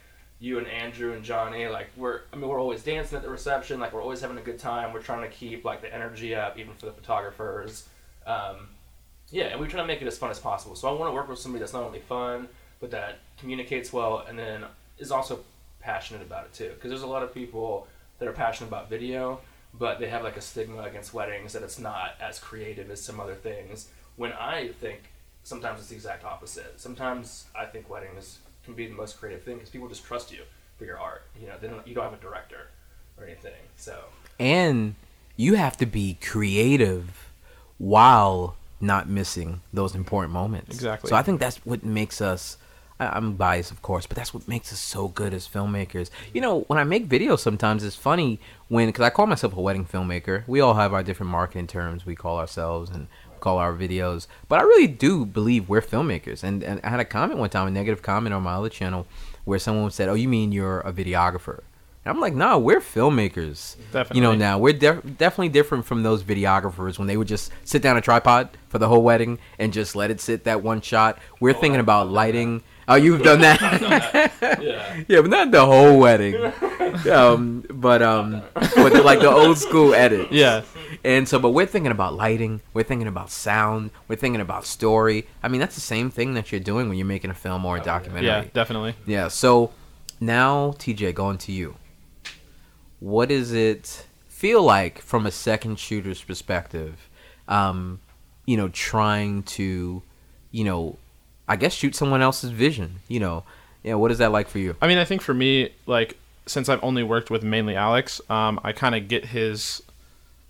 you 0.40 0.58
and 0.58 0.66
Andrew 0.66 1.14
and 1.14 1.24
Johnny. 1.24 1.68
Like 1.68 1.88
we're 1.96 2.20
I 2.34 2.36
mean 2.36 2.48
we're 2.50 2.60
always 2.60 2.82
dancing 2.82 3.16
at 3.16 3.22
the 3.22 3.30
reception. 3.30 3.80
Like 3.80 3.94
we're 3.94 4.02
always 4.02 4.20
having 4.20 4.36
a 4.36 4.42
good 4.42 4.58
time. 4.58 4.92
We're 4.92 5.00
trying 5.00 5.22
to 5.22 5.34
keep 5.34 5.64
like 5.64 5.80
the 5.80 5.92
energy 5.94 6.34
up, 6.34 6.58
even 6.58 6.74
for 6.74 6.84
the 6.84 6.92
photographers. 6.92 7.88
Um, 8.26 8.68
yeah, 9.30 9.44
and 9.46 9.58
we 9.60 9.68
try 9.68 9.80
to 9.80 9.86
make 9.86 10.02
it 10.02 10.06
as 10.06 10.18
fun 10.18 10.30
as 10.30 10.38
possible. 10.38 10.74
So 10.76 10.86
I 10.86 10.92
want 10.92 11.08
to 11.10 11.14
work 11.14 11.30
with 11.30 11.38
somebody 11.38 11.60
that's 11.60 11.72
not 11.72 11.82
only 11.82 12.00
fun, 12.00 12.46
but 12.78 12.90
that 12.90 13.20
communicates 13.38 13.90
well, 13.90 14.22
and 14.28 14.38
then 14.38 14.66
is 14.98 15.10
also 15.10 15.40
passionate 15.80 16.22
about 16.22 16.44
it 16.44 16.52
too. 16.52 16.70
Because 16.74 16.90
there's 16.90 17.02
a 17.02 17.06
lot 17.06 17.22
of 17.22 17.32
people 17.32 17.86
that 18.18 18.28
are 18.28 18.32
passionate 18.32 18.68
about 18.68 18.88
video, 18.90 19.40
but 19.74 20.00
they 20.00 20.08
have 20.08 20.22
like 20.22 20.36
a 20.36 20.40
stigma 20.40 20.82
against 20.82 21.14
weddings 21.14 21.52
that 21.52 21.62
it's 21.62 21.78
not 21.78 22.12
as 22.20 22.38
creative 22.38 22.90
as 22.90 23.02
some 23.02 23.20
other 23.20 23.34
things. 23.34 23.88
When 24.16 24.32
I 24.32 24.68
think 24.80 25.10
sometimes 25.42 25.80
it's 25.80 25.88
the 25.88 25.94
exact 25.94 26.24
opposite. 26.24 26.80
Sometimes 26.80 27.46
I 27.54 27.64
think 27.64 27.88
weddings 27.88 28.38
can 28.64 28.74
be 28.74 28.86
the 28.86 28.94
most 28.94 29.18
creative 29.18 29.42
thing 29.42 29.54
because 29.54 29.70
people 29.70 29.88
just 29.88 30.04
trust 30.04 30.32
you 30.32 30.40
for 30.76 30.84
your 30.84 30.98
art. 30.98 31.24
You 31.40 31.46
know, 31.46 31.54
they 31.60 31.68
don't, 31.68 31.86
you 31.86 31.94
don't 31.94 32.04
have 32.04 32.12
a 32.12 32.22
director 32.22 32.68
or 33.16 33.24
anything. 33.24 33.52
So 33.76 33.98
and 34.38 34.94
you 35.36 35.54
have 35.54 35.76
to 35.78 35.86
be 35.86 36.18
creative 36.20 37.30
while 37.78 38.56
not 38.80 39.08
missing 39.08 39.60
those 39.72 39.94
important 39.94 40.32
moments. 40.32 40.74
Exactly. 40.74 41.08
So 41.08 41.16
I 41.16 41.22
think 41.22 41.40
that's 41.40 41.64
what 41.64 41.84
makes 41.84 42.20
us. 42.20 42.56
I- 43.00 43.16
I'm 43.16 43.34
biased, 43.34 43.70
of 43.70 43.80
course, 43.82 44.06
but 44.06 44.16
that's 44.16 44.34
what 44.34 44.48
makes 44.48 44.72
us 44.72 44.78
so 44.78 45.08
good 45.08 45.32
as 45.32 45.46
filmmakers. 45.48 46.10
You 46.34 46.40
know, 46.40 46.60
when 46.68 46.78
I 46.78 46.84
make 46.84 47.08
videos, 47.08 47.38
sometimes 47.40 47.84
it's 47.84 47.96
funny 47.96 48.40
when 48.68 48.86
because 48.88 49.04
I 49.04 49.10
call 49.10 49.26
myself 49.26 49.56
a 49.56 49.60
wedding 49.60 49.84
filmmaker. 49.86 50.42
We 50.46 50.60
all 50.60 50.74
have 50.74 50.92
our 50.92 51.02
different 51.02 51.30
marketing 51.30 51.66
terms 51.68 52.04
we 52.06 52.14
call 52.16 52.38
ourselves 52.38 52.90
and 52.90 53.06
call 53.40 53.58
our 53.58 53.72
videos, 53.72 54.26
but 54.48 54.58
I 54.58 54.62
really 54.62 54.88
do 54.88 55.24
believe 55.24 55.68
we're 55.68 55.80
filmmakers. 55.80 56.42
And 56.42 56.64
and 56.64 56.80
I 56.82 56.88
had 56.90 56.98
a 57.00 57.04
comment 57.04 57.38
one 57.38 57.50
time, 57.50 57.68
a 57.68 57.70
negative 57.70 58.02
comment 58.02 58.34
on 58.34 58.42
my 58.42 58.54
other 58.54 58.68
channel, 58.68 59.06
where 59.44 59.60
someone 59.60 59.90
said, 59.92 60.08
"Oh, 60.08 60.14
you 60.14 60.28
mean 60.28 60.50
you're 60.50 60.80
a 60.80 60.92
videographer?" 60.92 61.60
And 62.04 62.14
I'm 62.14 62.20
like, 62.20 62.34
"No, 62.34 62.58
we're 62.58 62.80
filmmakers." 62.80 63.76
Definitely. 63.92 64.16
You 64.16 64.22
know, 64.22 64.34
now 64.34 64.58
we're 64.58 64.72
def- 64.72 65.04
definitely 65.18 65.50
different 65.50 65.84
from 65.84 66.02
those 66.02 66.24
videographers 66.24 66.98
when 66.98 67.06
they 67.06 67.16
would 67.16 67.28
just 67.28 67.52
sit 67.64 67.80
down 67.80 67.96
a 67.96 68.00
tripod 68.00 68.48
for 68.68 68.78
the 68.78 68.88
whole 68.88 69.02
wedding 69.02 69.38
and 69.58 69.72
just 69.72 69.94
let 69.94 70.10
it 70.10 70.20
sit 70.20 70.42
that 70.44 70.62
one 70.62 70.80
shot. 70.80 71.18
We're 71.40 71.54
Oh, 71.54 71.60
thinking 71.60 71.80
about 71.80 72.08
lighting. 72.10 72.62
Oh, 72.88 72.94
you've 72.94 73.22
done 73.22 73.40
that. 73.42 73.60
yeah, 74.62 75.02
yeah, 75.08 75.20
but 75.20 75.30
not 75.30 75.50
the 75.50 75.64
whole 75.64 75.98
wedding. 75.98 76.52
Um, 77.10 77.64
but 77.68 78.00
um, 78.00 78.42
but 78.54 78.92
the, 78.92 79.02
like 79.02 79.20
the 79.20 79.30
old 79.30 79.58
school 79.58 79.94
edit. 79.94 80.32
Yeah. 80.32 80.62
And 81.04 81.28
so, 81.28 81.38
but 81.38 81.50
we're 81.50 81.66
thinking 81.66 81.92
about 81.92 82.14
lighting. 82.14 82.62
We're 82.72 82.82
thinking 82.82 83.06
about 83.06 83.30
sound. 83.30 83.90
We're 84.08 84.16
thinking 84.16 84.40
about 84.40 84.64
story. 84.64 85.28
I 85.42 85.48
mean, 85.48 85.60
that's 85.60 85.74
the 85.74 85.82
same 85.82 86.10
thing 86.10 86.34
that 86.34 86.50
you're 86.50 86.60
doing 86.60 86.88
when 86.88 86.96
you're 86.96 87.06
making 87.06 87.30
a 87.30 87.34
film 87.34 87.64
or 87.64 87.76
a 87.76 87.82
documentary. 87.82 88.26
Yeah, 88.26 88.44
definitely. 88.52 88.94
Yeah. 89.06 89.28
So 89.28 89.70
now, 90.18 90.72
TJ, 90.72 91.14
going 91.14 91.38
to 91.38 91.52
you. 91.52 91.76
What 93.00 93.28
does 93.28 93.52
it 93.52 94.06
feel 94.28 94.62
like 94.62 94.98
from 95.00 95.26
a 95.26 95.30
second 95.30 95.78
shooter's 95.78 96.22
perspective? 96.22 97.08
Um, 97.46 98.00
you 98.46 98.56
know, 98.56 98.68
trying 98.68 99.42
to, 99.44 100.02
you 100.50 100.64
know, 100.64 100.96
I 101.48 101.56
guess 101.56 101.72
shoot 101.72 101.94
someone 101.94 102.22
else's 102.22 102.50
vision. 102.50 103.00
You 103.08 103.20
know, 103.20 103.44
yeah. 103.82 103.94
What 103.94 104.10
is 104.10 104.18
that 104.18 104.32
like 104.32 104.48
for 104.48 104.58
you? 104.58 104.76
I 104.80 104.86
mean, 104.86 104.98
I 104.98 105.04
think 105.04 105.22
for 105.22 105.34
me, 105.34 105.70
like 105.86 106.18
since 106.46 106.68
I've 106.68 106.82
only 106.82 107.02
worked 107.02 107.30
with 107.30 107.42
mainly 107.42 107.76
Alex, 107.76 108.20
um, 108.30 108.60
I 108.62 108.72
kind 108.72 108.94
of 108.94 109.08
get 109.08 109.26
his 109.26 109.82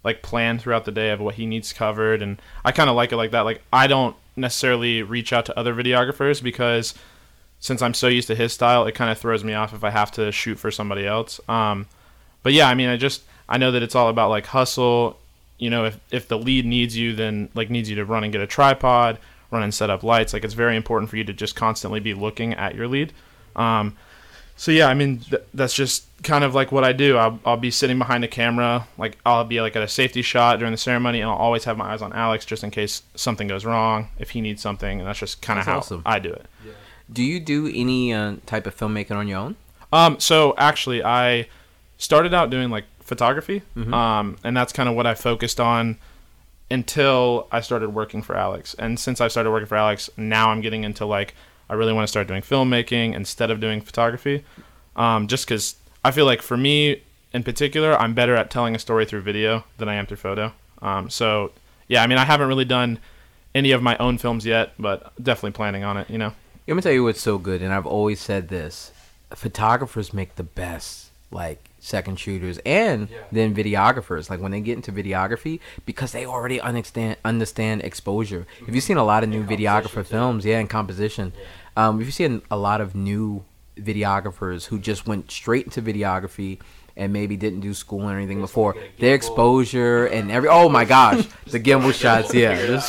like 0.05 0.23
plan 0.23 0.59
throughout 0.59 0.85
the 0.85 0.93
day 0.93 1.11
of 1.11 1.21
what 1.21 1.35
he 1.37 1.47
needs 1.47 1.73
covered, 1.73 2.23
and 2.23 2.41
I 2.65 2.73
kind 2.73 2.91
of 2.91 2.97
like 2.97 3.13
it 3.13 3.17
like 3.17 3.31
that. 3.31 3.43
Like 3.43 3.63
I 3.73 3.87
don't 3.87 4.17
necessarily 4.37 5.03
reach 5.03 5.33
out 5.33 5.47
to 5.47 5.59
other 5.59 5.75
videographers 5.75 6.43
because 6.43 6.95
since 7.61 7.83
I'm 7.83 7.95
so 7.95 8.07
used 8.07 8.29
to 8.29 8.35
his 8.35 8.53
style, 8.53 8.87
it 8.87 8.95
kind 8.95 9.11
of 9.11 9.19
throws 9.19 9.43
me 9.43 9.55
off 9.55 9.75
if 9.75 9.83
I 9.83 9.91
have 9.91 10.13
to 10.13 10.31
shoot 10.31 10.59
for 10.59 10.71
somebody 10.71 11.07
else. 11.07 11.41
Um, 11.49 11.87
but 12.43 12.53
yeah, 12.53 12.69
I 12.69 12.75
mean, 12.75 12.89
I 12.89 12.97
just 12.97 13.23
I 13.49 13.59
know 13.59 13.73
that 13.73 13.83
it's 13.83 13.95
all 13.95 14.09
about 14.09 14.31
like 14.31 14.47
hustle. 14.47 15.19
You 15.59 15.71
know, 15.71 15.87
if 15.87 15.99
if 16.11 16.29
the 16.29 16.39
lead 16.39 16.65
needs 16.65 16.97
you, 16.97 17.15
then 17.15 17.49
like 17.55 17.71
needs 17.71 17.91
you 17.91 17.97
to 17.97 18.05
run 18.05 18.25
and 18.25 18.33
get 18.33 18.41
a 18.41 18.47
tripod, 18.47 19.19
run 19.51 19.63
and 19.63 19.73
set 19.75 19.91
up 19.91 20.03
lights. 20.03 20.33
Like 20.33 20.45
it's 20.45 20.55
very 20.55 20.77
important 20.77 21.11
for 21.11 21.17
you 21.17 21.25
to 21.25 21.33
just 21.33 21.57
constantly 21.57 22.01
be 22.01 22.15
looking 22.15 22.55
at 22.55 22.75
your 22.75 22.89
lead. 22.89 23.13
Um, 23.57 23.97
So 24.57 24.73
yeah, 24.73 24.89
I 24.89 24.95
mean 24.95 25.21
th- 25.21 25.43
that's 25.55 25.73
just 25.75 26.05
kind 26.25 26.43
of 26.43 26.53
like 26.55 26.73
what 26.73 26.83
I 26.83 26.93
do. 26.93 27.17
I'll, 27.17 27.39
I'll 27.47 27.57
be 27.57 27.71
sitting 27.71 27.97
behind 27.97 28.25
the 28.25 28.29
camera, 28.29 28.89
like 28.99 29.17
I'll 29.25 29.45
be 29.45 29.61
like 29.61 29.77
at 29.77 29.83
a 29.83 29.89
safety 29.89 30.21
shot 30.23 30.59
during 30.59 30.73
the 30.73 30.77
ceremony, 30.79 31.21
and 31.21 31.31
I'll 31.31 31.37
always 31.37 31.63
have 31.65 31.77
my 31.77 31.93
eyes 31.93 32.03
on 32.03 32.13
Alex 32.13 32.45
just 32.45 32.65
in 32.65 32.71
case 32.73 33.03
something 33.15 33.47
goes 33.47 33.65
wrong, 33.65 34.09
if 34.19 34.31
he 34.31 34.41
needs 34.41 34.61
something, 34.61 34.99
and 34.99 35.09
that's 35.09 35.21
just 35.21 35.41
kind 35.43 35.61
of 35.61 35.67
how 35.67 35.79
awesome. 35.79 36.03
I 36.05 36.19
do 36.19 36.33
it. 36.33 36.47
Do 37.11 37.23
you 37.23 37.39
do 37.41 37.69
any 37.73 38.13
uh, 38.13 38.37
type 38.47 38.67
of 38.67 38.77
filmmaking 38.77 39.13
on 39.17 39.29
your 39.29 39.39
own? 39.39 39.57
Um, 39.93 40.19
so 40.19 40.55
actually, 40.59 41.03
I 41.05 41.47
started 41.97 42.35
out 42.35 42.51
doing 42.51 42.69
like 42.69 42.85
photography, 43.01 43.63
Mm-hmm. 43.77 43.95
um, 43.95 44.37
and 44.45 44.57
that's 44.57 44.73
kind 44.73 44.89
of 44.89 44.95
what 44.97 45.07
I 45.07 45.15
focused 45.15 45.61
on 45.61 45.99
until 46.71 47.49
I 47.51 47.61
started 47.61 47.91
working 47.91 48.23
for 48.23 48.37
Alex. 48.37 48.75
And 48.79 48.99
since 48.99 49.21
I 49.21 49.29
started 49.29 49.51
working 49.51 49.67
for 49.67 49.77
Alex, 49.77 50.11
now 50.17 50.51
I'm 50.51 50.61
getting 50.61 50.85
into 50.85 51.07
like 51.07 51.35
I 51.71 51.75
really 51.75 51.93
want 51.93 52.05
to 52.05 52.09
start 52.09 52.29
doing 52.29 52.43
filmmaking 52.43 53.15
instead 53.15 53.51
of 53.51 53.61
doing 53.61 53.81
photography, 53.81 54.45
um, 54.97 55.27
just 55.27 55.47
because 55.47 55.77
I 56.05 56.11
feel 56.11 56.25
like 56.25 56.41
for 56.41 56.57
me 56.57 57.03
in 57.33 57.43
particular, 57.43 57.95
I'm 57.95 58.15
better 58.15 58.35
at 58.35 58.51
telling 58.51 58.75
a 58.75 58.79
story 58.79 59.05
through 59.05 59.21
video 59.21 59.65
than 59.77 59.89
I 59.89 59.95
am 59.95 60.07
through 60.07 60.17
photo. 60.17 60.53
Um, 60.81 61.11
so 61.11 61.53
yeah, 61.89 62.03
I 62.03 62.07
mean, 62.07 62.19
I 62.19 62.25
haven't 62.25 62.49
really 62.49 62.65
done 62.65 62.99
any 63.55 63.73
of 63.73 63.83
my 63.83 63.97
own 63.99 64.19
films 64.19 64.47
yet, 64.47 64.73
but 64.79 65.13
definitely 65.23 65.53
planning 65.53 65.85
on 65.85 65.97
it. 65.97 66.09
You 66.11 66.19
know. 66.19 66.33
Let 66.67 66.75
me 66.75 66.83
tell 66.83 66.93
you 66.93 67.03
what's 67.03 67.23
so 67.23 67.39
good, 67.39 67.63
and 67.63 67.73
I've 67.73 67.87
always 67.87 68.21
said 68.21 68.49
this: 68.49 68.93
photographers 69.31 70.13
make 70.13 70.37
the 70.37 70.43
best, 70.43 71.11
like 71.31 71.68
second 71.81 72.19
shooters, 72.19 72.59
and 72.67 73.09
Yeah. 73.11 73.17
then 73.33 73.55
videographers. 73.55 74.29
Like 74.31 74.41
when 74.41 74.51
they 74.53 74.61
get 74.61 74.77
into 74.77 74.93
videography, 74.93 75.61
because 75.87 76.13
they 76.13 76.27
already 76.27 76.61
understand 76.61 77.17
understand 77.25 77.83
exposure. 77.83 78.47
If 78.67 78.75
you've 78.75 78.85
seen 78.85 78.97
a 78.97 79.05
lot 79.05 79.23
of 79.23 79.29
new 79.29 79.41
And 79.41 79.49
videographer 79.49 80.05
films, 80.05 80.45
yeah, 80.45 80.59
and 80.59 80.69
composition, 80.69 81.33
um, 81.77 82.01
if 82.01 82.07
you've 82.07 82.15
seen 82.15 82.43
a 82.51 82.57
lot 82.57 82.81
of 82.81 82.95
new 82.95 83.45
videographers 83.77 84.67
who 84.67 84.79
just 84.79 85.07
went 85.07 85.31
straight 85.31 85.65
into 85.67 85.83
videography. 85.83 86.59
And 87.01 87.13
maybe 87.13 87.37
didn't 87.37 87.61
do 87.61 87.75
school 87.75 88.11
or 88.11 88.17
anything 88.17 88.41
before. 88.41 88.73
wanna 88.73 88.87
get 88.89 88.99
a 88.99 89.01
Their 89.03 89.15
exposure 89.15 90.07
and 90.07 90.33
every 90.33 90.49
oh 90.49 90.69
my 90.69 90.85
gosh, 90.85 91.29
the 91.47 91.61
gimbal 91.61 91.95
shots, 91.95 92.35
yeah, 92.35 92.81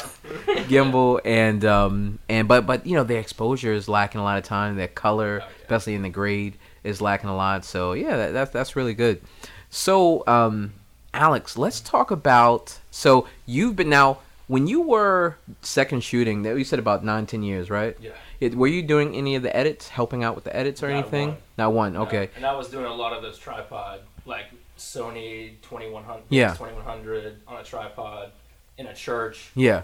gimbal 0.68 1.20
and 1.24 1.64
um 1.64 2.18
and 2.28 2.48
but 2.48 2.66
but 2.66 2.88
you 2.88 2.96
know 2.96 3.04
their 3.04 3.20
exposure 3.20 3.72
is 3.72 3.88
lacking 3.88 4.20
a 4.20 4.24
lot 4.24 4.40
of 4.40 4.44
time 4.44 4.78
their 4.78 4.88
color 4.88 5.42
Oh, 5.44 5.46
yeah. 5.48 5.62
especially 5.62 5.94
in 5.94 6.02
the 6.02 6.10
grade 6.10 6.56
is 6.90 7.02
lacking 7.02 7.30
a 7.30 7.36
lot. 7.36 7.64
So 7.66 7.94
yeah 7.94 8.18
that, 8.18 8.34
that's 8.34 8.52
that's 8.52 8.76
really 8.76 8.94
good. 8.94 9.22
So 9.70 10.24
um 10.28 10.74
alex 11.12 11.58
let's 11.58 11.80
talk 11.80 12.12
about 12.12 12.78
so 12.92 13.28
you've 13.48 13.76
been 13.76 13.90
now 13.90 14.20
when 14.46 14.68
you 14.68 14.80
were 14.82 15.36
second 15.64 16.04
shooting 16.04 16.44
that 16.44 16.56
you 16.56 16.64
said 16.64 16.78
about 16.80 17.04
nine 17.04 17.26
ten 17.26 17.42
years 17.44 17.70
right? 17.70 17.96
Yeah. 18.00 18.12
it, 18.40 18.54
were 18.56 18.68
you 18.68 18.82
doing 18.84 19.16
any 19.16 19.36
of 19.36 19.42
the 19.44 19.56
edits 19.56 19.90
helping 19.90 20.24
out 20.24 20.36
with 20.36 20.44
the 20.44 20.56
edits 20.56 20.84
or 20.84 20.90
Not 20.90 21.00
anything? 21.00 21.28
one. 21.30 21.38
not 21.58 21.74
one 21.74 21.98
okay. 21.98 22.30
And 22.36 22.46
I 22.46 22.56
was 22.56 22.68
doing 22.70 22.86
a 22.86 22.94
lot 22.94 23.14
of 23.14 23.22
those 23.24 23.38
tripod, 23.40 24.02
like 24.26 24.46
Sony 24.78 25.54
2100, 25.64 26.24
Yeah. 26.30 26.54
2100 26.54 27.42
on 27.48 27.58
a 27.60 27.64
tripod 27.64 28.32
in 28.78 28.86
a 28.88 28.94
church, 28.94 29.50
yeah 29.56 29.82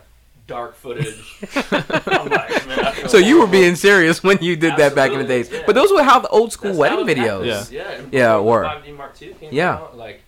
dark 0.48 0.76
footage. 0.76 1.40
Like, 1.72 2.68
man, 2.68 2.94
so 3.10 3.18
you 3.18 3.36
were 3.36 3.40
horrible. 3.42 3.52
being 3.52 3.76
serious 3.76 4.24
when 4.24 4.38
you 4.42 4.56
did 4.56 4.78
that 4.78 4.96
back 4.96 5.12
in 5.12 5.20
the 5.20 5.26
days 5.26 5.50
yeah. 5.52 5.64
but 5.66 5.76
those 5.76 5.92
were 5.92 6.04
how 6.04 6.20
the 6.20 6.28
old 6.30 6.52
school 6.52 6.70
That's 6.70 6.80
wedding 6.80 7.00
how 7.08 7.14
videos 7.14 7.46
happens. 7.48 7.72
Yeah, 7.72 7.84
Yeah, 7.92 7.98
before 8.02 8.34
it 8.34 8.38
the 8.38 8.44
were. 8.44 8.64
5D 8.94 8.98
Mark 8.98 9.22
II 9.22 9.34
came 9.34 9.54
Yeah. 9.54 9.74
out, 9.76 9.98
like 9.98 10.22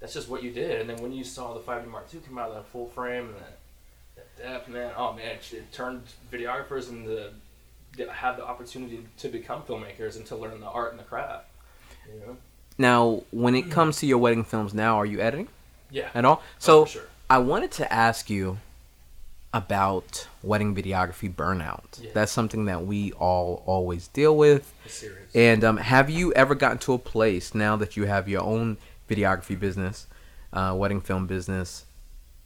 that's 0.00 0.12
just 0.14 0.28
what 0.28 0.42
you 0.42 0.50
did. 0.52 0.80
And 0.82 0.90
then 0.90 1.02
when 1.02 1.12
you 1.12 1.24
saw 1.24 1.54
the 1.54 1.60
5D 1.60 1.88
Mark 1.90 2.06
II 2.12 2.20
come 2.26 2.38
out, 2.38 2.52
that 2.54 2.66
full 2.66 2.86
frame 2.88 3.26
and 3.26 3.34
that, 3.36 3.58
that 4.16 4.36
depth, 4.42 4.68
man, 4.68 4.92
oh 4.96 5.12
man, 5.14 5.26
it, 5.36 5.52
it 5.52 5.72
turned 5.72 6.02
videographers 6.32 6.90
into 6.90 7.30
that 7.96 8.08
have 8.10 8.36
the 8.36 8.44
opportunity 8.44 9.04
to 9.18 9.28
become 9.28 9.62
filmmakers 9.62 10.16
and 10.16 10.26
to 10.26 10.36
learn 10.36 10.60
the 10.60 10.66
art 10.68 10.90
and 10.90 10.98
the 11.00 11.04
craft. 11.04 11.46
You 12.12 12.20
know? 12.26 12.36
Now, 12.76 13.22
when 13.30 13.54
it 13.54 13.70
comes 13.70 13.98
to 13.98 14.06
your 14.06 14.18
wedding 14.18 14.44
films 14.44 14.74
now, 14.74 14.96
are 14.98 15.06
you 15.06 15.20
editing 15.20 15.48
Yeah. 15.90 16.08
at 16.14 16.24
all? 16.24 16.42
Oh, 16.42 16.48
So 16.58 16.84
for 16.84 16.90
sure. 16.90 17.02
I 17.30 17.38
wanted 17.38 17.70
to 17.72 17.90
ask 17.92 18.28
you 18.28 18.58
about 19.54 20.26
wedding 20.42 20.74
videography 20.74 21.32
burnout. 21.32 22.02
Yeah. 22.02 22.10
That's 22.12 22.32
something 22.32 22.64
that 22.64 22.84
we 22.84 23.12
all 23.12 23.62
always 23.66 24.08
deal 24.08 24.36
with. 24.36 24.74
And 25.32 25.62
um, 25.62 25.76
have 25.76 26.10
you 26.10 26.32
ever 26.34 26.56
gotten 26.56 26.78
to 26.78 26.94
a 26.94 26.98
place 26.98 27.54
now 27.54 27.76
that 27.76 27.96
you 27.96 28.04
have 28.04 28.28
your 28.28 28.42
own 28.42 28.78
videography 29.08 29.58
business, 29.58 30.08
uh, 30.52 30.74
wedding 30.76 31.00
film 31.00 31.28
business, 31.28 31.86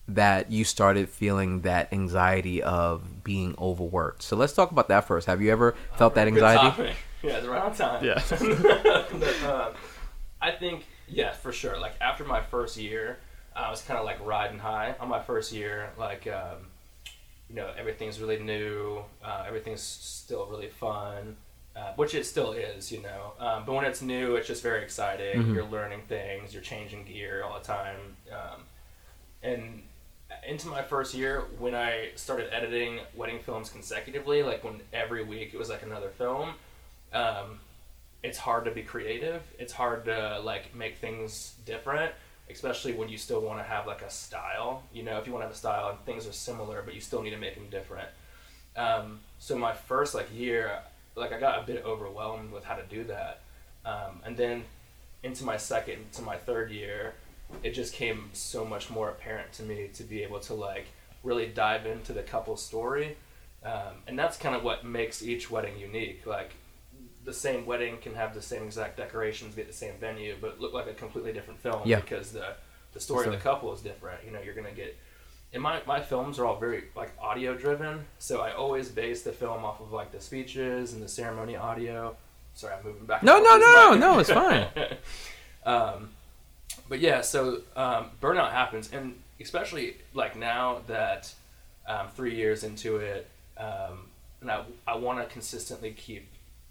that 0.07 0.53
you 0.53 0.65
started 0.65 1.09
feeling 1.09 1.63
that 1.63 1.91
anxiety 1.95 2.63
of 2.63 3.25
being 3.25 3.55
overworked? 3.59 4.23
So 4.23 4.37
let's 4.37 4.53
talk 4.53 4.71
about 4.71 4.89
that 4.89 5.07
first. 5.07 5.27
Have 5.29 5.41
you 5.41 5.51
ever 5.51 5.75
felt 5.97 6.15
that 6.15 6.29
anxiety? 6.29 6.69
topic. 6.69 6.95
Yeah, 7.21 7.39
it's 7.39 7.49
right 7.49 7.61
on 7.61 7.75
time. 7.75 8.05
Yeah. 8.05 8.23
But, 9.19 9.43
uh, 9.45 9.73
I 10.41 10.53
think, 10.53 10.87
yeah, 11.09 11.33
for 11.33 11.51
sure. 11.51 11.81
Like 11.81 11.95
after 12.01 12.23
my 12.25 12.41
first 12.43 12.77
year, 12.77 13.19
I 13.57 13.71
was 13.71 13.83
kind 13.83 13.99
of 13.99 14.05
like 14.05 14.25
riding 14.25 14.61
high 14.61 14.95
on 15.01 15.09
my 15.09 15.21
first 15.21 15.51
year. 15.53 15.91
Like, 15.99 16.29
um, 16.29 16.68
you 17.49 17.57
know, 17.57 17.71
everything's 17.79 18.21
really 18.21 18.39
new. 18.39 19.03
Uh, 19.25 19.45
everything's 19.47 19.81
still 19.83 20.47
really 20.47 20.69
fun, 20.69 21.37
uh, 21.77 21.93
which 21.97 22.15
it 22.15 22.25
still 22.27 22.53
is, 22.53 22.93
you 22.93 23.01
know. 23.03 23.33
Um, 23.39 23.65
but 23.65 23.73
when 23.75 23.85
it's 23.85 24.03
new, 24.03 24.37
it's 24.37 24.47
just 24.47 24.63
very 24.63 24.83
exciting. 24.83 25.43
Mhm. 25.43 25.55
You're 25.55 25.65
learning 25.65 26.03
things. 26.09 26.53
You're 26.53 26.63
changing 26.63 27.05
gear 27.05 27.43
all 27.45 27.59
the 27.59 27.65
time. 27.65 28.17
Um, 28.31 28.65
and 29.43 29.83
into 30.47 30.69
my 30.69 30.83
first 30.83 31.15
year, 31.15 31.43
when 31.59 31.75
I 31.75 32.11
started 32.17 32.53
editing 32.55 33.01
wedding 33.15 33.41
films 33.41 33.71
consecutively, 33.71 34.43
like 34.43 34.63
when 34.63 34.81
every 34.93 35.25
week 35.25 35.55
it 35.55 35.59
was 35.59 35.71
like 35.71 35.83
another 35.83 36.11
film, 36.11 36.55
um, 37.13 37.61
it's 38.23 38.37
hard 38.39 38.65
to 38.67 38.71
be 38.71 38.83
creative. 38.83 39.43
It's 39.59 39.73
hard 39.73 40.05
to 40.07 40.41
like 40.41 40.75
make 40.75 40.99
things 40.99 41.55
different, 41.65 42.13
especially 42.51 42.93
when 42.93 43.09
you 43.09 43.19
still 43.19 43.41
want 43.41 43.59
to 43.59 43.65
have 43.65 43.87
like 43.87 44.03
a 44.03 44.11
style. 44.11 44.83
You 44.93 45.03
know, 45.03 45.19
if 45.19 45.27
you 45.27 45.33
want 45.33 45.43
to 45.43 45.47
have 45.47 45.55
a 45.55 45.59
style 45.59 45.91
and 45.91 45.99
things 46.05 46.27
are 46.27 46.33
similar, 46.33 46.83
but 46.83 46.95
you 46.95 47.01
still 47.01 47.23
need 47.23 47.31
to 47.31 47.39
make 47.39 47.55
them 47.55 47.67
different. 47.71 48.09
Um, 48.77 49.21
so 49.39 49.57
my 49.57 49.73
first 49.73 50.15
like 50.15 50.29
year, 50.35 50.79
like 51.15 51.33
I 51.33 51.41
got 51.41 51.63
a 51.63 51.67
bit 51.67 51.85
overwhelmed 51.85 52.53
with 52.53 52.65
how 52.65 52.77
to 52.77 52.85
do 52.89 53.05
that, 53.05 53.41
um, 53.85 54.21
and 54.25 54.37
then 54.37 54.65
into 55.23 55.45
my 55.45 55.57
second 55.57 56.13
to 56.13 56.23
my 56.23 56.37
third 56.37 56.71
year, 56.71 57.15
it 57.63 57.73
just 57.73 57.93
came 57.93 58.31
so 58.33 58.65
much 58.65 58.89
more 58.89 59.09
apparent 59.09 59.53
to 59.55 59.63
me 59.63 59.91
to 59.95 60.05
be 60.05 60.23
able 60.23 60.39
to 60.41 60.55
like 60.55 60.87
really 61.25 61.47
dive 61.47 61.87
into 61.87 62.13
the 62.13 62.23
couple 62.23 62.57
story, 62.57 63.17
um, 63.65 64.03
and 64.07 64.19
that's 64.19 64.37
kind 64.37 64.55
of 64.55 64.63
what 64.63 64.85
makes 64.85 65.23
each 65.23 65.51
wedding 65.51 65.77
unique. 65.79 66.25
Like 66.25 66.53
the 67.25 67.33
same 67.33 67.67
wedding 67.67 67.99
can 67.99 68.15
have 68.15 68.35
the 68.35 68.43
same 68.43 68.63
exact 68.63 68.97
decorations, 68.97 69.55
be 69.55 69.63
at 69.63 69.69
the 69.69 69.75
same 69.75 69.95
venue, 70.01 70.37
but 70.41 70.61
look 70.61 70.73
like 70.73 70.87
a 70.87 70.95
completely 70.95 71.33
different 71.33 71.61
film 71.61 71.83
Yeah. 71.85 72.01
because 72.01 72.33
the 72.33 72.55
the 72.95 73.01
story 73.01 73.27
of 73.27 73.33
the 73.33 73.39
couple 73.39 73.73
is 73.75 73.81
different. 73.81 74.25
You 74.25 74.31
know, 74.33 74.41
you're 74.41 74.55
gonna 74.55 74.73
get. 74.73 74.97
And 75.53 75.63
my, 75.63 75.81
my 75.87 76.01
films 76.01 76.39
are 76.39 76.45
all 76.45 76.59
very 76.59 76.85
like 76.97 77.11
audio 77.21 77.55
driven, 77.55 78.05
so 78.19 78.41
I 78.41 78.53
always 78.53 78.89
base 78.91 79.23
the 79.23 79.33
film 79.33 79.65
off 79.65 79.81
of 79.81 79.93
like 79.93 80.11
the 80.13 80.21
speeches 80.21 80.93
and 80.93 81.03
the 81.03 81.09
ceremony 81.09 81.57
audio. 81.57 82.17
Sorry, 82.55 82.75
I'm 82.75 82.85
moving 82.85 83.07
back. 83.07 83.23
No, 83.23 83.39
no, 83.41 83.57
no, 83.57 83.91
mic. 83.93 84.01
no, 84.01 84.19
it's 84.19 84.31
fine. 84.31 84.67
um, 85.67 86.11
but 86.89 87.01
yeah, 87.01 87.21
so 87.21 87.61
um, 87.77 88.11
burnout 88.21 88.53
happens, 88.53 88.91
and 88.93 89.15
especially 89.41 89.97
like 90.15 90.37
now 90.37 90.81
that 90.87 91.33
um, 91.87 92.09
three 92.17 92.35
years 92.35 92.65
into 92.65 92.97
it, 92.97 93.29
um, 93.57 94.07
and 94.41 94.51
I, 94.51 94.65
I 94.87 94.97
want 94.97 95.19
to 95.21 95.27
consistently 95.33 95.93
keep, 95.93 96.29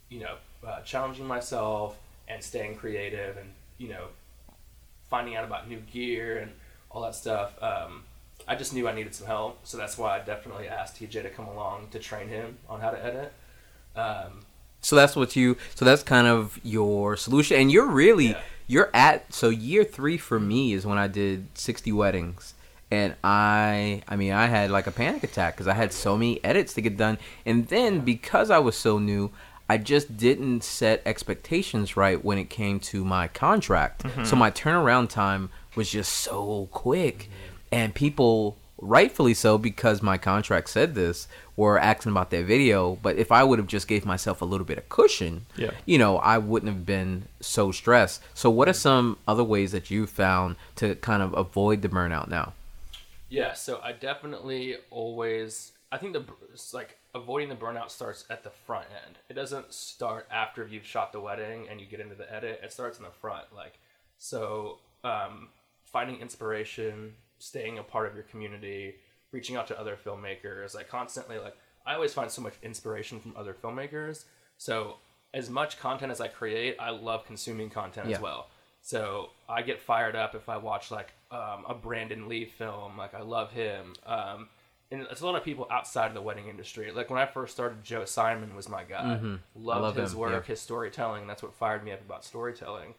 you 0.09 0.19
know, 0.21 0.35
uh, 0.65 0.81
challenging 0.81 1.25
myself 1.25 1.97
and 2.27 2.43
staying 2.43 2.75
creative, 2.75 3.37
and 3.37 3.49
you 3.77 3.89
know, 3.89 4.07
finding 5.09 5.35
out 5.35 5.43
about 5.43 5.69
new 5.69 5.79
gear 5.91 6.37
and 6.37 6.51
all 6.91 7.01
that 7.03 7.15
stuff. 7.15 7.61
Um, 7.61 8.03
I 8.47 8.55
just 8.55 8.73
knew 8.73 8.87
I 8.87 8.93
needed 8.93 9.13
some 9.15 9.27
help, 9.27 9.59
so 9.65 9.77
that's 9.77 9.97
why 9.97 10.15
I 10.15 10.19
definitely 10.19 10.67
asked 10.67 10.97
TJ 10.99 11.23
to 11.23 11.29
come 11.29 11.47
along 11.47 11.87
to 11.91 11.99
train 11.99 12.27
him 12.29 12.57
on 12.69 12.79
how 12.81 12.91
to 12.91 13.03
edit. 13.03 13.33
Um, 13.95 14.41
So 14.81 14.95
that's 14.95 15.15
what 15.15 15.35
you. 15.35 15.57
So 15.75 15.83
that's 15.85 16.03
kind 16.03 16.27
of 16.27 16.59
your 16.63 17.17
solution, 17.17 17.57
and 17.59 17.71
you're 17.71 17.87
really 17.87 18.27
Yeah. 18.29 18.41
you're 18.67 18.89
at. 18.93 19.33
So 19.33 19.49
year 19.49 19.83
three 19.83 20.17
for 20.17 20.39
me 20.39 20.73
is 20.73 20.85
when 20.85 20.97
I 20.97 21.07
did 21.07 21.47
sixty 21.55 21.91
weddings, 21.91 22.53
and 22.91 23.15
I, 23.23 24.03
I 24.07 24.15
mean, 24.15 24.31
I 24.33 24.45
had 24.47 24.69
like 24.71 24.87
a 24.87 24.91
panic 24.91 25.23
attack 25.23 25.55
because 25.55 25.67
I 25.67 25.73
had 25.73 25.91
so 25.91 26.15
many 26.15 26.41
edits 26.43 26.73
to 26.75 26.81
get 26.81 26.95
done, 26.95 27.17
and 27.45 27.67
then 27.67 28.01
because 28.01 28.49
I 28.49 28.59
was 28.59 28.75
so 28.77 28.97
new. 28.99 29.31
I 29.69 29.77
just 29.77 30.17
didn't 30.17 30.63
set 30.63 31.01
expectations 31.06 31.97
right 31.97 32.23
when 32.23 32.38
it 32.38 32.49
came 32.49 32.80
to 32.82 33.03
my 33.03 33.27
contract. 33.27 34.03
Mm-hmm. 34.03 34.23
So 34.23 34.36
my 34.36 34.49
turnaround 34.51 35.10
time 35.10 35.49
was 35.75 35.89
just 35.89 36.13
so 36.13 36.69
quick. 36.71 37.30
And 37.71 37.93
people, 37.93 38.56
rightfully 38.80 39.34
so, 39.34 39.58
because 39.58 40.01
my 40.01 40.17
contract 40.17 40.69
said 40.69 40.95
this, 40.95 41.27
were 41.58 41.77
asking 41.77 42.13
about 42.13 42.30
that 42.30 42.45
video. 42.45 42.95
But 43.01 43.17
if 43.17 43.30
I 43.32 43.43
would 43.43 43.60
have 43.60 43.67
just 43.67 43.88
gave 43.89 44.06
myself 44.06 44.41
a 44.41 44.45
little 44.45 44.65
bit 44.65 44.77
of 44.77 44.88
cushion, 44.88 45.47
Yeah. 45.58 45.71
you 45.86 45.97
know, 45.97 46.17
I 46.19 46.38
wouldn't 46.38 46.71
have 46.71 46.86
been 46.86 47.27
so 47.41 47.71
stressed. 47.73 48.21
So 48.34 48.49
what 48.49 48.69
are 48.69 48.73
some 48.73 49.17
other 49.27 49.43
ways 49.43 49.73
that 49.73 49.91
you 49.91 50.08
found 50.08 50.56
to 50.77 50.95
kind 50.95 51.21
of 51.21 51.34
avoid 51.34 51.82
the 51.82 51.89
burnout 51.89 52.30
now? 52.30 52.53
Yeah, 53.30 53.53
so 53.53 53.82
I 53.84 53.91
definitely 53.91 54.77
always 54.89 55.73
I 55.91 55.97
think 55.97 56.13
the 56.13 56.26
like 56.73 56.97
avoiding 57.15 57.50
the 57.50 57.56
burnout 57.56 57.89
starts 57.91 58.26
at 58.30 58.43
the 58.43 58.50
front 58.50 58.88
end. 59.06 59.17
It 59.30 59.34
doesn't 59.34 59.73
start 59.73 60.28
after 60.32 60.67
you've 60.67 60.86
shot 60.86 61.12
the 61.13 61.19
wedding 61.21 61.67
and 61.69 61.80
you 61.80 61.86
get 61.88 62.00
into 62.00 62.15
the 62.15 62.32
edit. 62.34 62.60
It 62.63 62.73
starts 62.73 62.97
in 62.97 63.04
the 63.06 63.12
front. 63.12 63.45
Like 63.56 63.80
so, 64.17 64.80
um, 65.04 65.50
finding 65.86 66.19
inspiration, 66.19 67.13
staying 67.39 67.78
a 67.80 67.84
part 67.84 68.08
of 68.08 68.15
your 68.15 68.23
community, 68.26 68.95
reaching 69.32 69.56
out 69.56 69.67
to 69.67 69.80
other 69.80 69.95
filmmakers, 70.04 70.76
like 70.76 70.89
constantly. 70.89 71.38
Like 71.39 71.56
I 71.86 71.93
always 71.93 72.13
find 72.13 72.30
so 72.30 72.41
much 72.41 72.56
inspiration 72.63 73.19
from 73.19 73.34
other 73.38 73.54
filmmakers. 73.54 74.26
So 74.58 74.97
as 75.34 75.50
much 75.50 75.80
content 75.80 76.12
as 76.12 76.19
I 76.19 76.28
create, 76.28 76.76
I 76.80 76.89
love 76.89 77.26
consuming 77.26 77.69
content 77.69 78.10
Yeah. 78.10 78.15
as 78.17 78.21
well. 78.21 78.50
So 78.82 79.30
I 79.47 79.62
get 79.62 79.82
fired 79.82 80.15
up 80.15 80.36
if 80.36 80.50
I 80.50 80.58
watch 80.58 80.91
like 80.91 81.13
um, 81.32 81.63
a 81.67 81.73
Brandon 81.73 82.28
Li 82.28 82.45
film. 82.45 82.97
Like 82.97 83.13
I 83.13 83.21
love 83.21 83.52
him. 83.52 83.93
Um, 84.06 84.50
and 84.91 85.02
it's 85.12 85.21
a 85.21 85.26
lot 85.26 85.36
of 85.36 85.43
people 85.43 85.67
outside 85.69 86.08
of 86.08 86.13
the 86.13 86.21
wedding 86.21 86.47
industry. 86.47 86.91
Like 86.91 87.10
when 87.10 87.19
I 87.19 87.26
first 87.26 87.54
started, 87.54 87.84
Joe 87.84 88.06
Simon 88.06 88.56
was 88.56 88.69
my 88.69 88.84
guy. 88.84 89.04
Loved 89.04 89.23
Mm-hmm. 89.23 89.65
love 89.65 89.95
his 89.95 90.13
him, 90.13 90.19
work, 90.19 90.43
yeah. 90.45 90.52
his 90.54 90.62
storytelling. 90.62 91.28
That's 91.28 91.43
what 91.43 91.54
fired 91.54 91.84
me 91.84 91.91
up 91.91 92.02
about 92.02 92.23
storytelling. 92.23 92.93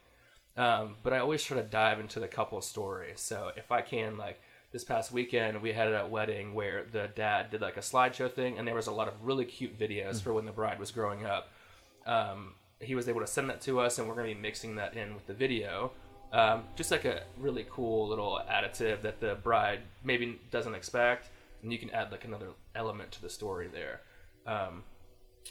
Um, 0.57 0.97
but 1.03 1.13
I 1.13 1.19
always 1.19 1.43
try 1.43 1.57
to 1.57 1.63
dive 1.63 2.01
into 2.01 2.21
the 2.21 2.29
couple 2.29 2.61
story. 2.61 3.13
So 3.15 3.53
if 3.57 3.71
I 3.71 3.81
can, 3.81 4.19
like 4.19 4.41
this 4.73 4.85
past 4.85 5.13
weekend, 5.13 5.63
we 5.63 5.73
had 5.73 5.93
a 5.93 6.07
wedding 6.07 6.53
where 6.53 6.85
the 6.91 7.09
dad 7.15 7.51
did 7.51 7.61
like 7.61 7.77
a 7.77 7.81
slideshow 7.81 8.31
thing, 8.31 8.59
and 8.59 8.67
there 8.67 8.75
was 8.75 8.89
a 8.89 8.93
lot 8.93 9.09
of 9.09 9.15
really 9.23 9.45
cute 9.45 9.79
videos 9.79 10.21
for 10.21 10.33
when 10.33 10.45
the 10.45 10.53
bride 10.53 10.79
was 10.79 10.91
growing 10.91 11.25
up. 11.25 11.49
Um, 12.07 12.55
he 12.81 12.95
was 12.95 13.09
able 13.09 13.21
to 13.21 13.27
send 13.27 13.49
that 13.51 13.61
to 13.63 13.81
us, 13.81 13.99
and 13.99 14.09
we're 14.09 14.15
going 14.15 14.29
to 14.29 14.35
be 14.35 14.41
mixing 14.41 14.77
that 14.77 14.95
in 14.95 15.15
with 15.15 15.27
the 15.27 15.33
video. 15.35 15.93
Um, 16.33 16.65
just 16.77 16.91
like 16.91 17.05
a 17.07 17.23
really 17.39 17.65
cool 17.71 18.07
little 18.09 18.41
additive 18.51 19.01
that 19.03 19.21
the 19.21 19.37
bride 19.37 19.81
maybe 20.05 20.39
doesn't 20.51 20.75
expect, 20.75 21.29
and 21.63 21.73
you 21.73 21.79
can 21.79 21.91
add 21.91 22.11
like 22.11 22.25
another 22.25 22.49
element 22.75 23.13
to 23.13 23.23
the 23.23 23.31
story 23.31 23.69
there. 23.69 24.01
Um, 24.47 24.85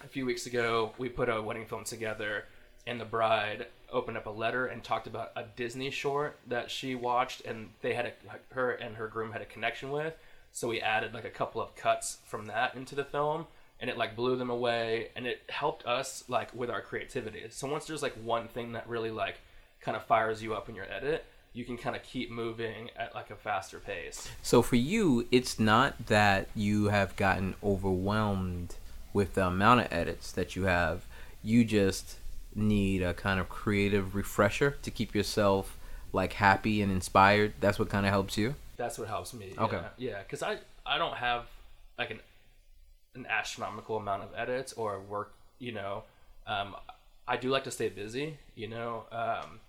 a 0.03 0.07
few 0.07 0.25
weeks 0.25 0.45
ago, 0.45 0.93
we 0.97 1.09
put 1.09 1.29
a 1.29 1.41
wedding 1.41 1.65
film 1.65 1.83
together, 1.83 2.45
and 2.85 2.99
the 2.99 3.05
bride 3.05 3.67
opened 3.91 4.17
up 4.17 4.25
a 4.25 4.31
letter 4.31 4.67
and 4.67 4.83
talked 4.83 5.07
about 5.07 5.31
a 5.35 5.43
Disney 5.55 5.89
short 5.89 6.39
that 6.47 6.69
she 6.69 6.95
watched, 6.95 7.45
and 7.45 7.69
they 7.81 7.93
had 7.93 8.05
a 8.05 8.53
her 8.53 8.71
and 8.71 8.95
her 8.95 9.07
groom 9.07 9.31
had 9.31 9.41
a 9.41 9.45
connection 9.45 9.91
with. 9.91 10.13
So 10.51 10.67
we 10.67 10.81
added 10.81 11.13
like 11.13 11.25
a 11.25 11.29
couple 11.29 11.61
of 11.61 11.75
cuts 11.75 12.17
from 12.25 12.45
that 12.45 12.75
into 12.75 12.95
the 12.95 13.05
film, 13.05 13.47
and 13.79 13.89
it 13.89 13.97
like 13.97 14.15
blew 14.15 14.35
them 14.35 14.49
away, 14.49 15.09
and 15.15 15.27
it 15.27 15.41
helped 15.49 15.85
us 15.85 16.23
like 16.27 16.53
with 16.53 16.69
our 16.69 16.81
creativity. 16.81 17.43
So 17.49 17.67
once 17.67 17.85
there's 17.85 18.01
like 18.01 18.15
one 18.23 18.47
thing 18.47 18.73
that 18.73 18.87
really 18.87 19.11
like 19.11 19.39
kind 19.81 19.95
of 19.95 20.05
fires 20.05 20.41
you 20.41 20.53
up 20.53 20.69
in 20.69 20.75
your 20.75 20.91
edit, 20.91 21.25
you 21.57 21.65
can 21.65 21.75
kind 21.75 21.95
of 21.95 22.03
keep 22.03 22.29
moving 22.29 22.91
at 22.95 23.15
like 23.15 23.31
a 23.31 23.35
faster 23.35 23.79
pace. 23.79 24.29
So 24.43 24.61
for 24.61 24.75
you, 24.75 25.27
it's 25.31 25.59
not 25.59 26.05
that 26.05 26.49
you 26.53 26.89
have 26.89 27.15
gotten 27.15 27.55
overwhelmed 27.63 28.75
with 29.11 29.33
the 29.33 29.47
amount 29.47 29.81
of 29.81 29.87
edits 29.91 30.31
that 30.33 30.55
you 30.55 30.65
have. 30.65 31.01
You 31.43 31.65
just 31.65 32.17
need 32.53 33.01
a 33.01 33.15
kind 33.15 33.39
of 33.39 33.49
creative 33.49 34.13
refresher 34.13 34.77
to 34.83 34.91
keep 34.91 35.15
yourself 35.15 35.75
like 36.13 36.33
happy 36.33 36.79
and 36.83 36.91
inspired. 36.91 37.53
That's 37.59 37.79
what 37.79 37.89
kind 37.89 38.05
of 38.05 38.11
helps 38.11 38.37
you. 38.37 38.53
That's 38.77 38.99
what 38.99 39.07
helps 39.07 39.33
me. 39.33 39.55
Okay. 39.57 39.81
Yeah, 39.97 40.11
yeah, 40.11 40.19
because 40.19 40.43
I 40.43 40.59
I 40.85 40.99
don't 40.99 41.15
have 41.15 41.45
like 41.97 42.11
an 42.11 42.19
an 43.15 43.25
astronomical 43.27 43.97
amount 43.97 44.21
of 44.21 44.29
edits 44.37 44.73
or 44.73 44.99
work. 44.99 45.33
You 45.57 45.71
know, 45.71 46.03
um, 46.45 46.75
I 47.27 47.35
do 47.37 47.49
like 47.49 47.63
to 47.63 47.71
stay 47.71 47.89
busy. 47.89 48.37
You 48.53 48.67
know, 48.67 49.05
um, 49.11 49.59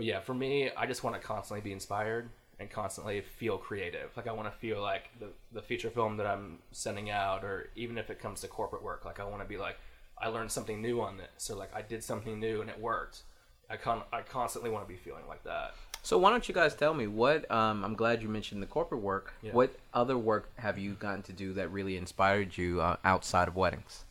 but 0.00 0.06
yeah, 0.06 0.20
for 0.20 0.32
me, 0.32 0.70
I 0.74 0.86
just 0.86 1.04
want 1.04 1.14
to 1.14 1.20
constantly 1.20 1.60
be 1.60 1.74
inspired 1.74 2.30
and 2.58 2.70
constantly 2.70 3.20
feel 3.20 3.58
creative. 3.58 4.16
Like 4.16 4.26
I 4.26 4.32
want 4.32 4.50
to 4.50 4.58
feel 4.58 4.80
like 4.80 5.10
the 5.18 5.26
the 5.52 5.60
feature 5.60 5.90
film 5.90 6.16
that 6.16 6.26
I'm 6.26 6.60
sending 6.72 7.10
out, 7.10 7.44
or 7.44 7.68
even 7.76 7.98
if 7.98 8.08
it 8.08 8.18
comes 8.18 8.40
to 8.40 8.48
corporate 8.48 8.82
work, 8.82 9.04
like 9.04 9.20
I 9.20 9.24
want 9.24 9.42
to 9.42 9.46
be 9.46 9.58
like 9.58 9.76
I 10.16 10.28
learned 10.28 10.50
something 10.52 10.80
new 10.80 11.02
on 11.02 11.18
this, 11.18 11.50
or 11.50 11.56
like 11.56 11.68
I 11.76 11.82
did 11.82 12.02
something 12.02 12.40
new 12.40 12.62
and 12.62 12.70
it 12.70 12.80
worked. 12.80 13.24
I 13.68 13.76
con 13.76 14.00
I 14.10 14.22
constantly 14.22 14.70
want 14.70 14.88
to 14.88 14.88
be 14.90 14.98
feeling 14.98 15.24
like 15.28 15.44
that. 15.44 15.74
So 16.02 16.16
why 16.16 16.30
don't 16.30 16.48
you 16.48 16.54
guys 16.54 16.74
tell 16.74 16.94
me 16.94 17.06
what? 17.06 17.50
Um, 17.50 17.84
I'm 17.84 17.94
glad 17.94 18.22
you 18.22 18.30
mentioned 18.30 18.62
the 18.62 18.68
corporate 18.68 19.02
work. 19.02 19.34
Yeah. 19.42 19.52
What 19.52 19.76
other 19.92 20.16
work 20.16 20.48
have 20.56 20.78
you 20.78 20.94
gotten 20.94 21.20
to 21.24 21.34
do 21.34 21.52
that 21.52 21.70
really 21.70 21.98
inspired 21.98 22.56
you 22.56 22.80
uh, 22.80 22.96
outside 23.04 23.48
of 23.48 23.54
weddings? 23.54 24.06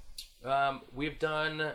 Um, 0.46 0.82
we've 0.94 1.18
done 1.18 1.72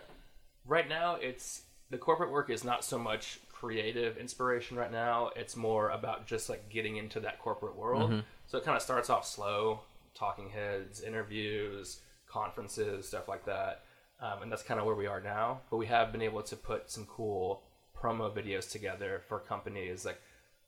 right 0.65 0.89
now. 0.89 1.17
It's 1.17 1.63
the 1.91 1.99
corporate 1.99 2.31
work 2.31 2.49
is 2.49 2.63
not 2.63 2.85
so 2.85 2.97
much 2.97 3.41
creative 3.65 4.19
inspiration 4.19 4.77
right 4.77 4.93
now. 4.93 5.31
It's 5.37 5.57
more 5.57 5.91
about 5.91 6.27
just 6.27 6.49
like 6.51 6.69
getting 6.69 6.97
into 6.97 7.21
that 7.21 7.39
corporate 7.39 7.77
world. 7.77 8.11
So 8.47 8.59
it 8.59 8.65
kind 8.65 8.77
of 8.77 8.83
starts 8.83 9.09
off 9.11 9.27
slow, 9.27 9.81
talking 10.15 10.51
heads, 10.51 11.01
interviews, 11.03 12.01
conferences, 12.27 13.09
stuff 13.09 13.27
like 13.29 13.45
that, 13.47 13.83
um, 14.21 14.43
and 14.43 14.53
that's 14.53 14.63
kind 14.63 14.79
of 14.81 14.87
where 14.87 14.95
we 14.95 15.07
are 15.07 15.21
now. 15.21 15.61
But 15.71 15.79
we 15.79 15.87
have 15.87 16.13
been 16.13 16.23
able 16.23 16.43
to 16.43 16.57
put 16.57 16.91
some 16.91 17.07
cool 17.07 17.63
promo 18.01 18.31
videos 18.31 18.71
together 18.71 19.23
for 19.29 19.39
companies 19.39 20.05
like. 20.05 20.21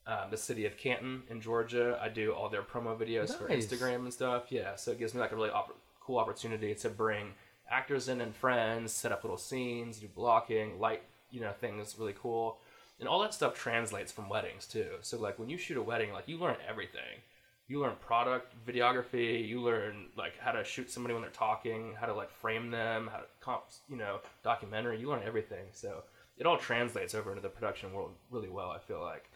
Um, 0.08 0.30
the 0.30 0.36
city 0.36 0.66
of 0.66 0.76
Canton 0.76 1.24
in 1.28 1.40
Georgia, 1.40 1.98
I 2.00 2.08
do 2.08 2.30
all 2.32 2.48
their 2.48 2.62
promo 2.62 2.96
videos 2.96 3.36
for 3.36 3.48
Instagram 3.48 4.04
and 4.04 4.12
stuff. 4.12 4.52
Yeah, 4.52 4.76
so 4.76 4.92
it 4.92 5.00
gives 5.00 5.14
me 5.14 5.20
like 5.20 5.32
a 5.32 5.34
really 5.34 5.50
opp- 5.50 5.76
cool 6.00 6.18
opportunity 6.18 6.76
to 6.76 6.88
bring 6.88 7.34
actors 7.68 8.08
in 8.08 8.20
and 8.20 8.32
friends, 8.32 8.92
set 8.92 9.10
up 9.10 9.24
little 9.24 9.36
scenes, 9.36 9.98
do 9.98 10.06
blocking, 10.06 10.78
light, 10.78 11.02
you 11.32 11.40
know, 11.40 11.52
things 11.60 11.96
really 11.98 12.14
cool. 12.22 12.58
And 12.98 13.08
all 13.08 13.20
that 13.20 13.34
stuff 13.34 13.54
translates 13.54 14.10
from 14.10 14.28
weddings 14.28 14.66
too. 14.66 14.88
So 15.02 15.18
like 15.18 15.38
when 15.38 15.48
you 15.48 15.58
shoot 15.58 15.76
a 15.76 15.82
wedding, 15.82 16.12
like 16.12 16.28
you 16.28 16.38
learn 16.38 16.56
everything. 16.66 17.22
You 17.68 17.80
learn 17.80 17.94
product 18.00 18.54
videography, 18.66 19.46
you 19.46 19.60
learn 19.60 20.06
like 20.16 20.38
how 20.38 20.52
to 20.52 20.62
shoot 20.64 20.90
somebody 20.90 21.14
when 21.14 21.22
they're 21.22 21.30
talking, 21.30 21.94
how 21.98 22.06
to 22.06 22.14
like 22.14 22.30
frame 22.30 22.70
them, 22.70 23.08
how 23.10 23.18
to 23.18 23.26
comp, 23.40 23.64
you 23.88 23.96
know, 23.96 24.20
documentary, 24.44 25.00
you 25.00 25.08
learn 25.10 25.22
everything. 25.26 25.66
So 25.72 26.04
it 26.38 26.46
all 26.46 26.58
translates 26.58 27.14
over 27.14 27.30
into 27.30 27.42
the 27.42 27.48
production 27.48 27.92
world 27.92 28.12
really 28.30 28.48
well, 28.48 28.70
I 28.70 28.78
feel 28.78 29.02
like. 29.02 29.30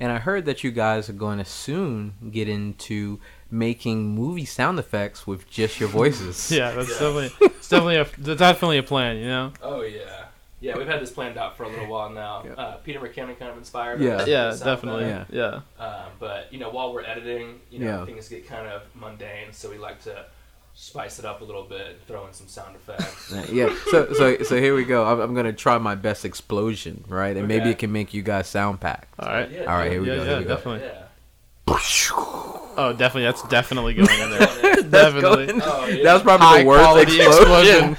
And 0.00 0.10
I 0.10 0.18
heard 0.18 0.44
that 0.46 0.64
you 0.64 0.72
guys 0.72 1.08
are 1.08 1.14
going 1.14 1.38
to 1.38 1.44
soon 1.44 2.14
get 2.32 2.48
into 2.48 3.20
making 3.48 4.14
movie 4.14 4.44
sound 4.44 4.78
effects 4.78 5.26
with 5.26 5.48
just 5.48 5.78
your 5.78 5.88
voices. 5.88 6.50
Yeah, 6.54 6.72
that's 6.72 6.88
definitely 6.88 7.32
it's 7.40 7.68
definitely 7.68 7.96
a 7.96 8.06
that's 8.18 8.40
definitely 8.40 8.78
a 8.78 8.82
plan. 8.82 9.16
You 9.18 9.26
know. 9.26 9.52
Oh 9.62 9.82
yeah, 9.82 10.23
yeah. 10.64 10.76
We've 10.78 10.86
had 10.86 11.00
this 11.00 11.10
planned 11.10 11.36
out 11.38 11.56
for 11.56 11.64
a 11.64 11.68
little 11.68 11.86
while 11.86 12.10
now. 12.10 12.42
Yeah. 12.46 12.52
Uh, 12.52 12.76
Peter 12.78 12.98
McKinnon 13.00 13.38
kind 13.38 13.50
of 13.50 13.58
inspired. 13.58 14.00
Yeah. 14.00 14.16
us 14.16 14.28
Yeah, 14.28 14.56
definitely. 14.64 15.04
effect. 15.04 15.30
Yeah. 15.32 15.60
Yeah. 15.78 15.84
Um, 15.84 16.06
but 16.18 16.52
you 16.52 16.58
know, 16.58 16.70
while 16.70 16.92
we're 16.92 17.04
editing, 17.04 17.60
you 17.70 17.80
know, 17.80 17.86
Yeah. 18.00 18.04
things 18.06 18.28
get 18.28 18.46
kind 18.48 18.66
of 18.66 18.82
mundane, 18.94 19.52
so 19.52 19.70
we 19.70 19.78
like 19.78 20.02
to 20.04 20.24
spice 20.76 21.20
it 21.20 21.24
up 21.24 21.40
a 21.40 21.44
little 21.44 21.62
bit, 21.64 22.00
throw 22.08 22.26
in 22.26 22.32
some 22.32 22.48
sound 22.48 22.74
effects. 22.74 23.32
yeah. 23.52 23.72
So 23.90 24.12
so 24.12 24.42
so 24.42 24.56
here 24.60 24.74
we 24.74 24.84
go. 24.84 25.04
I'm, 25.04 25.20
I'm 25.20 25.34
gonna 25.34 25.52
try 25.52 25.78
my 25.78 25.94
best 25.94 26.24
explosion, 26.24 27.04
right? 27.08 27.36
And 27.36 27.46
maybe 27.46 27.70
it 27.70 27.78
can 27.78 27.92
make 27.92 28.12
you 28.14 28.22
guys 28.22 28.48
sound 28.48 28.80
packed. 28.80 29.14
All 29.20 29.28
right. 29.28 29.50
Yeah, 29.50 29.60
All 29.70 29.76
right, 29.78 29.90
here 29.92 30.00
we 30.00 30.08
yeah, 30.08 30.16
go. 30.16 30.22
yeah, 30.22 30.28
here 30.30 30.38
we 30.38 30.44
go. 30.44 30.54
definitely. 30.56 30.88
Yeah. 31.66 31.78
Oh, 32.76 32.92
definitely. 32.92 33.22
That's 33.22 33.42
definitely 33.44 33.94
going 33.94 34.08
in 34.20 34.30
there. 34.30 34.40
Definitely. 34.82 35.46
going- 35.46 35.62
Oh, 35.62 35.86
yeah. 35.86 36.02
That 36.02 36.14
was 36.14 36.22
probably 36.22 36.46
High 36.46 36.62
the 36.62 36.68
worst 36.68 36.84
quality 36.84 37.20
explosion. 37.20 37.96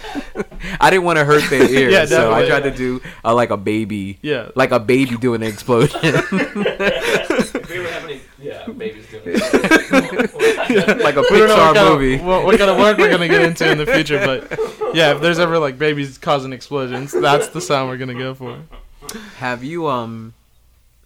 I 0.82 0.90
didn't 0.90 1.06
want 1.06 1.18
to 1.20 1.24
hurt 1.26 1.50
their 1.50 1.64
ears, 1.70 1.94
Yeah, 1.94 2.06
so 2.06 2.32
I 2.34 2.42
definitely. 2.42 2.48
tried 2.50 2.64
to 2.72 2.78
do 2.78 3.02
uh, 3.24 3.34
like 3.34 3.52
a 3.52 3.58
baby, 3.58 4.20
Yeah. 4.22 4.50
like 4.56 4.72
a 4.72 4.80
baby 4.80 5.16
doing 5.18 5.42
an 5.44 5.48
explosion. 5.48 6.00
if 6.04 7.70
we 7.70 7.78
ever 7.78 7.88
have 7.90 8.04
any, 8.04 8.20
yeah, 8.40 8.68
babies 8.68 9.06
doing 9.10 9.24
like 9.40 11.16
a 11.16 11.22
We 11.22 11.40
don't 11.40 11.50
Pixar 11.50 11.58
what 11.58 11.76
kind, 11.76 11.90
movie. 11.90 12.16
Of, 12.16 12.26
what, 12.26 12.44
what 12.46 12.58
kind 12.58 12.70
of 12.70 12.78
work 12.78 12.98
we're 12.98 13.10
gonna 13.10 13.28
get 13.30 13.42
into 13.44 13.70
in 13.72 13.78
the 13.78 13.86
future, 13.86 14.20
but 14.26 14.60
yeah, 14.96 15.14
if 15.16 15.22
there's 15.22 15.40
ever 15.40 15.58
like 15.58 15.78
babies 15.80 16.18
causing 16.18 16.52
explosions, 16.54 17.12
that's 17.14 17.48
the 17.50 17.62
sound 17.62 17.90
we're 17.90 17.98
gonna 17.98 18.14
go 18.14 18.34
for. 18.34 18.60
Have 19.38 19.64
you 19.64 19.88
um, 19.88 20.34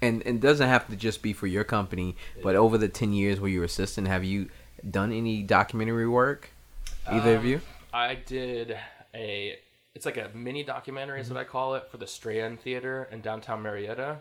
and 0.02 0.22
and 0.26 0.38
it 0.38 0.42
doesn't 0.42 0.68
have 0.68 0.88
to 0.88 0.96
just 0.96 1.22
be 1.22 1.34
for 1.34 1.48
your 1.48 1.64
company, 1.64 2.16
but 2.42 2.56
over 2.56 2.78
the 2.78 2.88
ten 2.90 3.14
years 3.14 3.40
where 3.40 3.50
you 3.50 3.60
were 3.60 3.66
assistant, 3.66 4.08
have 4.08 4.24
you 4.24 4.50
done 4.90 5.12
any 5.12 5.44
documentary 5.44 6.08
work? 6.08 6.52
Either 7.08 7.36
of 7.36 7.42
Um, 7.42 7.48
you? 7.48 7.62
I 7.94 8.16
did 8.16 8.78
a. 9.14 9.58
It's 9.96 10.06
like 10.06 10.18
a 10.18 10.30
mini 10.34 10.64
documentary, 10.64 11.20
is 11.20 11.30
what 11.30 11.40
I 11.40 11.44
call 11.44 11.76
it, 11.76 11.90
for 11.90 11.98
the 11.98 12.08
Strand 12.08 12.62
Theater 12.62 13.10
in 13.12 13.22
downtown 13.22 13.62
Marietta. 13.62 14.18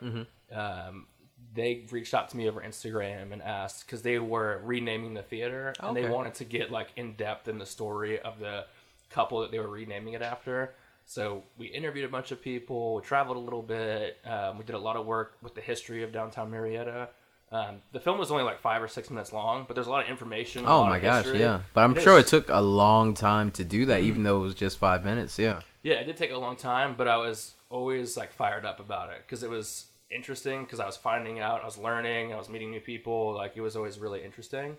Um, 0.51 1.07
they 1.55 1.85
reached 1.91 2.14
out 2.14 2.29
to 2.31 2.37
me 2.37 2.49
over 2.49 2.61
Instagram 2.61 3.33
and 3.33 3.43
asked 3.43 3.87
because 3.87 4.03
they 4.03 4.19
were 4.19 4.61
renaming 4.64 5.14
the 5.14 5.23
theater 5.23 5.75
and 5.81 5.97
they 5.97 6.09
wanted 6.09 6.35
to 6.35 6.45
get 6.45 6.71
like 6.71 6.88
in 6.97 7.14
depth 7.14 7.47
in 7.49 7.59
the 7.59 7.67
story 7.67 8.19
of 8.19 8.38
the 8.38 8.64
couple 9.11 9.41
that 9.41 9.51
they 9.51 9.59
were 9.59 9.69
renaming 9.69 10.14
it 10.14 10.23
after. 10.23 10.75
So 11.11 11.42
we 11.57 11.66
interviewed 11.68 12.05
a 12.05 12.09
bunch 12.11 12.33
of 12.33 12.42
people. 12.42 12.94
We 12.97 13.01
traveled 13.03 13.38
a 13.38 13.40
little 13.40 13.62
bit. 13.62 14.18
Um, 14.27 14.59
we 14.59 14.64
did 14.64 14.75
a 14.75 14.79
lot 14.79 14.97
of 14.97 15.07
work 15.07 15.38
with 15.42 15.55
the 15.55 15.62
history 15.62 16.03
of 16.03 16.12
downtown 16.12 16.51
Marietta. 16.51 17.09
Um, 17.51 17.77
the 17.92 17.99
film 18.01 18.18
was 18.18 18.31
only 18.31 18.44
like 18.44 18.61
five 18.61 18.83
or 18.83 18.88
six 18.88 19.09
minutes 19.09 19.33
long, 19.33 19.64
but 19.66 19.73
there's 19.75 19.87
a 19.87 19.90
lot 19.90 20.05
of 20.05 20.11
information. 20.11 20.66
a 20.66 20.68
Oh 20.68 20.85
my 20.85 20.99
gosh, 21.01 21.25
history. 21.25 21.40
yeah. 21.40 21.61
But 21.73 21.81
I'm 21.85 21.97
It 21.97 22.03
sure 22.03 22.18
is- 22.18 22.27
it 22.27 22.29
took 22.29 22.51
a 22.51 22.61
long 22.61 23.14
time 23.14 23.51
to 23.53 23.64
do 23.64 23.87
that, 23.87 24.03
even 24.03 24.23
though 24.23 24.37
it 24.37 24.42
was 24.42 24.55
just 24.55 24.77
five 24.77 25.03
minutes. 25.03 25.38
Yeah. 25.38 25.62
Yeah, 25.83 25.94
it 25.94 26.05
did 26.05 26.18
take 26.18 26.31
a 26.31 26.37
long 26.37 26.57
time, 26.57 26.94
but 26.94 27.09
I 27.09 27.16
was 27.16 27.55
always 27.71 28.18
like 28.18 28.31
fired 28.35 28.66
up 28.66 28.79
about 28.79 29.09
it 29.11 29.23
because 29.25 29.42
it 29.42 29.49
was 29.49 29.87
interesting 30.11 30.64
because 30.64 30.79
I 30.79 30.85
was 30.85 30.99
finding 30.99 31.40
out, 31.40 31.62
I 31.62 31.64
was 31.64 31.79
learning, 31.79 32.35
I 32.35 32.37
was 32.37 32.51
meeting 32.51 32.71
new 32.71 32.81
people. 32.81 33.33
Like 33.35 33.53
it 33.57 33.62
was 33.62 33.77
always 33.77 33.99
really 33.99 34.23
interesting. 34.23 34.77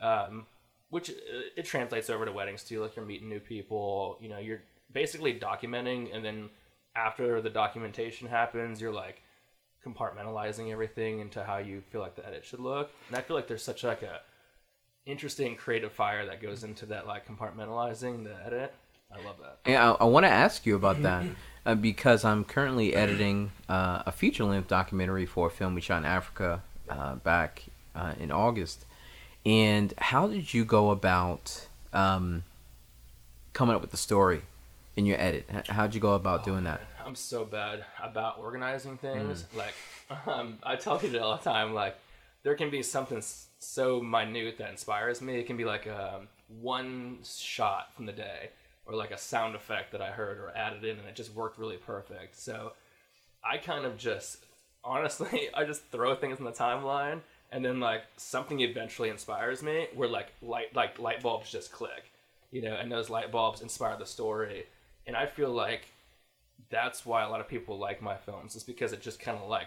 Um, 0.00 0.46
which 0.90 1.10
uh, 1.10 1.14
it 1.56 1.66
translates 1.66 2.10
over 2.10 2.24
to 2.24 2.32
weddings 2.32 2.64
too. 2.64 2.82
Like 2.82 2.96
you're 2.96 3.04
meeting 3.04 3.28
new 3.28 3.40
people. 3.40 4.18
You 4.20 4.28
know, 4.28 4.38
you're 4.38 4.62
basically 4.92 5.38
documenting, 5.38 6.14
and 6.14 6.24
then 6.24 6.50
after 6.96 7.40
the 7.40 7.50
documentation 7.50 8.28
happens, 8.28 8.80
you're 8.80 8.92
like 8.92 9.22
compartmentalizing 9.86 10.72
everything 10.72 11.20
into 11.20 11.44
how 11.44 11.58
you 11.58 11.82
feel 11.90 12.00
like 12.00 12.16
the 12.16 12.26
edit 12.26 12.44
should 12.44 12.60
look. 12.60 12.90
And 13.08 13.16
I 13.16 13.20
feel 13.20 13.36
like 13.36 13.46
there's 13.46 13.62
such 13.62 13.84
like 13.84 14.02
a 14.02 14.20
interesting 15.06 15.56
creative 15.56 15.92
fire 15.92 16.26
that 16.26 16.42
goes 16.42 16.64
into 16.64 16.86
that 16.86 17.06
like 17.06 17.26
compartmentalizing 17.26 18.24
the 18.24 18.34
edit. 18.44 18.74
I 19.10 19.24
love 19.24 19.36
that. 19.40 19.58
Yeah, 19.66 19.92
I, 19.92 19.94
I 20.02 20.04
want 20.04 20.24
to 20.24 20.30
ask 20.30 20.66
you 20.66 20.76
about 20.76 21.02
that 21.02 21.24
uh, 21.64 21.74
because 21.74 22.24
I'm 22.24 22.44
currently 22.44 22.94
editing 22.94 23.52
uh, 23.68 24.02
a 24.04 24.12
feature 24.12 24.44
length 24.44 24.68
documentary 24.68 25.24
for 25.24 25.46
a 25.46 25.50
film 25.50 25.74
we 25.74 25.80
shot 25.80 25.98
in 25.98 26.04
Africa 26.04 26.62
uh, 26.90 27.14
back 27.16 27.64
uh, 27.94 28.12
in 28.20 28.30
August. 28.30 28.84
And 29.46 29.94
how 29.96 30.28
did 30.28 30.52
you 30.52 30.66
go 30.66 30.90
about 30.90 31.68
um, 31.94 32.44
coming 33.54 33.74
up 33.74 33.80
with 33.80 33.92
the 33.92 33.96
story 33.96 34.42
in 34.98 35.06
your 35.06 35.18
edit? 35.20 35.48
How'd 35.68 35.94
you 35.94 36.00
go 36.00 36.14
about 36.14 36.44
doing 36.44 36.64
that? 36.64 36.80
I'm 37.06 37.14
so 37.14 37.44
bad 37.44 37.84
about 38.02 38.40
organizing 38.40 38.98
things. 38.98 39.44
Like, 39.56 39.74
um, 40.26 40.58
I 40.64 40.74
tell 40.74 40.98
people 40.98 41.22
all 41.22 41.36
the 41.36 41.42
time, 41.42 41.72
like, 41.72 41.96
there 42.42 42.56
can 42.56 42.68
be 42.68 42.82
something 42.82 43.22
so 43.60 44.00
minute 44.00 44.58
that 44.58 44.70
inspires 44.70 45.22
me. 45.22 45.38
It 45.38 45.46
can 45.46 45.56
be 45.56 45.64
like 45.64 45.86
um, 45.86 46.26
one 46.60 47.18
shot 47.24 47.94
from 47.94 48.06
the 48.06 48.12
day, 48.12 48.50
or 48.86 48.94
like 48.94 49.12
a 49.12 49.18
sound 49.18 49.54
effect 49.54 49.92
that 49.92 50.02
I 50.02 50.08
heard 50.08 50.38
or 50.38 50.52
added 50.56 50.82
in, 50.82 50.98
and 50.98 51.08
it 51.08 51.14
just 51.14 51.32
worked 51.32 51.58
really 51.58 51.76
perfect. 51.76 52.36
So, 52.36 52.72
I 53.44 53.58
kind 53.58 53.86
of 53.86 53.96
just, 53.96 54.44
honestly, 54.84 55.48
I 55.54 55.64
just 55.64 55.84
throw 55.92 56.16
things 56.16 56.40
in 56.40 56.44
the 56.44 56.50
timeline, 56.50 57.20
and 57.52 57.64
then 57.64 57.78
like 57.78 58.02
something 58.16 58.58
eventually 58.60 59.10
inspires 59.10 59.62
me, 59.62 59.86
where 59.94 60.08
like 60.08 60.32
light 60.42 60.74
like 60.74 60.98
light 60.98 61.22
bulbs 61.22 61.52
just 61.52 61.70
click, 61.70 62.10
you 62.50 62.62
know, 62.62 62.74
and 62.74 62.90
those 62.90 63.08
light 63.08 63.30
bulbs 63.30 63.60
inspire 63.60 63.96
the 63.96 64.04
story. 64.04 64.66
And 65.08 65.16
I 65.16 65.26
feel 65.26 65.50
like 65.50 65.88
that's 66.70 67.04
why 67.04 67.22
a 67.24 67.28
lot 67.28 67.40
of 67.40 67.48
people 67.48 67.78
like 67.78 68.00
my 68.02 68.16
films 68.16 68.54
is 68.54 68.62
because 68.62 68.92
it 68.92 69.00
just 69.00 69.18
kind 69.18 69.38
of 69.38 69.48
like 69.48 69.66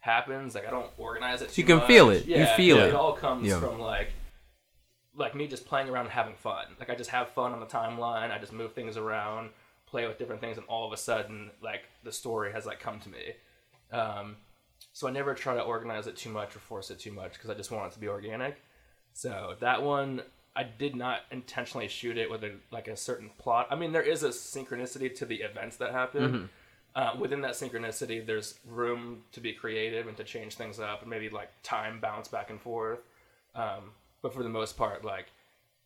happens 0.00 0.54
like 0.54 0.64
i 0.66 0.70
don't 0.70 0.90
organize 0.96 1.42
it 1.42 1.58
You 1.58 1.64
can 1.64 1.80
feel 1.80 2.06
much. 2.06 2.18
it. 2.18 2.26
You 2.26 2.36
yeah, 2.36 2.54
feel 2.56 2.78
it 2.78 2.88
it. 2.88 2.94
all 2.94 3.12
comes 3.14 3.48
Yeah. 3.48 3.58
from 3.58 3.80
like 3.80 4.10
like 5.16 5.34
me 5.34 5.48
just 5.48 5.66
playing 5.66 5.88
around 5.88 6.04
and 6.04 6.12
having 6.12 6.36
fun 6.36 6.64
like 6.78 6.88
i 6.90 6.94
just 6.94 7.10
have 7.10 7.30
fun 7.30 7.52
on 7.52 7.58
the 7.58 7.66
timeline 7.66 8.30
i 8.30 8.38
just 8.38 8.52
move 8.52 8.72
things 8.74 8.96
around 8.96 9.50
play 9.86 10.06
with 10.06 10.16
different 10.18 10.40
things 10.40 10.56
and 10.56 10.66
all 10.68 10.86
of 10.86 10.92
a 10.92 10.96
sudden 10.96 11.50
like 11.60 11.82
the 12.04 12.12
story 12.12 12.52
has 12.52 12.64
like 12.64 12.78
come 12.78 13.00
to 13.00 13.08
me 13.08 13.32
um, 13.90 14.36
so 14.92 15.08
i 15.08 15.10
never 15.10 15.34
try 15.34 15.54
to 15.54 15.62
organize 15.62 16.06
it 16.06 16.16
too 16.16 16.30
much 16.30 16.54
or 16.54 16.60
force 16.60 16.90
it 16.90 17.00
too 17.00 17.10
much 17.12 17.32
because 17.32 17.50
i 17.50 17.54
just 17.54 17.72
want 17.72 17.90
it 17.90 17.92
to 17.94 17.98
be 17.98 18.06
organic 18.08 18.62
so 19.14 19.56
that 19.58 19.82
one, 19.82 20.22
I 20.58 20.64
did 20.64 20.96
not 20.96 21.20
intentionally 21.30 21.86
shoot 21.88 22.18
it 22.18 22.28
with 22.30 22.42
a 22.42 22.52
like 22.72 22.88
a 22.88 22.96
certain 22.96 23.30
plot. 23.38 23.68
I 23.70 23.76
mean, 23.76 23.92
there 23.92 24.02
is 24.02 24.22
a 24.24 24.30
synchronicity 24.30 25.14
to 25.14 25.24
the 25.24 25.36
events 25.36 25.76
that 25.76 25.92
happen. 25.92 26.50
Uh, 26.96 27.12
within 27.18 27.40
that 27.42 27.52
synchronicity, 27.52 28.26
there's 28.26 28.58
room 28.66 29.22
to 29.30 29.40
be 29.40 29.52
creative 29.52 30.08
and 30.08 30.16
to 30.16 30.24
change 30.24 30.56
things 30.56 30.80
up, 30.80 31.00
and 31.02 31.08
maybe 31.10 31.28
like 31.28 31.50
time 31.62 32.00
bounce 32.00 32.26
back 32.28 32.50
and 32.50 32.60
forth. 32.60 32.98
Um, 33.54 33.92
but 34.20 34.34
for 34.34 34.42
the 34.42 34.48
most 34.48 34.76
part, 34.76 35.04
like 35.04 35.26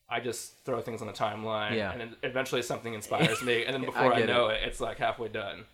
I 0.09 0.21
just 0.21 0.55
throw 0.65 0.81
things 0.81 1.03
on 1.03 1.07
the 1.07 1.13
timeline, 1.13 1.77
Yeah. 1.77 1.93
and 1.93 2.01
then 2.01 2.17
eventually 2.23 2.63
something 2.63 2.95
inspires 2.95 3.43
me, 3.43 3.65
and 3.67 3.75
then 3.75 3.85
before 3.93 4.15
I, 4.15 4.19
get 4.21 4.29
know 4.29 4.49
it. 4.49 4.61
it's 4.65 4.81
like 4.81 4.97
halfway 4.99 5.29
done. 5.29 5.65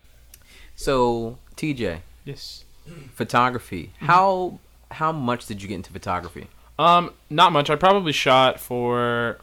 So, 0.75 1.37
TJ, 1.55 2.01
Yes. 2.25 2.65
photography. 3.13 3.93
How 3.99 4.59
how 4.91 5.11
much 5.13 5.45
did 5.45 5.61
you 5.61 5.67
get 5.69 5.75
into 5.75 5.91
photography? 5.93 6.47
Um, 6.79 7.11
not 7.29 7.51
much. 7.51 7.69
I 7.69 7.75
probably 7.75 8.13
shot 8.13 8.59
for. 8.59 9.37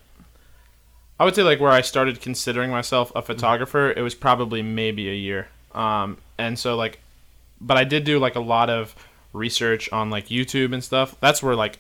I 1.20 1.25
would 1.25 1.35
say 1.35 1.42
like 1.42 1.61
where 1.61 1.70
I 1.70 1.83
started 1.83 2.20
considering 2.20 2.70
myself 2.70 3.12
a 3.14 3.22
photographer. 3.22 3.92
It 3.92 4.01
was 4.01 4.14
probably 4.14 4.62
maybe 4.62 5.09
a 5.09 5.14
year. 5.14 5.49
Um, 5.75 6.16
and 6.38 6.59
so 6.59 6.77
like, 6.77 6.99
but 7.61 7.77
I 7.77 7.85
did 7.85 8.05
do 8.05 8.18
like 8.18 8.35
a 8.37 8.40
lot 8.40 8.70
of 8.70 8.94
research 9.33 9.92
on 9.92 10.11
like 10.11 10.29
YouTube 10.29 10.72
and 10.72 10.83
stuff. 10.83 11.14
That's 11.20 11.42
where 11.42 11.55
like 11.55 11.79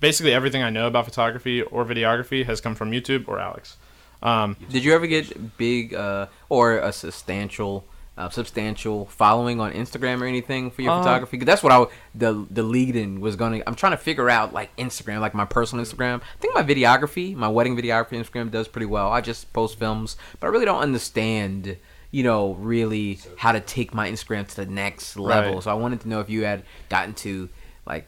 basically 0.00 0.32
everything 0.32 0.62
I 0.62 0.70
know 0.70 0.88
about 0.88 1.04
photography 1.04 1.62
or 1.62 1.84
videography 1.84 2.44
has 2.44 2.60
come 2.60 2.74
from 2.74 2.90
YouTube 2.90 3.28
or 3.28 3.38
Alex. 3.38 3.76
Um, 4.22 4.56
Did 4.70 4.84
you 4.84 4.92
ever 4.92 5.06
get 5.06 5.56
big 5.56 5.94
uh, 5.94 6.26
or 6.48 6.78
a 6.78 6.92
substantial, 6.92 7.84
uh, 8.18 8.28
substantial 8.30 9.06
following 9.06 9.60
on 9.60 9.72
Instagram 9.72 10.20
or 10.22 10.24
anything 10.26 10.70
for 10.70 10.82
your 10.82 10.92
Uh, 10.92 10.98
photography? 11.02 11.36
'Cause 11.38 11.46
that's 11.46 11.62
what 11.62 11.72
I 11.72 11.78
w- 11.80 11.96
the 12.14 12.46
the 12.50 12.62
lead 12.62 12.96
in 12.96 13.20
was 13.20 13.36
going. 13.36 13.60
to 13.60 13.68
I'm 13.68 13.74
trying 13.74 13.92
to 13.92 13.98
figure 13.98 14.30
out 14.30 14.52
like 14.54 14.74
Instagram, 14.76 15.20
like 15.20 15.34
my 15.34 15.44
personal 15.44 15.84
Instagram. 15.84 16.20
I 16.20 16.38
think 16.40 16.54
my 16.54 16.62
videography, 16.62 17.34
my 17.34 17.48
wedding 17.48 17.76
videography 17.76 18.12
Instagram 18.22 18.50
does 18.50 18.68
pretty 18.68 18.86
well. 18.86 19.10
I 19.12 19.20
just 19.20 19.52
post 19.52 19.78
films, 19.78 20.16
but 20.40 20.46
I 20.46 20.50
really 20.50 20.64
don't 20.64 20.80
understand. 20.80 21.76
You 22.12 22.22
know, 22.22 22.52
really 22.54 23.18
how 23.36 23.52
to 23.52 23.60
take 23.60 23.92
my 23.92 24.10
Instagram 24.10 24.46
to 24.48 24.56
the 24.56 24.66
next 24.66 25.18
level. 25.18 25.54
Right. 25.54 25.62
So 25.62 25.70
I 25.70 25.74
wanted 25.74 26.00
to 26.02 26.08
know 26.08 26.20
if 26.20 26.30
you 26.30 26.44
had 26.44 26.62
gotten 26.88 27.12
to 27.14 27.48
like 27.84 28.06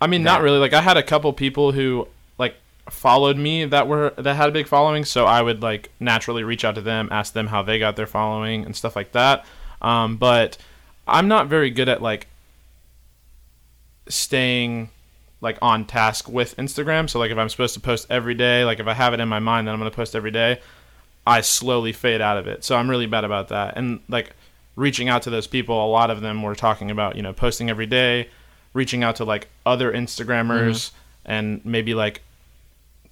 I 0.00 0.06
mean, 0.08 0.22
not 0.24 0.40
really. 0.42 0.58
Like 0.58 0.72
I 0.72 0.80
had 0.80 0.96
a 0.96 1.02
couple 1.02 1.32
people 1.34 1.70
who 1.72 2.08
followed 2.90 3.36
me 3.36 3.64
that 3.64 3.88
were 3.88 4.10
that 4.16 4.34
had 4.34 4.48
a 4.48 4.52
big 4.52 4.66
following, 4.66 5.04
so 5.04 5.24
I 5.26 5.42
would 5.42 5.62
like 5.62 5.90
naturally 6.00 6.44
reach 6.44 6.64
out 6.64 6.74
to 6.74 6.80
them, 6.80 7.08
ask 7.10 7.32
them 7.32 7.48
how 7.48 7.62
they 7.62 7.78
got 7.78 7.96
their 7.96 8.06
following 8.06 8.64
and 8.64 8.74
stuff 8.74 8.96
like 8.96 9.12
that. 9.12 9.44
Um, 9.82 10.16
but 10.16 10.58
I'm 11.06 11.28
not 11.28 11.48
very 11.48 11.70
good 11.70 11.88
at 11.88 12.02
like 12.02 12.26
staying 14.08 14.90
like 15.40 15.58
on 15.62 15.84
task 15.84 16.28
with 16.28 16.56
Instagram. 16.56 17.08
So 17.08 17.18
like 17.18 17.30
if 17.30 17.38
I'm 17.38 17.48
supposed 17.48 17.74
to 17.74 17.80
post 17.80 18.06
every 18.10 18.34
day, 18.34 18.64
like 18.64 18.78
if 18.78 18.86
I 18.86 18.94
have 18.94 19.14
it 19.14 19.20
in 19.20 19.28
my 19.28 19.38
mind 19.38 19.66
that 19.66 19.72
I'm 19.72 19.78
going 19.78 19.90
to 19.90 19.96
post 19.96 20.14
every 20.14 20.30
day, 20.30 20.60
I 21.26 21.40
slowly 21.40 21.92
fade 21.92 22.20
out 22.20 22.36
of 22.36 22.46
it. 22.46 22.64
So 22.64 22.76
I'm 22.76 22.90
really 22.90 23.06
bad 23.06 23.24
about 23.24 23.48
that. 23.48 23.76
And 23.76 24.00
like 24.08 24.34
reaching 24.76 25.08
out 25.08 25.22
to 25.22 25.30
those 25.30 25.46
people, 25.46 25.84
a 25.84 25.88
lot 25.88 26.10
of 26.10 26.20
them 26.20 26.42
were 26.42 26.54
talking 26.54 26.90
about, 26.90 27.16
you 27.16 27.22
know, 27.22 27.32
posting 27.32 27.70
every 27.70 27.86
day, 27.86 28.28
reaching 28.74 29.02
out 29.02 29.16
to 29.16 29.24
like 29.24 29.48
other 29.64 29.92
Instagrammers 29.92 30.90
and 31.24 31.64
maybe 31.64 31.94
like 31.94 32.22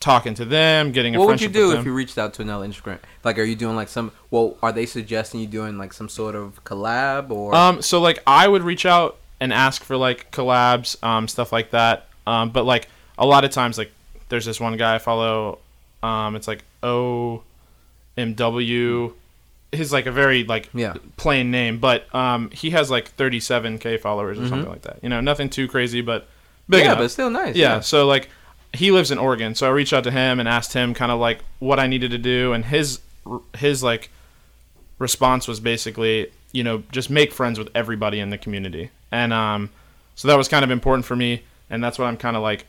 talking 0.00 0.34
to 0.34 0.44
them, 0.44 0.92
getting 0.92 1.16
a 1.16 1.18
what 1.18 1.28
would 1.28 1.40
you 1.40 1.48
do 1.48 1.72
if 1.72 1.84
you 1.84 1.92
reached 1.92 2.18
out 2.18 2.34
to 2.34 2.42
another 2.42 2.66
Instagram? 2.66 2.98
Like, 3.24 3.38
are 3.38 3.42
you 3.44 3.56
doing 3.56 3.76
like 3.76 3.88
some? 3.88 4.12
Well, 4.30 4.56
are 4.62 4.72
they 4.72 4.86
suggesting 4.86 5.40
you 5.40 5.46
doing 5.46 5.78
like 5.78 5.92
some 5.92 6.08
sort 6.08 6.34
of 6.34 6.62
collab 6.64 7.30
or? 7.30 7.54
Um, 7.54 7.82
so 7.82 8.00
like 8.00 8.20
I 8.26 8.46
would 8.48 8.62
reach 8.62 8.86
out 8.86 9.16
and 9.40 9.52
ask 9.52 9.82
for 9.84 9.96
like 9.96 10.30
collabs, 10.30 11.02
um, 11.02 11.28
stuff 11.28 11.52
like 11.52 11.70
that. 11.70 12.06
Um, 12.26 12.50
but 12.50 12.64
like 12.64 12.88
a 13.18 13.26
lot 13.26 13.44
of 13.44 13.50
times, 13.50 13.78
like 13.78 13.90
there's 14.28 14.44
this 14.44 14.60
one 14.60 14.76
guy 14.76 14.94
I 14.96 14.98
follow. 14.98 15.58
Um, 16.02 16.36
it's 16.36 16.46
like 16.48 16.62
O 16.82 17.42
M 18.16 18.34
W. 18.34 19.14
His 19.70 19.92
like 19.92 20.06
a 20.06 20.12
very 20.12 20.44
like 20.44 20.70
Yeah. 20.72 20.94
plain 21.18 21.50
name, 21.50 21.78
but 21.78 22.12
um, 22.14 22.50
he 22.52 22.70
has 22.70 22.90
like 22.90 23.14
37k 23.18 24.00
followers 24.00 24.38
or 24.38 24.48
something 24.48 24.70
like 24.70 24.82
that. 24.82 24.98
You 25.02 25.10
know, 25.10 25.20
nothing 25.20 25.50
too 25.50 25.68
crazy, 25.68 26.00
but 26.00 26.26
big 26.70 26.78
Mm-hmm. 26.80 26.84
yeah, 26.84 26.92
enough. 26.92 26.98
but 27.04 27.08
still 27.10 27.30
nice. 27.30 27.54
yeah, 27.56 27.80
so 27.80 28.06
like 28.06 28.30
he 28.72 28.90
lives 28.90 29.10
in 29.10 29.18
Oregon, 29.18 29.54
so 29.54 29.66
I 29.66 29.70
reached 29.70 29.92
out 29.92 30.04
to 30.04 30.10
him 30.10 30.38
and 30.40 30.48
asked 30.48 30.72
him 30.72 30.94
kind 30.94 31.10
of 31.10 31.18
like 31.18 31.40
what 31.58 31.78
I 31.78 31.86
needed 31.86 32.10
to 32.10 32.18
do, 32.18 32.52
and 32.52 32.64
his 32.64 33.00
his 33.56 33.82
like 33.82 34.10
response 34.98 35.48
was 35.48 35.60
basically, 35.60 36.30
you 36.52 36.64
know, 36.64 36.82
just 36.92 37.10
make 37.10 37.32
friends 37.32 37.58
with 37.58 37.68
everybody 37.74 38.20
in 38.20 38.30
the 38.30 38.38
community, 38.38 38.90
and 39.10 39.32
um, 39.32 39.70
so 40.14 40.28
that 40.28 40.36
was 40.36 40.48
kind 40.48 40.64
of 40.64 40.70
important 40.70 41.06
for 41.06 41.16
me, 41.16 41.42
and 41.70 41.82
that's 41.82 41.98
what 41.98 42.06
I'm 42.06 42.16
kind 42.16 42.36
of 42.36 42.42
like 42.42 42.66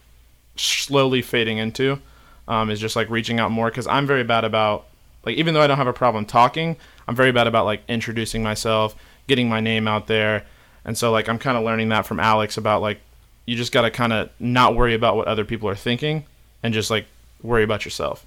slowly 0.55 1.21
fading 1.21 1.57
into, 1.57 1.99
um, 2.47 2.69
is 2.69 2.79
just 2.79 2.95
like 2.95 3.09
reaching 3.09 3.39
out 3.39 3.51
more 3.51 3.69
because 3.69 3.88
I'm 3.88 4.07
very 4.07 4.23
bad 4.23 4.45
about 4.45 4.85
like 5.25 5.35
even 5.35 5.53
though 5.53 5.62
I 5.62 5.67
don't 5.67 5.77
have 5.77 5.88
a 5.88 5.93
problem 5.93 6.25
talking, 6.25 6.77
I'm 7.07 7.15
very 7.15 7.31
bad 7.31 7.47
about 7.47 7.65
like 7.65 7.81
introducing 7.89 8.41
myself, 8.41 8.95
getting 9.27 9.49
my 9.49 9.59
name 9.59 9.88
out 9.88 10.07
there, 10.07 10.45
and 10.85 10.97
so 10.97 11.12
like 11.12 11.27
I'm 11.27 11.39
kind 11.39 11.57
of 11.57 11.65
learning 11.65 11.89
that 11.89 12.05
from 12.05 12.21
Alex 12.21 12.55
about 12.55 12.81
like 12.81 13.01
you 13.45 13.56
just 13.56 13.71
got 13.71 13.82
to 13.82 13.91
kind 13.91 14.13
of 14.13 14.30
not 14.39 14.75
worry 14.75 14.93
about 14.93 15.15
what 15.15 15.28
other 15.28 15.45
people 15.45 15.67
are 15.69 15.75
thinking 15.75 16.25
and 16.63 16.73
just 16.73 16.89
like 16.89 17.06
worry 17.41 17.63
about 17.63 17.86
yourself. 17.86 18.25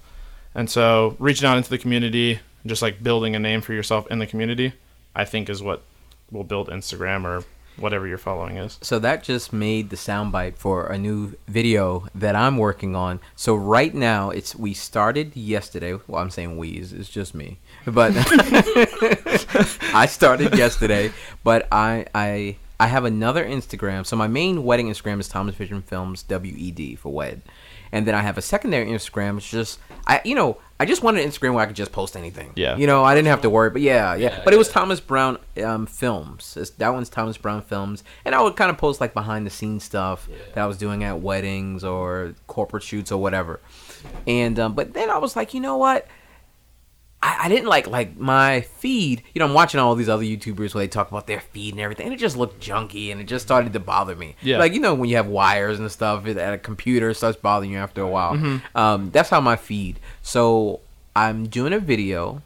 And 0.55 0.69
so 0.69 1.15
reaching 1.19 1.47
out 1.47 1.57
into 1.57 1.69
the 1.69 1.77
community, 1.77 2.39
just 2.65 2.81
like 2.81 3.01
building 3.01 3.35
a 3.35 3.39
name 3.39 3.61
for 3.61 3.73
yourself 3.73 4.07
in 4.07 4.19
the 4.19 4.27
community, 4.27 4.73
I 5.15 5.25
think 5.25 5.49
is 5.49 5.61
what 5.61 5.83
will 6.31 6.43
build 6.43 6.69
Instagram 6.69 7.25
or 7.25 7.43
whatever 7.77 8.07
your 8.07 8.17
following 8.17 8.57
is. 8.57 8.77
So 8.81 8.99
that 8.99 9.23
just 9.23 9.51
made 9.51 9.89
the 9.89 9.95
soundbite 9.95 10.55
for 10.55 10.87
a 10.87 10.97
new 10.97 11.33
video 11.47 12.07
that 12.13 12.35
I'm 12.35 12.57
working 12.57 12.95
on. 12.95 13.19
So 13.35 13.55
right 13.55 13.93
now, 13.93 14.29
it's 14.29 14.55
we 14.55 14.73
started 14.73 15.35
yesterday. 15.35 15.97
Well, 16.07 16.21
I'm 16.21 16.29
saying 16.29 16.57
we, 16.57 16.69
it's, 16.71 16.91
it's 16.91 17.09
just 17.09 17.33
me, 17.33 17.57
but 17.85 18.13
I 19.93 20.07
started 20.09 20.55
yesterday. 20.55 21.11
But 21.43 21.67
I 21.71 22.05
I 22.13 22.57
I 22.83 22.87
have 22.87 23.05
another 23.05 23.45
Instagram. 23.45 24.05
So 24.05 24.17
my 24.17 24.27
main 24.27 24.65
wedding 24.65 24.89
Instagram 24.89 25.21
is 25.21 25.29
Thomas 25.29 25.55
Vision 25.55 25.81
Films 25.81 26.25
WED 26.29 26.99
for 26.99 27.13
wed, 27.13 27.41
and 27.93 28.05
then 28.05 28.13
I 28.13 28.19
have 28.19 28.37
a 28.37 28.41
secondary 28.41 28.87
Instagram. 28.87 29.37
It's 29.37 29.49
just 29.49 29.79
I 30.05 30.19
you 30.25 30.35
know 30.35 30.57
I 30.81 30.85
just 30.85 31.01
wanted 31.01 31.23
an 31.23 31.29
Instagram 31.29 31.53
where 31.53 31.63
I 31.63 31.65
could 31.65 31.77
just 31.77 31.93
post 31.93 32.17
anything. 32.17 32.51
Yeah. 32.57 32.75
You 32.75 32.85
know 32.85 33.05
I 33.05 33.15
didn't 33.15 33.29
have 33.29 33.41
to 33.43 33.49
worry. 33.49 33.69
But 33.69 33.83
yeah, 33.83 34.15
yeah. 34.15 34.31
Yeah, 34.31 34.41
but 34.43 34.53
it 34.53 34.57
was 34.57 34.67
yeah. 34.67 34.73
Thomas 34.73 34.99
Brown 34.99 35.37
um, 35.63 35.85
Films. 35.85 36.57
It's, 36.57 36.71
that 36.71 36.89
one's 36.89 37.07
Thomas 37.07 37.37
Brown 37.37 37.61
Films, 37.61 38.03
and 38.25 38.35
I 38.35 38.41
would 38.41 38.57
kind 38.57 38.69
of 38.69 38.77
post 38.77 38.99
like 38.99 39.13
behind 39.13 39.45
the 39.45 39.49
scenes 39.49 39.85
stuff 39.85 40.27
that 40.53 40.61
I 40.61 40.65
was 40.65 40.77
doing 40.77 41.05
at 41.05 41.21
weddings 41.21 41.85
or 41.85 42.35
corporate 42.47 42.83
shoots 42.83 43.13
or 43.13 43.21
whatever. 43.21 43.61
And 44.27 44.59
um, 44.59 44.73
but 44.73 44.93
then 44.93 45.09
I 45.09 45.19
was 45.19 45.37
like, 45.37 45.53
you 45.53 45.61
know 45.61 45.77
what? 45.77 46.05
I, 47.23 47.45
I 47.45 47.49
didn't 47.49 47.69
like 47.69 47.87
like 47.87 48.17
my 48.17 48.61
feed. 48.61 49.23
You 49.33 49.39
know, 49.39 49.45
I'm 49.45 49.53
watching 49.53 49.79
all 49.79 49.95
these 49.95 50.09
other 50.09 50.23
YouTubers 50.23 50.75
where 50.75 50.83
they 50.83 50.89
talk 50.89 51.09
about 51.09 51.25
their 51.25 51.39
feed 51.39 51.73
and 51.73 51.79
everything, 51.79 52.07
and 52.07 52.13
it 52.13 52.17
just 52.17 52.35
looked 52.35 52.61
junky, 52.61 53.13
and 53.13 53.21
it 53.21 53.23
just 53.23 53.45
started 53.45 53.71
to 53.73 53.79
bother 53.79 54.13
me. 54.13 54.35
Yeah. 54.41 54.57
Like 54.57 54.73
you 54.73 54.81
know 54.81 54.93
when 54.93 55.09
you 55.09 55.15
have 55.15 55.27
wires 55.27 55.79
and 55.79 55.89
stuff 55.89 56.27
at 56.27 56.53
a 56.53 56.57
computer, 56.57 57.09
it 57.11 57.15
starts 57.15 57.37
bothering 57.37 57.71
you 57.71 57.77
after 57.77 58.01
a 58.01 58.07
while. 58.07 58.33
Mm-hmm. 58.33 58.77
Um, 58.77 59.09
that's 59.11 59.29
how 59.29 59.39
my 59.39 59.55
feed. 59.55 59.99
So 60.21 60.81
I'm 61.15 61.47
doing 61.47 61.71
a 61.71 61.79
video, 61.79 62.41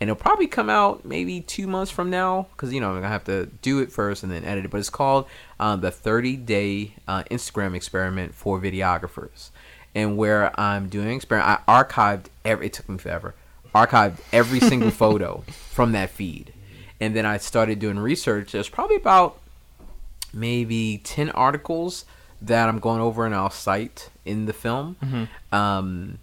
and 0.00 0.08
it'll 0.08 0.20
probably 0.20 0.46
come 0.46 0.70
out 0.70 1.04
maybe 1.04 1.40
two 1.40 1.66
months 1.66 1.90
from 1.90 2.08
now 2.08 2.46
because 2.52 2.72
you 2.72 2.80
know 2.80 2.90
I'm 2.90 2.96
gonna 2.96 3.08
have 3.08 3.24
to 3.24 3.46
do 3.62 3.80
it 3.80 3.90
first 3.90 4.22
and 4.22 4.30
then 4.30 4.44
edit 4.44 4.64
it. 4.64 4.70
But 4.70 4.78
it's 4.78 4.90
called 4.90 5.26
um, 5.58 5.80
the 5.80 5.90
30 5.90 6.36
day 6.36 6.94
uh, 7.08 7.24
Instagram 7.24 7.74
experiment 7.74 8.36
for 8.36 8.60
videographers, 8.60 9.50
and 9.92 10.16
where 10.16 10.58
I'm 10.58 10.88
doing 10.88 11.08
an 11.08 11.16
experiment. 11.16 11.60
I 11.66 11.82
archived 11.82 12.26
every. 12.44 12.66
It 12.66 12.74
took 12.74 12.88
me 12.88 12.96
forever. 12.96 13.34
Archived 13.74 14.18
every 14.32 14.60
single 14.60 14.90
photo 15.02 15.44
from 15.48 15.92
that 15.92 16.10
feed, 16.10 16.52
and 17.00 17.14
then 17.14 17.24
I 17.26 17.38
started 17.38 17.78
doing 17.78 17.98
research. 17.98 18.52
There's 18.52 18.68
probably 18.68 18.96
about 18.96 19.38
maybe 20.32 21.00
10 21.04 21.30
articles 21.30 22.04
that 22.42 22.68
I'm 22.68 22.78
going 22.78 23.00
over 23.00 23.26
and 23.26 23.34
I'll 23.34 23.50
cite 23.50 24.08
in 24.24 24.46
the 24.46 24.52
film. 24.52 25.28
Um, 25.52 26.18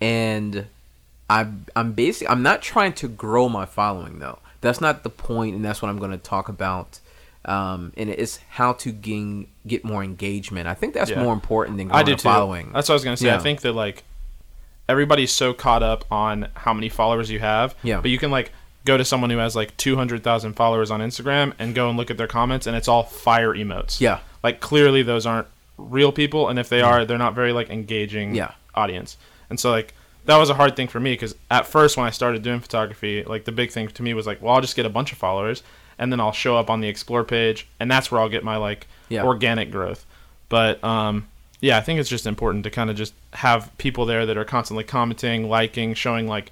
and 0.00 0.66
I'm, 1.30 1.66
I'm 1.74 1.92
basically, 1.92 2.28
I'm 2.28 2.42
not 2.42 2.62
trying 2.62 2.92
to 2.94 3.08
grow 3.08 3.48
my 3.48 3.64
following 3.64 4.18
though. 4.18 4.38
That's 4.60 4.80
not 4.80 5.02
the 5.04 5.10
point, 5.10 5.54
and 5.54 5.64
that's 5.64 5.82
what 5.82 5.88
I'm 5.90 5.98
going 5.98 6.10
to 6.10 6.16
talk 6.18 6.48
about. 6.48 7.00
Um, 7.44 7.92
and 7.98 8.08
it's 8.08 8.38
how 8.50 8.72
to 8.74 8.90
gain, 8.92 9.48
get 9.66 9.84
more 9.84 10.02
engagement. 10.02 10.66
I 10.66 10.74
think 10.74 10.94
that's 10.94 11.10
Yeah. 11.10 11.22
more 11.22 11.34
important 11.34 11.76
than 11.76 11.92
I 11.92 12.00
a 12.00 12.16
following. 12.16 12.72
That's 12.72 12.88
what 12.88 12.94
I 12.94 12.96
was 12.96 13.04
gonna 13.04 13.18
say. 13.18 13.26
Yeah. 13.26 13.36
I 13.36 13.40
think 13.40 13.60
that 13.60 13.72
like 13.72 14.02
everybody's 14.88 15.32
so 15.32 15.52
caught 15.52 15.82
up 15.82 16.04
on 16.10 16.48
how 16.54 16.72
many 16.74 16.88
followers 16.88 17.30
you 17.30 17.38
have. 17.40 17.74
Yeah. 17.82 18.00
But 18.00 18.10
you 18.10 18.18
can 18.18 18.30
like 18.30 18.52
go 18.84 18.96
to 18.98 19.04
someone 19.04 19.30
who 19.30 19.38
has 19.38 19.56
like 19.56 19.76
two 19.76 19.96
hundred 19.96 20.22
thousand 20.22 20.54
followers 20.54 20.90
on 20.90 21.00
Instagram 21.00 21.52
and 21.58 21.74
go 21.74 21.88
and 21.88 21.96
look 21.96 22.10
at 22.10 22.16
their 22.18 22.26
comments, 22.26 22.66
and 22.66 22.76
it's 22.76 22.88
all 22.88 23.02
fire 23.02 23.54
emotes. 23.54 24.00
Yeah. 24.00 24.20
Like 24.42 24.60
clearly 24.60 25.02
those 25.02 25.26
aren't 25.26 25.48
real 25.78 26.12
people, 26.12 26.48
and 26.48 26.58
if 26.58 26.68
they 26.68 26.80
are, 26.82 27.04
they're 27.04 27.18
not 27.18 27.34
very 27.34 27.52
like 27.52 27.70
engaging. 27.70 28.34
Yeah. 28.34 28.52
Audience. 28.74 29.16
And 29.50 29.58
so 29.60 29.70
like 29.70 29.94
that 30.26 30.36
was 30.38 30.50
a 30.50 30.54
hard 30.54 30.74
thing 30.74 30.88
for 30.88 30.98
me 31.00 31.12
because 31.12 31.34
at 31.50 31.66
first 31.66 31.96
when 31.96 32.06
I 32.06 32.10
started 32.10 32.42
doing 32.42 32.60
photography, 32.60 33.22
like 33.24 33.44
the 33.44 33.52
big 33.52 33.70
thing 33.70 33.88
to 33.88 34.02
me 34.02 34.14
was 34.14 34.26
like, 34.26 34.40
well, 34.42 34.54
I'll 34.54 34.60
just 34.60 34.74
get 34.76 34.86
a 34.86 34.90
bunch 34.90 35.12
of 35.12 35.18
followers, 35.18 35.62
and 35.98 36.10
then 36.10 36.18
I'll 36.20 36.32
show 36.32 36.56
up 36.56 36.70
on 36.70 36.80
the 36.80 36.88
explore 36.88 37.24
page, 37.24 37.66
and 37.78 37.90
that's 37.90 38.10
where 38.10 38.20
I'll 38.20 38.28
get 38.28 38.42
my 38.44 38.56
like 38.56 38.86
Yeah. 39.08 39.24
organic 39.24 39.70
growth. 39.70 40.04
But 40.48 40.82
um, 40.84 41.26
yeah, 41.60 41.78
I 41.78 41.80
think 41.80 42.00
it's 42.00 42.08
just 42.10 42.26
important 42.26 42.64
to 42.64 42.70
kind 42.70 42.90
of 42.90 42.96
just 42.96 43.14
have 43.34 43.70
people 43.78 44.06
there 44.06 44.26
that 44.26 44.36
are 44.36 44.44
constantly 44.44 44.84
commenting, 44.84 45.48
liking, 45.48 45.94
showing 45.94 46.28
like 46.28 46.50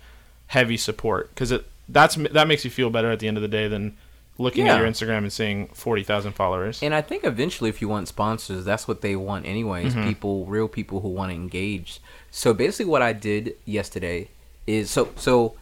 heavy 0.49 0.77
support 0.77 1.31
because 1.31 1.51
it 1.53 1.65
that's 1.89 2.15
that 2.17 2.47
makes 2.49 2.65
you 2.65 2.71
feel 2.71 2.91
better 2.91 3.11
at 3.11 3.19
the 3.21 3.29
end 3.29 3.37
of 3.37 3.43
the 3.43 3.49
day 3.49 3.69
than 3.69 3.97
looking 4.39 4.67
Yeah. 4.67 4.75
at 4.75 4.81
your 4.81 4.89
Instagram 4.89 5.19
and 5.19 5.33
seeing 5.33 5.67
forty 5.69 6.03
thousand 6.03 6.33
followers. 6.33 6.83
And 6.83 6.95
I 6.95 7.03
think 7.03 7.25
eventually, 7.25 7.69
if 7.69 7.83
you 7.83 7.89
want 7.89 8.09
sponsors, 8.09 8.65
that's 8.65 8.89
what 8.89 9.01
they 9.03 9.17
want 9.17 9.47
anyways. 9.47 9.95
Mm-hmm. 9.95 10.09
People, 10.09 10.47
real 10.47 10.69
people 10.69 11.01
who 11.01 11.09
want 11.09 11.31
to 11.31 11.35
engage. 11.35 12.01
So 12.31 12.55
basically, 12.55 12.87
what 12.91 13.03
I 13.03 13.13
did 13.13 13.55
yesterday 13.67 14.29
is 14.67 14.91
so 14.91 15.11
so. 15.17 15.55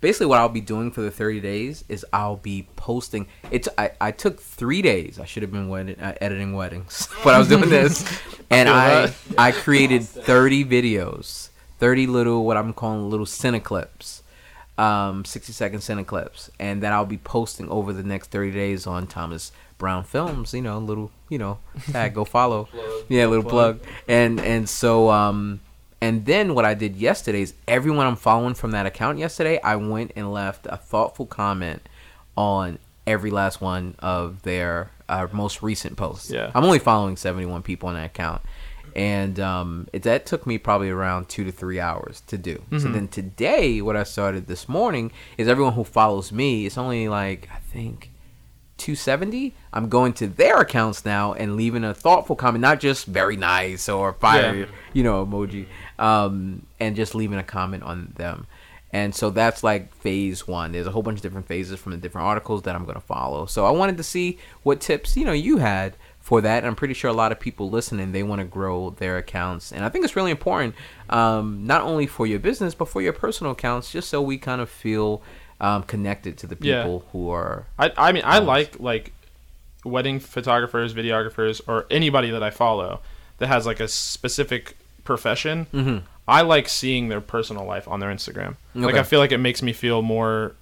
Basically, 0.00 0.26
what 0.26 0.38
I'll 0.38 0.48
be 0.48 0.60
doing 0.60 0.90
for 0.90 1.02
the 1.02 1.10
thirty 1.10 1.40
days 1.40 1.84
is 1.88 2.06
I'll 2.12 2.36
be 2.36 2.68
posting. 2.76 3.26
It's 3.50 3.68
I, 3.76 3.92
I 4.00 4.10
took 4.12 4.40
three 4.40 4.82
days. 4.82 5.18
I 5.18 5.24
should 5.24 5.42
have 5.42 5.52
been 5.52 5.68
wedding, 5.68 6.00
uh, 6.00 6.14
editing 6.20 6.54
weddings, 6.54 7.08
but 7.24 7.34
I 7.34 7.38
was 7.38 7.48
doing 7.48 7.68
this, 7.68 8.04
and 8.50 8.68
I 8.68 9.06
that. 9.06 9.14
I 9.36 9.52
created 9.52 10.04
thirty 10.04 10.64
videos, 10.64 11.50
thirty 11.78 12.06
little 12.06 12.44
what 12.44 12.56
I'm 12.56 12.72
calling 12.72 13.10
little 13.10 13.26
cineclips 13.26 14.22
um, 14.80 15.24
60 15.26 15.52
second 15.52 15.80
cine 15.80 16.06
clips, 16.06 16.50
and 16.58 16.82
that 16.82 16.92
I'll 16.92 17.04
be 17.04 17.18
posting 17.18 17.68
over 17.68 17.92
the 17.92 18.02
next 18.02 18.30
30 18.30 18.52
days 18.52 18.86
on 18.86 19.06
Thomas 19.06 19.52
Brown 19.76 20.04
Films. 20.04 20.54
You 20.54 20.62
know, 20.62 20.78
little, 20.78 21.10
you 21.28 21.38
know, 21.38 21.58
tag, 21.92 22.14
go 22.14 22.24
follow. 22.24 22.64
Plug. 22.72 23.04
yeah, 23.08 23.26
little 23.26 23.44
Plug. 23.44 23.82
plug. 23.82 23.92
And 24.08 24.40
and 24.40 24.68
so 24.68 25.10
um, 25.10 25.60
and 26.00 26.24
then 26.24 26.54
what 26.54 26.64
I 26.64 26.74
did 26.74 26.96
yesterday 26.96 27.42
is 27.42 27.54
everyone 27.68 28.06
I'm 28.06 28.16
following 28.16 28.54
from 28.54 28.70
that 28.70 28.86
account 28.86 29.18
yesterday, 29.18 29.60
I 29.62 29.76
went 29.76 30.12
and 30.16 30.32
left 30.32 30.66
a 30.66 30.76
thoughtful 30.76 31.26
comment 31.26 31.88
on 32.36 32.78
every 33.06 33.30
last 33.30 33.60
one 33.60 33.96
of 33.98 34.42
their 34.42 34.90
uh, 35.08 35.26
most 35.32 35.62
recent 35.62 35.96
posts. 35.96 36.30
Yeah. 36.30 36.50
I'm 36.54 36.64
only 36.64 36.78
following 36.78 37.16
71 37.16 37.62
people 37.62 37.88
on 37.88 37.96
that 37.96 38.06
account. 38.06 38.42
And 38.96 39.38
um, 39.38 39.88
it, 39.92 40.02
that 40.02 40.26
took 40.26 40.46
me 40.46 40.58
probably 40.58 40.90
around 40.90 41.28
two 41.28 41.44
to 41.44 41.52
three 41.52 41.78
hours 41.78 42.22
to 42.26 42.36
do. 42.38 42.62
So 42.72 42.88
then 42.88 43.06
today, 43.08 43.80
what 43.80 43.96
I 43.96 44.02
started 44.02 44.46
this 44.48 44.68
morning 44.68 45.12
is 45.38 45.46
everyone 45.48 45.74
who 45.74 45.84
follows 45.84 46.32
me, 46.32 46.66
it's 46.66 46.76
only 46.76 47.08
like, 47.08 47.48
I 47.54 47.58
think, 47.58 48.10
270. 48.80 49.54
I'm 49.72 49.88
going 49.88 50.12
to 50.14 50.26
their 50.26 50.60
accounts 50.60 51.04
now 51.04 51.32
and 51.34 51.56
leaving 51.56 51.84
a 51.84 51.94
thoughtful 51.94 52.34
comment, 52.34 52.62
not 52.62 52.80
just 52.80 53.06
very 53.06 53.36
nice 53.36 53.88
or 53.88 54.12
fire, 54.14 54.54
Yeah. 54.54 54.66
you 54.92 55.02
know, 55.04 55.24
emoji, 55.24 55.66
um, 55.98 56.66
and 56.80 56.96
just 56.96 57.14
leaving 57.14 57.38
a 57.38 57.42
comment 57.44 57.82
on 57.84 58.12
them. 58.16 58.46
And 58.92 59.14
so 59.14 59.30
that's 59.30 59.62
like 59.62 59.94
phase 59.94 60.48
one. 60.48 60.72
There's 60.72 60.86
a 60.88 60.90
whole 60.90 61.04
bunch 61.04 61.18
of 61.18 61.22
different 61.22 61.46
phases 61.46 61.78
from 61.78 61.92
the 61.92 61.98
different 61.98 62.26
articles 62.26 62.62
that 62.62 62.74
I'm 62.74 62.84
going 62.84 62.96
to 62.96 63.00
follow. 63.00 63.46
So 63.46 63.64
I 63.64 63.70
wanted 63.70 63.96
to 63.98 64.02
see 64.02 64.38
what 64.64 64.80
tips, 64.80 65.16
you 65.16 65.24
know, 65.24 65.32
you 65.32 65.58
had 65.58 65.94
for 66.18 66.40
that. 66.40 66.58
And 66.58 66.66
I'm 66.66 66.74
pretty 66.74 66.94
sure 66.94 67.08
a 67.08 67.14
lot 67.14 67.30
of 67.30 67.38
people 67.38 67.70
listening, 67.70 68.10
they 68.10 68.24
want 68.24 68.40
to 68.40 68.44
grow 68.44 68.90
their 68.90 69.16
accounts. 69.16 69.70
And 69.72 69.84
I 69.84 69.88
think 69.90 70.04
it's 70.04 70.16
really 70.16 70.32
important, 70.32 70.74
um, 71.08 71.64
not 71.66 71.82
only 71.82 72.08
for 72.08 72.26
your 72.26 72.40
business, 72.40 72.74
but 72.74 72.88
for 72.88 73.00
your 73.00 73.12
personal 73.12 73.52
accounts, 73.52 73.92
just 73.92 74.08
so 74.08 74.20
we 74.20 74.38
kind 74.38 74.60
of 74.60 74.68
feel 74.68 75.22
um, 75.60 75.82
connected 75.84 76.38
to 76.38 76.46
the 76.46 76.56
Yeah. 76.60 76.82
people 76.82 77.04
who 77.12 77.30
are. 77.30 77.66
I 77.78 77.92
I 77.96 78.12
mean 78.12 78.22
I 78.24 78.38
like 78.38 78.80
like 78.80 79.12
wedding 79.84 80.20
photographers, 80.20 80.92
videographers, 80.94 81.60
or 81.66 81.86
anybody 81.90 82.30
that 82.30 82.42
I 82.42 82.50
follow 82.50 83.00
that 83.38 83.46
has 83.48 83.66
like 83.66 83.80
a 83.80 83.88
specific 83.88 84.76
profession. 85.04 85.66
Mm-hmm. 85.72 85.98
I 86.28 86.42
like 86.42 86.68
seeing 86.68 87.08
their 87.08 87.20
personal 87.20 87.64
life 87.64 87.88
on 87.88 87.98
their 88.00 88.10
Instagram. 88.10 88.56
Like 88.74 88.94
I 88.94 89.02
feel 89.02 89.18
like 89.18 89.32
it 89.32 89.38
makes 89.38 89.62
me 89.62 89.72
feel 89.72 90.02
more 90.02 90.54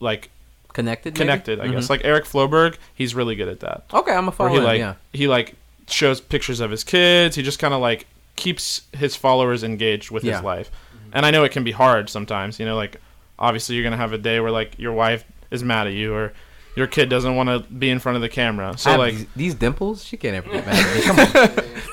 like 0.00 0.30
Connected, 0.72 1.14
maybe? 1.14 1.18
connected. 1.18 1.60
I 1.60 1.68
guess 1.68 1.86
Mhm. 1.86 1.90
like 1.90 2.00
Eric 2.04 2.24
Floberg, 2.24 2.76
he's 2.94 3.14
really 3.14 3.36
good 3.36 3.48
at 3.48 3.60
that. 3.60 3.84
Okay, 3.92 4.10
I'm 4.12 4.24
a 4.26 4.30
Where 4.32 4.32
follow 4.32 4.54
he 4.54 4.60
like 4.60 4.78
yeah. 4.80 4.94
he 5.12 5.28
like 5.28 5.54
shows 5.86 6.20
pictures 6.20 6.60
of 6.60 6.70
his 6.72 6.82
kids. 6.82 7.36
He 7.36 7.42
just 7.42 7.58
kind 7.60 7.72
of 7.72 7.80
like 7.80 8.06
keeps 8.36 8.82
his 8.92 9.14
followers 9.14 9.62
engaged 9.62 10.10
with 10.10 10.24
Yeah. 10.24 10.34
his 10.36 10.42
life. 10.42 10.70
And 11.12 11.24
I 11.24 11.30
know 11.30 11.44
it 11.44 11.52
can 11.52 11.62
be 11.62 11.70
hard 11.70 12.10
sometimes. 12.10 12.58
You 12.58 12.66
know, 12.66 12.74
like 12.74 13.00
obviously 13.38 13.74
you're 13.74 13.84
gonna 13.84 13.96
have 13.96 14.12
a 14.12 14.18
day 14.18 14.40
where 14.40 14.50
like 14.50 14.78
your 14.78 14.92
wife 14.92 15.24
is 15.50 15.62
mad 15.62 15.86
at 15.86 15.92
you 15.92 16.14
or 16.14 16.32
your 16.76 16.86
kid 16.88 17.08
doesn't 17.08 17.36
want 17.36 17.48
to 17.48 17.60
be 17.72 17.88
in 17.88 17.98
front 18.00 18.16
of 18.16 18.22
the 18.22 18.28
camera. 18.28 18.76
So 18.76 18.96
like 18.98 19.14
these, 19.14 19.26
these 19.36 19.54
dimples, 19.54 20.02
she 20.04 20.16
can't 20.16 20.34
ever 20.34 20.50
get 20.50 20.66
mad 20.66 20.74
at 20.74 20.96
me. 20.96 21.02
Come 21.04 21.18
on. 21.20 21.26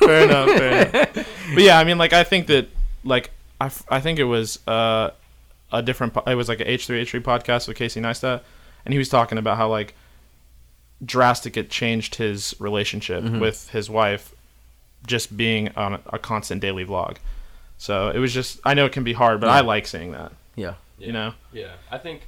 fair 0.07 0.23
enough, 0.23 0.49
fair 0.49 0.87
enough. 0.87 1.13
But 1.53 1.63
yeah, 1.63 1.77
I 1.77 1.83
mean, 1.83 1.97
like 1.99 2.13
I 2.13 2.23
think 2.23 2.47
that, 2.47 2.67
like 3.03 3.29
I, 3.59 3.65
f- 3.67 3.83
I 3.89 3.99
think 4.01 4.17
it 4.17 4.23
was 4.23 4.57
uh, 4.67 5.11
a 5.71 5.83
different. 5.83 6.13
Po- 6.15 6.23
it 6.25 6.33
was 6.35 6.49
like 6.49 6.61
a 6.61 6.69
H 6.71 6.87
three 6.87 6.99
H 6.99 7.11
three 7.11 7.19
podcast 7.19 7.67
with 7.67 7.77
Casey 7.77 8.01
Neistat, 8.01 8.41
and 8.85 8.91
he 8.93 8.97
was 8.97 9.07
talking 9.09 9.37
about 9.37 9.57
how 9.57 9.69
like 9.69 9.93
drastic 11.03 11.57
it 11.57 11.69
changed 11.69 12.15
his 12.15 12.55
relationship 12.59 13.23
Mm-hmm. 13.23 13.39
with 13.39 13.69
his 13.69 13.89
wife, 13.89 14.33
just 15.05 15.35
being 15.35 15.69
on 15.75 15.93
a, 15.95 15.99
a 16.13 16.19
constant 16.19 16.61
daily 16.61 16.85
vlog. 16.85 17.17
So 17.77 18.09
it 18.09 18.17
was 18.19 18.33
just. 18.33 18.59
I 18.63 18.73
know 18.73 18.85
it 18.85 18.91
can 18.93 19.03
be 19.03 19.13
hard, 19.13 19.39
but 19.41 19.47
Yeah. 19.47 19.53
I 19.57 19.61
like 19.61 19.85
seeing 19.87 20.11
that. 20.13 20.31
Yeah. 20.55 20.73
You 21.07 21.13
know. 21.13 21.33
Yeah, 21.51 21.73
I 21.89 21.97
think 21.97 22.21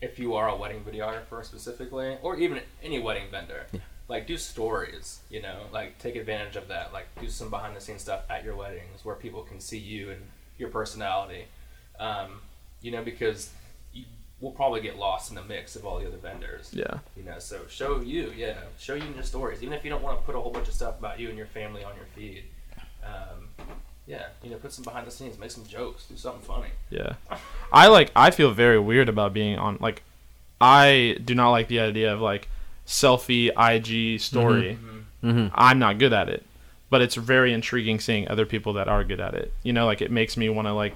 if 0.00 0.18
you 0.18 0.34
are 0.34 0.48
a 0.48 0.56
wedding 0.56 0.82
videographer 0.84 1.44
specifically, 1.44 2.16
or 2.22 2.36
even 2.38 2.60
any 2.82 2.98
wedding 3.00 3.30
vendor, 3.30 3.66
Yeah. 3.72 3.80
like 4.08 4.26
do 4.26 4.36
stories. 4.36 5.20
You 5.30 5.42
know, 5.42 5.62
like 5.72 5.98
take 5.98 6.16
advantage 6.16 6.56
of 6.56 6.68
that. 6.68 6.92
Like 6.92 7.06
do 7.20 7.28
some 7.28 7.50
behind 7.50 7.76
the 7.76 7.80
scenes 7.80 8.02
stuff 8.02 8.22
at 8.30 8.44
your 8.44 8.56
weddings 8.56 9.04
where 9.04 9.14
people 9.16 9.42
can 9.42 9.60
see 9.60 9.78
you 9.78 10.10
and 10.10 10.20
your 10.58 10.68
personality. 10.70 11.44
Um, 11.98 12.40
you 12.80 12.90
know, 12.92 13.02
because 13.02 13.50
you 13.92 14.04
will 14.40 14.52
probably 14.52 14.80
get 14.80 14.96
lost 14.96 15.30
in 15.30 15.34
the 15.34 15.42
mix 15.42 15.74
of 15.74 15.84
all 15.84 15.98
the 15.98 16.06
other 16.06 16.16
vendors. 16.16 16.70
Yeah. 16.72 16.98
You 17.16 17.24
know, 17.24 17.40
so 17.40 17.62
show 17.68 18.00
you, 18.00 18.32
yeah, 18.36 18.58
show 18.78 18.94
you 18.94 19.02
in 19.02 19.14
your 19.14 19.24
stories, 19.24 19.62
even 19.64 19.74
if 19.74 19.82
you 19.84 19.90
don't 19.90 20.02
want 20.02 20.18
to 20.20 20.24
put 20.24 20.36
a 20.36 20.40
whole 20.40 20.52
bunch 20.52 20.68
of 20.68 20.74
stuff 20.74 20.96
about 20.98 21.18
you 21.18 21.28
and 21.28 21.36
your 21.36 21.48
family 21.48 21.82
on 21.82 21.96
your 21.96 22.06
feed. 22.14 22.44
Um, 23.04 23.47
yeah, 24.08 24.28
you 24.42 24.48
know, 24.50 24.56
put 24.56 24.72
some 24.72 24.84
behind 24.84 25.06
the 25.06 25.10
scenes, 25.10 25.38
make 25.38 25.50
some 25.50 25.66
jokes, 25.66 26.06
do 26.06 26.16
something 26.16 26.40
funny. 26.42 26.70
Yeah. 26.88 27.16
I 27.70 27.88
like 27.88 28.10
I 28.16 28.30
feel 28.30 28.52
very 28.52 28.78
weird 28.78 29.08
about 29.08 29.34
being 29.34 29.58
on 29.58 29.76
like 29.80 30.02
I 30.60 31.18
do 31.22 31.34
not 31.34 31.50
like 31.50 31.68
the 31.68 31.80
idea 31.80 32.14
of 32.14 32.20
like 32.20 32.48
selfie 32.86 33.48
IG 33.48 34.18
story. 34.18 34.78
Mm-hmm. 35.22 35.48
I'm 35.54 35.78
not 35.78 35.98
good 35.98 36.14
at 36.14 36.30
it. 36.30 36.44
But 36.90 37.02
it's 37.02 37.16
very 37.16 37.52
intriguing 37.52 38.00
seeing 38.00 38.26
other 38.28 38.46
people 38.46 38.72
that 38.72 38.88
are 38.88 39.04
good 39.04 39.20
at 39.20 39.34
it. 39.34 39.52
You 39.62 39.74
know, 39.74 39.84
like 39.84 40.00
it 40.00 40.10
makes 40.10 40.38
me 40.38 40.48
want 40.48 40.66
to 40.68 40.72
like 40.72 40.94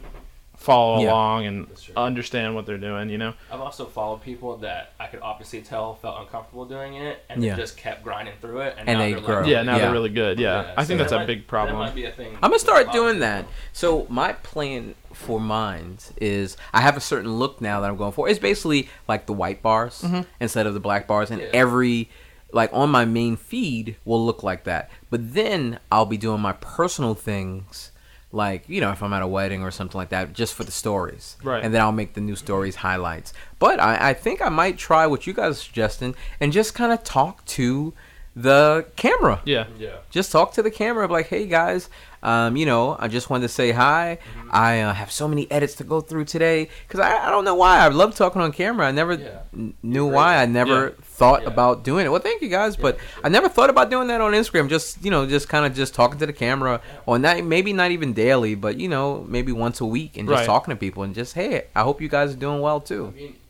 follow 0.63 1.01
Yeah. 1.03 1.11
along 1.11 1.47
and 1.47 1.67
understand 1.97 2.55
what 2.55 2.67
they're 2.67 2.79
doing. 2.79 3.11
You 3.11 3.19
know. 3.19 3.35
I've 3.51 3.61
also 3.61 3.85
followed 3.87 4.23
people 4.23 4.57
that 4.59 4.93
I 5.01 5.07
could 5.07 5.21
obviously 5.21 5.61
tell 5.63 5.95
felt 5.97 6.21
uncomfortable 6.21 6.65
doing 6.65 6.95
it, 6.95 7.25
and 7.29 7.43
Yeah. 7.43 7.55
they 7.57 7.63
just 7.63 7.77
kept 7.77 8.03
grinding 8.05 8.35
through 8.41 8.61
it, 8.61 8.75
and, 8.79 8.89
And 8.89 8.99
now 8.99 9.05
they 9.05 9.21
grow. 9.21 9.41
like, 9.41 9.47
Yeah, 9.51 9.63
now 9.63 9.77
Yeah. 9.77 9.83
they're 9.83 9.93
really 9.93 10.09
good. 10.11 10.39
Yeah, 10.39 10.73
I 10.77 10.83
so 10.83 10.89
think 10.89 10.99
that's 10.99 11.11
that 11.11 11.17
a 11.17 11.19
might- 11.21 11.27
big 11.27 11.41
That 11.43 11.49
problem. 11.49 11.79
might 11.79 11.95
be 11.95 12.05
a 12.05 12.13
thing. 12.13 12.35
I'm 12.43 12.51
gonna 12.51 12.59
start 12.59 12.87
lot 12.87 12.87
of 12.89 12.93
doing 12.93 13.15
people. 13.15 13.21
that. 13.29 13.47
So 13.73 14.07
my 14.09 14.33
plan 14.35 14.95
for 15.13 15.39
mine 15.41 15.99
is 16.21 16.57
I 16.73 16.81
have 16.81 16.97
a 16.97 17.01
certain 17.01 17.35
look 17.39 17.61
now 17.61 17.81
that 17.81 17.91
I'm 17.91 17.97
going 17.97 18.13
for. 18.13 18.29
It's 18.29 18.39
basically 18.39 18.89
like 19.09 19.27
the 19.27 19.33
white 19.35 19.63
bars 19.63 20.03
mm-hmm. 20.03 20.23
instead 20.41 20.67
of 20.67 20.75
the 20.75 20.81
black 20.81 21.07
bars, 21.07 21.31
and 21.31 21.41
Yeah. 21.41 21.49
every 21.53 22.09
like 22.55 22.69
on 22.75 22.91
my 22.91 23.07
main 23.07 23.35
feed 23.37 23.97
will 24.05 24.23
look 24.25 24.43
like 24.43 24.65
that. 24.65 24.91
But 25.09 25.33
then 25.33 25.79
I'll 25.91 26.05
be 26.05 26.19
doing 26.19 26.41
my 26.41 26.53
personal 26.53 27.15
things. 27.15 27.92
Like 28.33 28.69
you 28.69 28.81
know, 28.81 28.91
if 28.91 29.03
I'm 29.03 29.13
at 29.13 29.23
a 29.23 29.27
wedding 29.27 29.63
or 29.63 29.71
something 29.71 29.99
like 29.99 30.09
that, 30.09 30.33
just 30.33 30.55
for 30.55 30.65
the 30.65 30.73
stories, 30.73 31.37
Right. 31.43 31.63
And 31.63 31.73
then 31.73 31.83
I'll 31.83 31.93
make 31.93 32.15
the 32.15 32.21
new 32.21 32.37
stories 32.37 32.77
highlights. 32.77 33.33
But 33.59 33.79
I, 33.79 34.11
I 34.11 34.15
think 34.15 34.41
I 34.41 34.49
might 34.49 34.79
try 34.79 35.07
what 35.07 35.27
you 35.27 35.33
guys 35.35 35.53
are 35.53 35.63
suggesting 35.63 36.15
and 36.41 36.53
just 36.53 36.75
kind 36.75 36.93
of 36.93 37.05
talk 37.05 37.45
to 37.47 37.93
the 38.35 38.87
camera 38.97 39.43
Yeah. 39.45 39.67
Yeah. 39.79 39.97
just 40.11 40.33
talk 40.33 40.53
to 40.55 40.63
the 40.63 40.71
camera 40.71 41.07
like 41.07 41.27
hey 41.27 41.47
guys 41.47 41.91
um, 42.23 42.57
you 42.57 42.65
know 42.65 42.97
i 42.99 43.07
just 43.09 43.29
wanted 43.29 43.43
to 43.43 43.49
say 43.49 43.73
hi 43.73 44.17
Mm-hmm. 44.39 44.49
i 44.53 44.81
uh, 44.81 44.95
have 44.95 45.11
so 45.13 45.29
many 45.29 45.51
edits 45.51 45.75
to 45.77 45.85
go 45.85 46.01
through 46.01 46.25
today 46.25 46.69
because 46.89 47.01
I, 47.01 47.27
I 47.27 47.31
don't 47.31 47.45
know 47.45 47.55
why 47.57 47.81
i 47.81 47.89
love 47.89 48.15
talking 48.15 48.41
on 48.41 48.53
camera 48.53 48.87
i 48.87 48.91
never 48.91 49.15
Yeah. 49.15 49.41
n- 49.53 49.75
knew 49.83 50.07
great. 50.07 50.15
why 50.15 50.37
i 50.43 50.47
never 50.47 50.85
Yeah. 50.85 50.91
thought 51.03 51.43
Yeah. 51.43 51.49
about 51.49 51.85
doing 51.85 52.07
it 52.07 52.09
well 52.11 52.21
thank 52.21 52.41
you 52.41 52.49
guys 52.49 52.75
but 52.77 52.97
sure. 52.99 53.21
i 53.25 53.29
never 53.29 53.51
thought 53.51 53.69
about 53.69 53.91
doing 53.91 54.09
that 54.09 54.21
on 54.23 54.33
instagram 54.33 54.69
just 54.71 55.05
you 55.05 55.11
know 55.11 55.27
just 55.27 55.49
kind 55.51 55.67
of 55.67 55.75
just 55.75 55.93
talking 55.95 56.19
to 56.21 56.25
the 56.27 56.33
camera 56.33 56.81
on 57.07 57.21
that. 57.23 57.45
maybe 57.45 57.73
not 57.75 57.91
even 57.91 58.15
daily 58.15 58.55
but 58.55 58.79
you 58.81 58.89
know 58.89 59.25
maybe 59.29 59.53
once 59.53 59.81
a 59.83 59.85
week 59.87 60.17
and 60.17 60.27
just 60.27 60.39
Right. 60.41 60.47
talking 60.47 60.73
to 60.73 60.77
people 60.79 61.03
and 61.03 61.15
just 61.15 61.35
hey 61.35 61.65
i 61.75 61.83
hope 61.83 62.01
you 62.01 62.09
guys 62.09 62.33
are 62.33 62.37
doing 62.39 62.61
well 62.63 62.81
I 62.83 62.87
too 62.89 63.11
mean, 63.15 63.25
like 63.27 63.42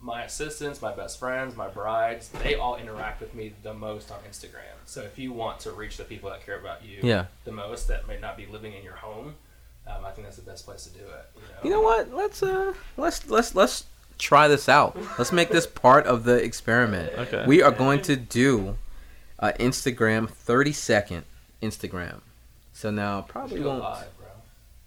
my 0.00 0.22
assistants, 0.22 0.80
my 0.80 0.94
best 0.94 1.18
friends, 1.18 1.56
my 1.56 1.68
brides, 1.68 2.28
they 2.42 2.54
all 2.54 2.76
interact 2.76 3.20
with 3.20 3.34
me 3.34 3.52
the 3.62 3.74
most 3.74 4.10
on 4.10 4.18
Instagram. 4.30 4.76
So 4.86 5.02
if 5.02 5.18
you 5.18 5.32
want 5.32 5.60
to 5.60 5.72
reach 5.72 5.96
the 5.96 6.04
people 6.04 6.30
that 6.30 6.44
care 6.46 6.58
about 6.58 6.84
you 6.84 7.00
Yeah. 7.02 7.26
the 7.44 7.52
most, 7.52 7.88
that 7.88 8.06
may 8.06 8.18
not 8.18 8.36
be 8.36 8.46
living 8.46 8.72
in 8.74 8.82
your 8.84 8.94
home, 8.94 9.34
um, 9.86 10.04
I 10.04 10.10
think 10.10 10.26
that's 10.26 10.36
the 10.36 10.42
best 10.48 10.64
place 10.66 10.84
to 10.84 10.90
do 10.90 11.00
it. 11.04 11.30
You 11.36 11.42
know, 11.42 11.48
you 11.64 11.70
know 11.70 11.80
what 11.82 12.14
let's 12.14 12.42
uh 12.42 12.74
let's 12.96 13.28
let's 13.30 13.54
let's 13.54 13.84
try 14.18 14.46
this 14.48 14.68
out 14.68 14.96
let's 15.18 15.32
make 15.32 15.48
this 15.48 15.66
part 15.66 16.04
of 16.06 16.24
the 16.24 16.34
experiment 16.34 17.12
Okay. 17.16 17.44
we 17.46 17.62
are 17.62 17.70
going 17.70 18.02
to 18.02 18.16
do 18.16 18.76
uh, 19.38 19.52
instagram 19.60 20.28
30 20.28 20.72
second 20.72 21.22
instagram 21.62 22.20
so 22.72 22.90
now 22.90 23.20
probably 23.22 23.58
We 23.58 23.62
go 23.62 23.70
won't 23.70 23.82
live, 23.84 24.18
bro. 24.18 24.26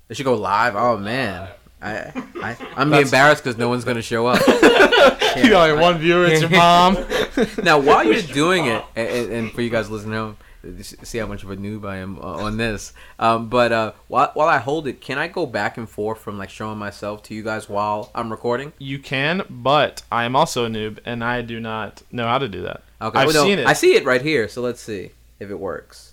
it 0.10 0.18
should 0.18 0.26
go 0.26 0.36
live 0.36 0.76
oh 0.76 0.98
man 0.98 1.42
Live. 1.44 1.50
I, 1.82 2.12
I 2.42 2.58
i'm 2.76 2.94
embarrassed 2.94 3.44
because 3.44 3.58
no 3.58 3.70
one's 3.70 3.84
gonna 3.84 4.02
show 4.02 4.28
up 4.28 4.42
You 5.38 5.50
got 5.50 5.72
like 5.72 5.82
one 5.82 5.98
viewer. 5.98 6.26
It's 6.26 6.42
your 6.42 6.50
mom. 6.50 6.98
now 7.64 7.80
while 7.80 8.04
you're 8.04 8.22
doing 8.22 8.66
it 8.66 8.84
and, 8.98 9.08
and, 9.08 9.32
and 9.32 9.52
for 9.52 9.62
you 9.62 9.70
guys 9.70 9.90
listening 9.90 10.14
home 10.14 10.38
see 10.84 11.18
how 11.18 11.26
much 11.26 11.44
of 11.44 11.50
a 11.50 11.58
noob 11.58 11.88
i 11.88 11.98
am 11.98 12.20
uh, 12.20 12.44
on 12.44 12.58
this 12.58 12.94
um, 13.18 13.50
but 13.50 13.72
uh, 13.72 13.94
while, 14.08 14.30
while 14.34 14.48
i 14.48 14.58
hold 14.58 14.88
it 14.88 15.02
can 15.02 15.18
i 15.18 15.28
go 15.28 15.46
back 15.46 15.78
and 15.78 15.90
forth 15.90 16.20
from 16.20 16.38
like 16.38 16.50
showing 16.50 16.78
myself 16.78 17.24
to 17.24 17.34
you 17.34 17.42
guys 17.44 17.68
while 17.70 18.12
i'm 18.14 18.30
recording 18.30 18.74
You 18.78 19.00
can, 19.00 19.44
but 19.50 20.04
I 20.12 20.26
am 20.26 20.36
also 20.36 20.66
a 20.66 20.70
noob, 20.70 21.00
and 21.06 21.24
I 21.24 21.42
do 21.42 21.60
not 21.60 22.04
know 22.12 22.28
how 22.28 22.38
to 22.38 22.48
do 22.48 22.64
that. 22.64 22.84
Okay, 23.02 23.20
I've 23.20 23.28
well, 23.28 23.44
no, 23.44 23.44
seen 23.46 23.60
it. 23.60 23.66
I 23.68 23.74
see 23.74 23.96
it 23.96 24.06
right 24.06 24.22
here, 24.22 24.48
so 24.48 24.62
let's 24.62 24.82
see 24.82 25.12
if 25.40 25.50
it 25.50 25.60
works. 25.60 26.11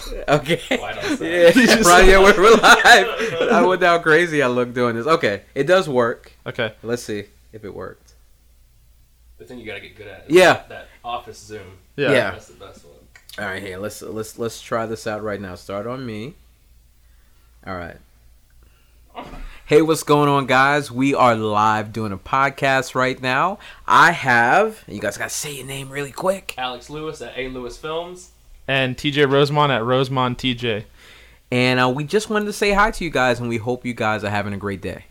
okay. 0.28 0.60
Why 0.78 0.92
don't 0.92 1.16
say 1.18 1.52
Yeah, 1.54 1.80
right. 1.82 2.06
Yeah, 2.06 2.18
we're, 2.18 2.36
we're 2.36 2.56
live. 2.56 2.62
I 3.52 3.62
wonder 3.64 3.86
how 3.86 3.98
crazy 3.98 4.42
I 4.42 4.48
look 4.48 4.72
doing 4.74 4.96
this. 4.96 5.06
Okay, 5.06 5.42
it 5.54 5.64
does 5.64 5.88
work. 5.88 6.32
Okay. 6.46 6.74
Let's 6.82 7.02
see 7.02 7.24
if 7.52 7.64
it 7.64 7.74
worked. 7.74 8.14
The 9.38 9.44
thing 9.44 9.58
you 9.58 9.66
gotta 9.66 9.80
get 9.80 9.96
good 9.96 10.06
at. 10.06 10.30
Yeah. 10.30 10.52
That, 10.54 10.68
that 10.68 10.88
office 11.04 11.38
Zoom. 11.38 11.78
Yeah. 11.96 12.12
Yeah. 12.12 12.30
That's 12.32 12.48
the 12.48 12.54
best 12.54 12.84
one. 12.84 12.94
All 13.38 13.46
right, 13.46 13.62
here 13.62 13.78
let's 13.78 14.02
let's 14.02 14.38
let's 14.38 14.60
try 14.60 14.86
this 14.86 15.06
out 15.06 15.22
right 15.22 15.40
now. 15.40 15.54
Start 15.54 15.86
on 15.86 16.04
me. 16.04 16.34
All 17.66 17.74
right. 17.74 17.96
Hey, 19.66 19.80
what's 19.82 20.02
going 20.02 20.28
on, 20.28 20.46
guys? 20.46 20.90
We 20.90 21.14
are 21.14 21.34
live 21.34 21.92
doing 21.92 22.12
a 22.12 22.18
podcast 22.18 22.94
right 22.94 23.20
now. 23.20 23.58
I 23.86 24.12
have 24.12 24.84
you 24.86 25.00
guys 25.00 25.16
gotta 25.16 25.30
say 25.30 25.56
your 25.56 25.66
name 25.66 25.88
really 25.88 26.12
quick. 26.12 26.54
Alex 26.58 26.90
Lewis 26.90 27.22
at 27.22 27.32
A 27.36 27.48
Lewis 27.48 27.78
Films. 27.78 28.32
And 28.66 28.96
TJ 28.96 29.26
Rosemond 29.26 29.70
at 29.70 29.82
Rosemond 29.82 30.36
TJ. 30.36 30.84
And 31.50 31.80
uh, 31.80 31.88
we 31.88 32.04
just 32.04 32.30
wanted 32.30 32.46
to 32.46 32.52
say 32.52 32.72
hi 32.72 32.90
to 32.90 33.04
you 33.04 33.10
guys, 33.10 33.38
and 33.38 33.48
we 33.48 33.58
hope 33.58 33.84
you 33.84 33.92
guys 33.92 34.24
are 34.24 34.30
having 34.30 34.54
a 34.54 34.56
great 34.56 34.80
day. 34.80 35.04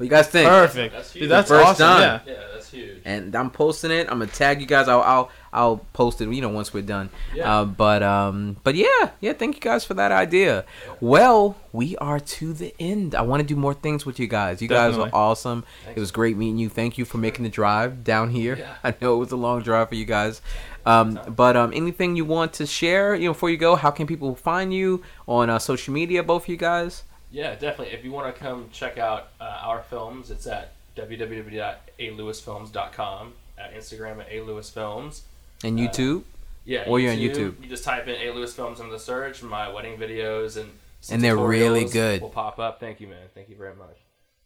What 0.00 0.04
you 0.04 0.10
guys 0.10 0.28
think? 0.28 0.48
Perfect. 0.48 0.94
That's 0.94 1.12
huge. 1.12 1.22
Dude, 1.24 1.30
that's 1.30 1.48
First 1.50 1.66
awesome. 1.66 1.86
time. 1.86 2.20
Yeah. 2.24 2.32
Yeah, 2.32 2.44
that's 2.54 2.70
huge. 2.70 3.02
And 3.04 3.34
I'm 3.36 3.50
posting 3.50 3.90
it. 3.90 4.06
I'm 4.10 4.20
gonna 4.20 4.28
tag 4.28 4.58
you 4.62 4.66
guys. 4.66 4.88
I'll 4.88 5.02
I'll, 5.02 5.30
I'll 5.52 5.76
post 5.92 6.22
it. 6.22 6.32
You 6.32 6.40
know, 6.40 6.48
once 6.48 6.72
we're 6.72 6.80
done. 6.80 7.10
Yeah. 7.34 7.60
Uh, 7.60 7.64
but 7.66 8.02
um, 8.02 8.56
but 8.64 8.76
yeah, 8.76 9.10
yeah. 9.20 9.34
Thank 9.34 9.56
you 9.56 9.60
guys 9.60 9.84
for 9.84 9.92
that 9.92 10.10
idea. 10.10 10.64
Well, 11.02 11.54
we 11.72 11.98
are 11.98 12.18
to 12.18 12.54
the 12.54 12.74
end. 12.80 13.14
I 13.14 13.20
want 13.20 13.42
to 13.42 13.46
do 13.46 13.56
more 13.56 13.74
things 13.74 14.06
with 14.06 14.18
you 14.18 14.26
guys. 14.26 14.62
You 14.62 14.68
guys 14.68 14.96
are 14.96 15.10
awesome. 15.12 15.66
Thanks. 15.84 15.98
It 15.98 16.00
was 16.00 16.12
great 16.12 16.38
meeting 16.38 16.56
you. 16.56 16.70
Thank 16.70 16.96
you 16.96 17.04
for 17.04 17.18
making 17.18 17.42
the 17.42 17.50
drive 17.50 18.02
down 18.02 18.30
here. 18.30 18.56
Yeah. 18.56 18.76
I 18.82 18.94
know 19.02 19.16
it 19.16 19.18
was 19.18 19.32
a 19.32 19.36
long 19.36 19.60
drive 19.60 19.90
for 19.90 19.96
you 19.96 20.06
guys. 20.06 20.40
Um, 20.86 21.20
but 21.28 21.58
um, 21.58 21.72
anything 21.74 22.16
you 22.16 22.24
want 22.24 22.54
to 22.54 22.64
share, 22.64 23.14
you 23.14 23.26
know, 23.26 23.32
before 23.34 23.50
you 23.50 23.58
go, 23.58 23.76
how 23.76 23.90
can 23.90 24.06
people 24.06 24.34
find 24.34 24.72
you 24.72 25.02
on 25.28 25.50
uh, 25.50 25.58
social 25.58 25.92
media? 25.92 26.22
Both 26.22 26.44
of 26.44 26.48
you 26.48 26.56
guys. 26.56 27.02
Yeah, 27.30 27.54
definitely. 27.54 27.94
If 27.94 28.04
you 28.04 28.12
want 28.12 28.34
to 28.34 28.40
come 28.40 28.68
check 28.72 28.98
out 28.98 29.28
uh, 29.40 29.60
our 29.62 29.82
films, 29.82 30.30
it's 30.30 30.46
at 30.46 30.72
www.alewisfilms.com, 30.96 33.32
at 33.58 33.74
Instagram 33.74 34.20
at 34.20 34.30
alewisfilms. 34.30 35.20
And 35.62 35.78
Uh, 35.78 35.82
YouTube. 35.82 36.22
Yeah, 36.64 36.84
Or 36.86 37.00
you're 37.00 37.12
on 37.12 37.18
YouTube. 37.18 37.62
You 37.62 37.68
just 37.68 37.84
type 37.84 38.06
in 38.06 38.16
A 38.20 38.30
Lewis 38.34 38.54
Films 38.54 38.80
into 38.80 38.92
the 38.92 38.98
search. 38.98 39.42
My 39.42 39.72
wedding 39.72 39.98
videos 39.98 40.56
and 40.56 40.70
some 41.00 41.14
And 41.14 41.24
they're 41.24 41.36
really 41.36 41.84
tutorials 41.84 41.92
good. 41.92 42.22
Will 42.22 42.28
pop 42.28 42.58
up. 42.58 42.80
Thank 42.80 43.00
you, 43.00 43.08
man. 43.08 43.26
Thank 43.34 43.48
you 43.48 43.56
very 43.56 43.74
much. 43.74 43.96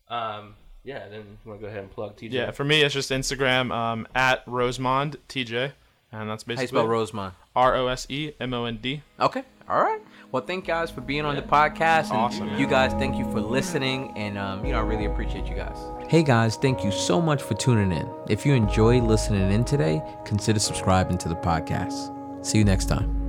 Um, 0.08 0.54
yeah, 0.84 1.08
then 1.08 1.24
you 1.44 1.50
want 1.50 1.60
to 1.60 1.66
go 1.66 1.68
ahead 1.68 1.80
and 1.82 1.90
plug 1.90 2.16
TJ? 2.16 2.32
Yeah. 2.32 2.50
For 2.52 2.64
me, 2.64 2.82
it's 2.82 2.94
just 2.94 3.10
Instagram 3.10 3.72
um, 3.72 4.06
at 4.14 4.46
Rosemond 4.46 5.16
TJ, 5.28 5.72
and 6.12 6.30
that's 6.30 6.44
How 6.44 6.52
you 6.52 6.56
basically 6.56 6.66
spell 6.78 6.86
Rosemond? 6.86 7.32
R 7.56 7.74
O 7.74 7.88
S 7.88 8.06
E 8.08 8.32
M 8.38 8.54
O 8.54 8.64
N 8.64 8.78
D. 8.80 9.02
Okay. 9.18 9.42
All 9.68 9.82
right. 9.82 10.00
Well, 10.30 10.44
thank 10.44 10.66
you 10.66 10.74
guys 10.74 10.90
for 10.90 11.00
being 11.00 11.24
on 11.24 11.36
the 11.36 11.42
podcast. 11.42 12.10
And 12.10 12.18
Awesome. 12.18 12.56
You 12.58 12.66
guys, 12.66 12.92
thank 12.94 13.16
you 13.16 13.24
for 13.30 13.40
listening. 13.40 14.12
And, 14.16 14.36
um, 14.36 14.64
you 14.64 14.72
know, 14.72 14.78
I 14.78 14.82
really 14.82 15.06
appreciate 15.06 15.46
you 15.46 15.54
guys. 15.54 15.78
Hey, 16.08 16.22
guys, 16.22 16.56
thank 16.56 16.84
you 16.84 16.90
so 16.90 17.20
much 17.20 17.42
for 17.42 17.54
tuning 17.54 17.92
in. 17.92 18.10
If 18.28 18.44
you 18.44 18.52
enjoyed 18.54 19.04
listening 19.04 19.52
in 19.52 19.64
today, 19.64 20.02
consider 20.24 20.58
subscribing 20.58 21.18
to 21.18 21.28
the 21.28 21.36
podcast. 21.36 22.12
See 22.44 22.58
you 22.58 22.64
next 22.64 22.86
time. 22.86 23.23